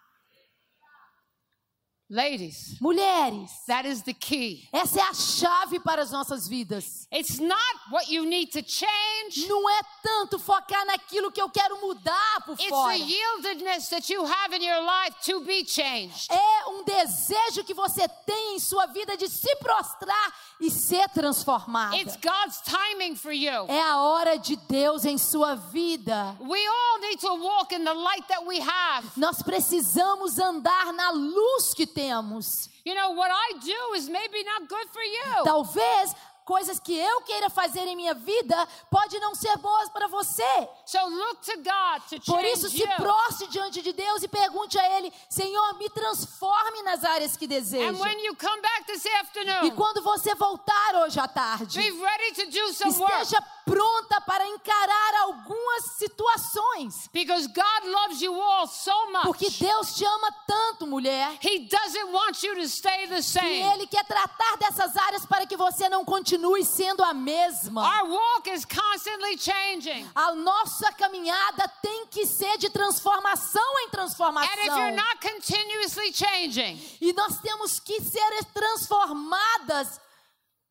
Ladies, 2.10 2.78
Mulheres, 2.80 3.52
that 3.68 3.86
is 3.86 4.02
the 4.04 4.14
key. 4.14 4.66
essa 4.72 4.98
é 4.98 5.04
a 5.04 5.14
chave 5.14 5.78
para 5.82 6.02
as 6.02 6.10
nossas 6.10 6.48
vidas. 6.48 7.06
It's 7.12 7.38
not 7.38 7.76
what 7.92 8.10
you 8.10 8.26
need 8.26 8.50
to 8.54 8.62
change. 8.66 9.46
Não 9.50 9.70
é 9.70 9.82
tanto 10.02 10.40
focar 10.40 10.86
naquilo 10.86 11.30
que 11.34 11.42
eu 11.42 11.50
quero 11.50 11.82
mudar 11.82 12.42
por 12.46 12.54
It's 12.54 12.70
fora. 12.70 12.98
the 12.98 13.04
yieldedness 13.04 13.90
that 13.90 14.10
you 14.10 14.24
have 14.24 14.54
in 14.56 14.64
your 14.64 14.82
life 14.84 15.16
to 15.26 15.42
be 15.42 15.66
changed. 15.66 16.30
É 16.32 16.70
um 16.70 16.86
desejo 16.86 17.66
que 17.66 17.74
você 17.74 18.08
tem 18.26 18.56
em 18.56 18.60
sua 18.60 18.86
vida 18.86 19.18
de 19.18 19.28
se 19.28 19.54
prostrar 19.58 20.34
e 20.62 20.72
ser 20.72 21.10
transformada. 21.10 21.98
It's 21.98 22.16
God's 22.16 22.62
timing 22.62 23.18
for 23.18 23.34
you. 23.34 23.66
É 23.68 23.82
a 23.82 23.98
hora 23.98 24.38
de 24.38 24.56
Deus 24.56 25.04
em 25.04 25.18
sua 25.18 25.56
vida. 25.56 26.38
We 26.40 26.66
all 26.66 27.00
need 27.02 27.18
to 27.20 27.34
walk 27.36 27.76
in 27.76 27.84
the 27.84 27.94
light 27.94 28.26
that 28.30 28.46
we 28.46 28.62
have. 28.62 29.06
Nós 29.18 29.42
precisamos 29.42 30.40
andar 30.40 30.94
na 30.94 31.12
luz 31.12 31.74
que 31.74 31.86
temos. 31.98 32.70
You 32.86 32.94
know, 32.96 33.12
what 33.16 33.30
I 33.32 33.60
do 33.60 33.96
is 33.96 34.08
maybe 34.08 34.44
not 34.44 34.68
good 34.70 34.88
for 34.92 35.02
you. 35.02 35.44
Talvez 35.44 36.16
coisas 36.46 36.80
que 36.80 36.98
eu 36.98 37.22
queira 37.24 37.50
fazer 37.50 37.82
em 37.88 37.96
minha 37.96 38.14
vida 38.14 38.56
pode 38.90 39.20
não 39.20 39.36
ser 39.36 39.58
boas 39.58 39.90
para 39.90 40.08
você. 40.08 40.70
So 40.86 41.00
look 41.10 41.42
to 41.42 41.58
God 41.58 42.02
to 42.10 42.32
Por 42.32 42.44
isso, 42.46 42.70
se 42.70 42.80
you. 42.82 42.88
prostre 42.96 43.48
diante 43.48 43.82
de 43.82 43.92
Deus 43.92 44.24
e 44.24 44.28
pergunte 44.30 44.80
a 44.80 44.98
Ele: 44.98 45.12
Senhor, 45.28 45.74
me 45.78 45.90
transforme 45.90 46.84
nas 46.84 47.04
áreas 47.04 47.36
que 47.36 47.48
deseja. 47.48 47.90
And 47.90 48.00
when 48.00 48.18
you 48.26 48.34
come 48.38 48.62
back 48.62 48.86
this 48.86 49.04
E 49.04 49.10
afternoon, 49.10 49.72
quando 49.76 50.02
você 50.02 50.34
voltar 50.36 50.96
hoje 51.04 51.20
à 51.20 51.28
tarde, 51.28 51.78
be 51.78 51.90
ready 51.92 52.32
to 52.36 52.46
do 52.50 52.74
some 52.74 52.98
work. 52.98 53.12
esteja 53.24 53.44
pronta 53.68 54.22
para 54.22 54.48
encarar 54.48 55.22
algumas 55.24 55.84
situações. 55.98 57.10
Because 57.12 57.48
God 57.48 57.86
loves 57.86 58.22
you 58.22 58.34
all 58.34 58.68
so 58.68 58.92
Porque 59.24 59.46
much. 59.46 59.60
Deus 59.60 59.96
te 59.96 60.06
ama 60.06 60.32
tanto, 60.48 60.88
mulher, 60.88 61.38
He 61.42 61.68
doesn't 61.68 62.12
want 62.12 62.42
you 62.44 62.56
to 62.56 62.68
stay 62.68 63.08
the 63.08 63.22
same. 63.22 63.62
Ele 63.74 63.86
quer 63.88 64.06
tratar 64.06 64.58
dessas 64.58 64.96
áreas 64.96 65.26
para 65.26 65.46
que 65.46 65.58
você 65.58 65.90
não 65.90 66.06
continue 66.06 66.64
sendo 66.64 67.04
a 67.04 67.14
mesma. 67.14 67.82
Our 67.84 68.10
walk 68.10 68.50
is 68.50 68.66
constantly 68.66 69.38
changing. 69.38 70.10
A 70.16 70.34
nossa 70.34 70.92
caminhada 70.94 71.68
tem 71.82 72.08
que 72.08 72.26
ser 72.26 72.58
de 72.58 72.70
transformação 72.70 73.62
em 73.80 73.88
And 73.88 73.90
if 73.90 73.94
you're 73.94 73.98
transformação. 73.98 74.96
not 74.96 75.18
continuously 75.22 76.14
changing, 76.14 76.80
E 77.02 77.14
nós 77.14 77.40
temos 77.42 77.80
que 77.80 78.02
ser 78.02 78.44
transformadas. 78.54 80.00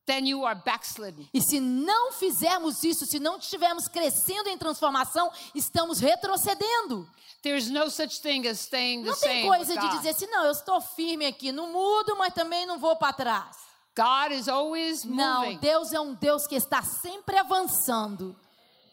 Then 0.06 0.26
you 0.26 0.44
are 0.46 0.58
backslidden. 0.64 1.28
E 1.34 1.40
se 1.42 1.58
não 1.60 2.12
fizermos 2.12 2.82
isso, 2.84 3.04
se 3.06 3.18
não 3.18 3.36
estivermos 3.38 3.88
crescendo 3.88 4.48
em 4.48 4.56
transformação, 4.56 5.30
estamos 5.54 5.98
retrocedendo. 6.00 7.08
There's 7.42 7.68
no 7.68 7.90
such 7.90 8.20
thing 8.22 8.46
as 8.48 8.60
staying 8.60 9.02
the 9.04 9.10
Não 9.10 9.16
tem 9.18 9.42
same. 9.44 9.46
coisa 9.56 9.74
de 9.74 9.80
God. 9.86 9.96
dizer 9.96 10.08
assim, 10.10 10.26
não, 10.26 10.44
eu 10.46 10.52
estou 10.52 10.80
firme 10.80 11.26
aqui, 11.26 11.52
não 11.52 11.70
mudo, 11.72 12.16
mas 12.16 12.32
também 12.34 12.66
não 12.66 12.78
vou 12.78 12.96
para 12.96 13.12
trás. 13.12 13.56
God 13.96 14.32
is 14.32 14.48
always 14.48 15.04
Não, 15.04 15.42
moving. 15.42 15.58
Deus 15.58 15.92
é 15.92 16.00
um 16.00 16.14
Deus 16.14 16.46
que 16.46 16.54
está 16.54 16.82
sempre 16.82 17.38
avançando. 17.38 18.36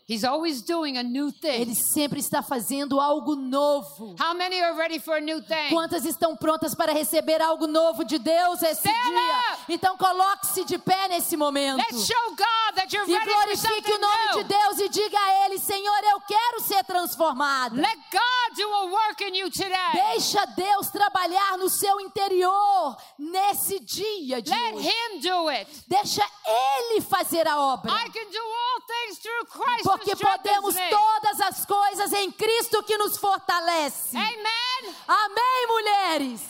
He's 0.06 0.26
always 0.26 0.62
doing 0.62 0.98
a 0.98 1.04
new 1.04 1.32
thing. 1.32 1.62
Ele 1.62 1.74
sempre 1.76 2.20
está 2.20 2.42
fazendo 2.44 3.00
algo 3.00 3.36
novo. 3.38 4.16
How 4.20 4.34
many 4.34 4.60
are 4.62 4.76
ready 4.78 5.00
for 5.00 5.16
a 5.16 5.22
new 5.22 5.42
thing? 5.42 5.70
Quantas 5.70 6.04
estão 6.06 6.36
prontas 6.36 6.76
para 6.76 6.92
receber 6.92 7.42
algo 7.42 7.68
novo 7.68 8.04
de 8.04 8.20
Deus 8.20 8.62
esse 8.64 8.82
Stand 8.82 8.92
dia? 9.10 9.54
up! 9.54 9.64
Então 9.70 9.96
coloque-se 9.98 10.66
de 10.66 10.78
pé 10.78 11.08
nesse 11.08 11.38
momento. 11.38 11.78
Let's 11.78 12.06
show 12.06 12.30
God 12.32 12.76
that 12.76 12.94
you're 12.94 13.10
E 13.10 13.14
ready 13.16 13.30
for 13.30 13.34
glorifique 13.46 13.62
something 13.62 13.94
o 13.94 14.00
nome 14.02 14.26
new. 14.26 14.44
de 14.44 14.44
Deus 14.44 14.80
e 14.80 14.90
diga 14.90 15.18
a 15.18 15.46
Ele: 15.46 15.58
Senhor, 15.60 16.04
eu 16.12 16.20
quero 16.28 16.60
ser 16.60 16.84
transformada. 16.84 17.76
Let 17.76 17.98
God 18.12 18.58
do 18.58 18.74
a 18.74 18.86
work 18.88 19.24
in 19.24 19.36
you 19.38 19.50
today. 19.50 19.94
Deixa 19.94 20.46
Deus 20.48 20.90
trabalhar 20.90 21.58
no 21.58 21.70
seu 21.70 22.02
interior 22.02 22.98
nesse 23.18 23.80
dia 23.80 24.42
de 24.42 24.50
Let 24.52 24.74
hoje. 24.74 24.88
Him 24.90 25.20
do 25.22 25.48
it. 25.50 25.72
Deixa 25.88 26.24
Ele 26.46 27.00
fazer 27.00 27.48
a 27.48 27.58
obra. 27.58 27.90
I 27.90 28.10
can 28.10 28.30
do 28.30 28.42
all 28.42 28.82
things 28.86 29.20
through 29.20 29.46
Christ 29.46 29.93
Porque 29.98 30.16
podemos 30.16 30.76
todas 30.90 31.40
as 31.42 31.66
coisas 31.66 32.14
em 32.14 32.32
Cristo 32.32 32.84
que 32.84 32.98
nos 32.98 33.18
fortalece. 33.18 34.18
Amen. 34.18 34.96
Amém, 35.08 35.68
mulheres? 35.68 36.42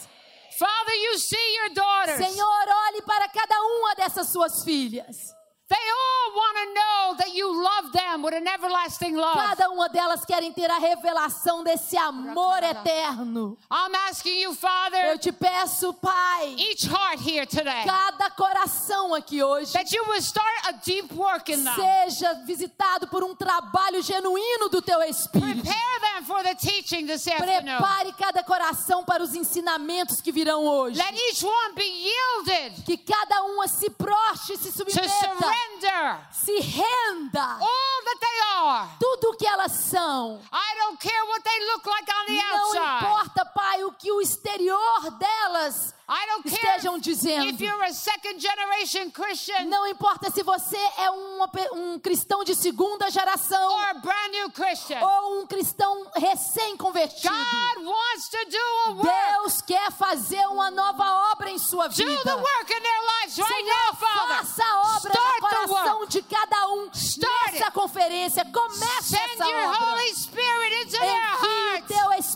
Father, 0.58 0.96
you 0.96 1.20
see 1.20 1.56
your 1.58 1.74
daughters. 1.74 2.18
Senhor, 2.18 2.66
olhe 2.88 3.02
para 3.02 3.28
cada 3.28 3.62
uma 3.62 3.96
dessas 3.96 4.30
suas 4.30 4.64
filhas. 4.64 5.36
They 5.70 5.76
all 5.78 6.36
want 6.36 6.58
to 6.58 6.74
know 6.74 7.16
that 7.20 7.34
you 7.34 7.48
love 7.64 7.92
them 7.94 8.22
with 8.22 8.34
an 8.36 8.48
everlasting 8.48 9.16
love. 9.16 9.36
Cada 9.36 9.70
uma 9.72 9.88
delas 9.90 10.24
querem 10.26 10.52
ter 10.52 10.70
a 10.70 10.78
revelação 10.78 11.64
desse 11.64 11.98
amor 11.98 12.62
eterno. 12.62 13.58
I'm 13.72 13.96
asking 14.10 14.42
you, 14.42 14.54
Father, 14.54 15.06
Eu 15.06 15.18
te 15.18 15.32
peço, 15.32 15.94
Pai, 15.94 16.56
each 16.58 16.86
heart 16.86 17.20
here 17.26 17.46
today, 17.46 17.86
cada 17.86 18.30
coração 18.32 19.14
aqui 19.16 19.42
hoje 19.42 19.72
that 19.74 19.92
you 19.96 20.04
will 20.06 20.22
start 20.22 20.68
a 20.68 20.74
deep 20.74 21.12
work 21.16 21.52
in 21.52 21.64
them. 21.64 21.74
seja 21.76 22.34
visitado 22.46 23.08
por 23.08 23.24
um 23.24 23.34
trabalho 23.36 24.02
genuíno 24.04 24.70
do 24.70 24.82
teu 24.82 25.02
Espírito. 25.04 25.64
Prepare 25.64 26.00
them 26.02 26.26
for 26.26 26.44
the 26.44 26.56
teaching 26.56 27.08
this 27.08 27.28
afternoon. 27.28 27.78
Prepare 27.78 28.12
cada 28.14 28.44
coração 28.44 29.04
para 29.04 29.24
os 29.24 29.34
ensinamentos 29.34 30.20
que 30.22 30.32
virão 30.32 30.66
hoje. 30.66 30.98
Let 30.98 31.14
each 31.16 31.44
one 31.44 31.74
be 31.74 31.84
yielded 31.84 32.84
Que 32.86 32.98
cada 32.98 33.44
uma 33.44 33.68
se 33.68 33.90
proste, 33.90 34.58
se 34.58 34.72
to 34.72 34.78
submeta, 34.78 35.54
surrender 35.64 36.20
se 36.32 36.60
renda. 36.60 37.58
all 37.60 38.04
that 38.06 38.20
they 38.20 38.40
are. 38.58 38.88
Tudo 39.00 39.30
o 39.32 39.38
que 39.38 39.46
elas 39.48 39.72
são. 39.72 40.40
I 40.52 40.76
don't 40.80 41.00
care 41.00 41.24
what 41.28 41.44
they 41.44 41.60
look 41.68 41.86
like 41.86 42.12
on 42.12 42.26
the 42.28 42.42
Não 42.42 42.66
outside. 42.68 43.06
importa, 43.06 43.46
Pai, 43.54 43.84
o 43.84 43.92
que 43.94 44.12
o 44.12 44.22
exterior 44.22 45.12
delas 45.18 45.94
estejam 46.46 47.00
dizendo. 47.00 47.46
if 47.50 47.60
you're 47.62 47.84
a 47.84 47.94
second 47.94 48.40
generation 48.40 49.10
Christian 49.12 49.66
Não 49.66 49.88
importa 49.88 50.30
se 50.32 50.44
você 50.44 50.78
é 50.98 51.10
uma 51.10 51.50
um 51.74 51.98
cristão 52.00 52.44
de 52.44 52.54
segunda 52.56 53.10
geração 53.10 53.72
or 53.74 53.84
a 53.90 53.94
brand 53.96 54.32
new 54.32 54.52
Christian. 54.52 55.00
ou 55.02 55.42
um 55.42 55.48
cristão 55.48 56.06
recém-convertido. 56.16 57.34
God 57.34 57.86
wants 57.86 58.30
to 58.30 58.38
do 58.50 58.58
a 58.58 58.92
work. 58.92 59.04
Deus 59.04 59.43
fazer 59.94 60.46
uma 60.48 60.70
nova 60.72 61.32
obra 61.32 61.50
em 61.50 61.58
sua 61.58 61.88
Do 61.88 61.96
the 61.96 62.04
vida. 62.06 62.36
work 62.36 62.72
in 62.74 62.82
their 62.82 63.02
lives 63.22 63.38
right 63.38 63.54
Senhor, 63.54 63.86
now, 63.86 63.96
faça 63.96 64.64
a 64.64 64.98
obra 64.98 65.12
Start 65.14 65.42
no 65.42 65.68
coração 65.68 66.06
de 66.08 66.22
cada 66.24 66.68
um 66.70 66.90
Start 66.94 67.52
nessa 67.54 67.72
conferência. 67.72 68.46
Comece 68.46 69.04
Send 69.04 69.32
essa 69.34 69.46
your 69.46 69.70
obra. 69.70 69.92
Holy 69.92 70.16
Spirit 70.16 70.84
into 70.84 70.98
Envie 70.98 71.93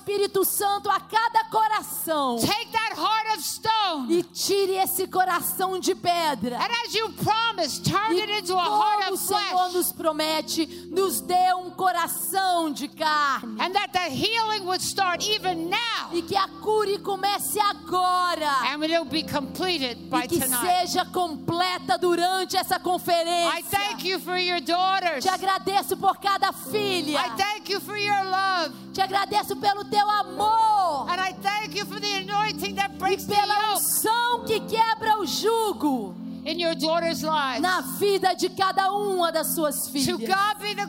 Espírito 0.07 0.45
Santo 0.45 0.89
a 0.89 1.01
cada 1.01 1.43
coração 1.49 2.37
Take 2.39 2.71
that 2.71 2.95
heart 2.95 3.37
of 3.37 3.43
stone. 3.43 4.13
e 4.13 4.23
tire 4.23 4.75
esse 4.75 5.05
coração 5.07 5.77
de 5.79 5.93
pedra. 5.93 6.55
And 6.57 6.69
as 6.85 6.93
you 6.95 7.09
promised, 7.13 7.83
turn 7.83 8.13
E 8.15 8.21
it 8.21 8.31
into 8.39 8.57
a 8.57 8.63
heart 8.63 8.99
como 9.03 9.11
o 9.11 9.13
of 9.15 9.19
Senhor 9.21 9.57
flesh. 9.59 9.73
nos 9.73 9.91
promete, 9.91 10.65
nos 10.91 11.19
dê 11.19 11.53
um 11.55 11.71
coração 11.71 12.71
de 12.71 12.87
carne. 12.87 13.59
And 13.61 13.71
that 13.73 13.91
the 13.91 14.09
healing 14.09 14.65
would 14.65 14.81
start 14.81 15.21
even 15.27 15.69
now. 15.69 16.13
E 16.13 16.21
que 16.21 16.37
a 16.37 16.47
cure 16.61 16.97
comece 16.99 17.59
agora. 17.59 18.49
And 18.73 18.83
it'll 18.85 19.03
be 19.03 19.23
completed 19.23 20.09
by 20.09 20.23
E 20.23 20.27
que 20.29 20.39
tonight. 20.39 20.65
seja 20.87 21.03
completa 21.05 21.97
durante 21.97 22.55
essa 22.55 22.77
I 22.77 22.79
conferência. 22.79 23.63
thank 23.69 24.07
you 24.07 24.19
for 24.21 24.37
your 24.37 24.61
daughters. 24.61 25.21
Te 25.25 25.29
agradeço 25.29 25.97
por 25.97 26.17
cada 26.17 26.53
filha. 26.53 27.19
I 27.19 27.29
thank 27.35 27.69
you 27.73 27.81
for 27.81 27.97
your 27.97 28.23
love. 28.23 28.73
Te 28.93 29.01
agradeço 29.01 29.55
pelo 29.57 29.83
teu 29.85 29.96
amor. 30.03 31.09
And 31.09 31.19
I 31.21 31.33
thank 31.41 31.75
you 31.75 31.85
for 31.85 31.99
the 31.99 32.13
anointing 32.21 32.75
that 32.75 32.91
E 32.97 33.25
pela 33.25 33.73
unção 33.75 34.45
que 34.45 34.59
quebra 34.61 35.19
o 35.19 35.25
jugo 35.25 36.15
in 36.45 36.59
your 36.61 36.75
daughters' 36.75 37.21
lives. 37.23 37.61
na 37.61 37.81
vida 37.81 38.33
de 38.33 38.47
cada 38.49 38.91
uma 38.93 39.31
das 39.31 39.53
suas 39.53 39.85
To 39.87 39.91
filhas. 39.91 40.17
God 40.19 40.59
be 40.61 40.75
the 40.75 40.85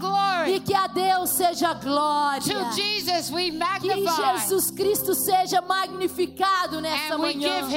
E 0.55 0.61
que 0.61 0.73
a 0.75 0.87
Deus 0.87 1.31
seja 1.31 1.71
a 1.71 1.75
glória. 1.75 2.41
Que. 2.41 4.39
Jesus 4.39 4.71
Cristo 4.71 5.15
seja 5.15 5.61
magnificado 5.61 6.81
nessa 6.81 7.15
And 7.15 7.19
manhã. 7.19 7.69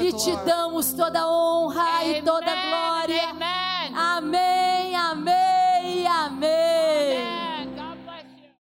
E 0.00 0.12
te 0.12 0.34
damos 0.44 0.92
toda 0.92 1.28
honra 1.28 2.04
e 2.06 2.22
toda 2.22 2.50
Amen, 2.50 2.68
glória. 2.68 3.28
Amen. 3.30 3.94
Amém, 3.94 4.96
amém. 6.06 7.41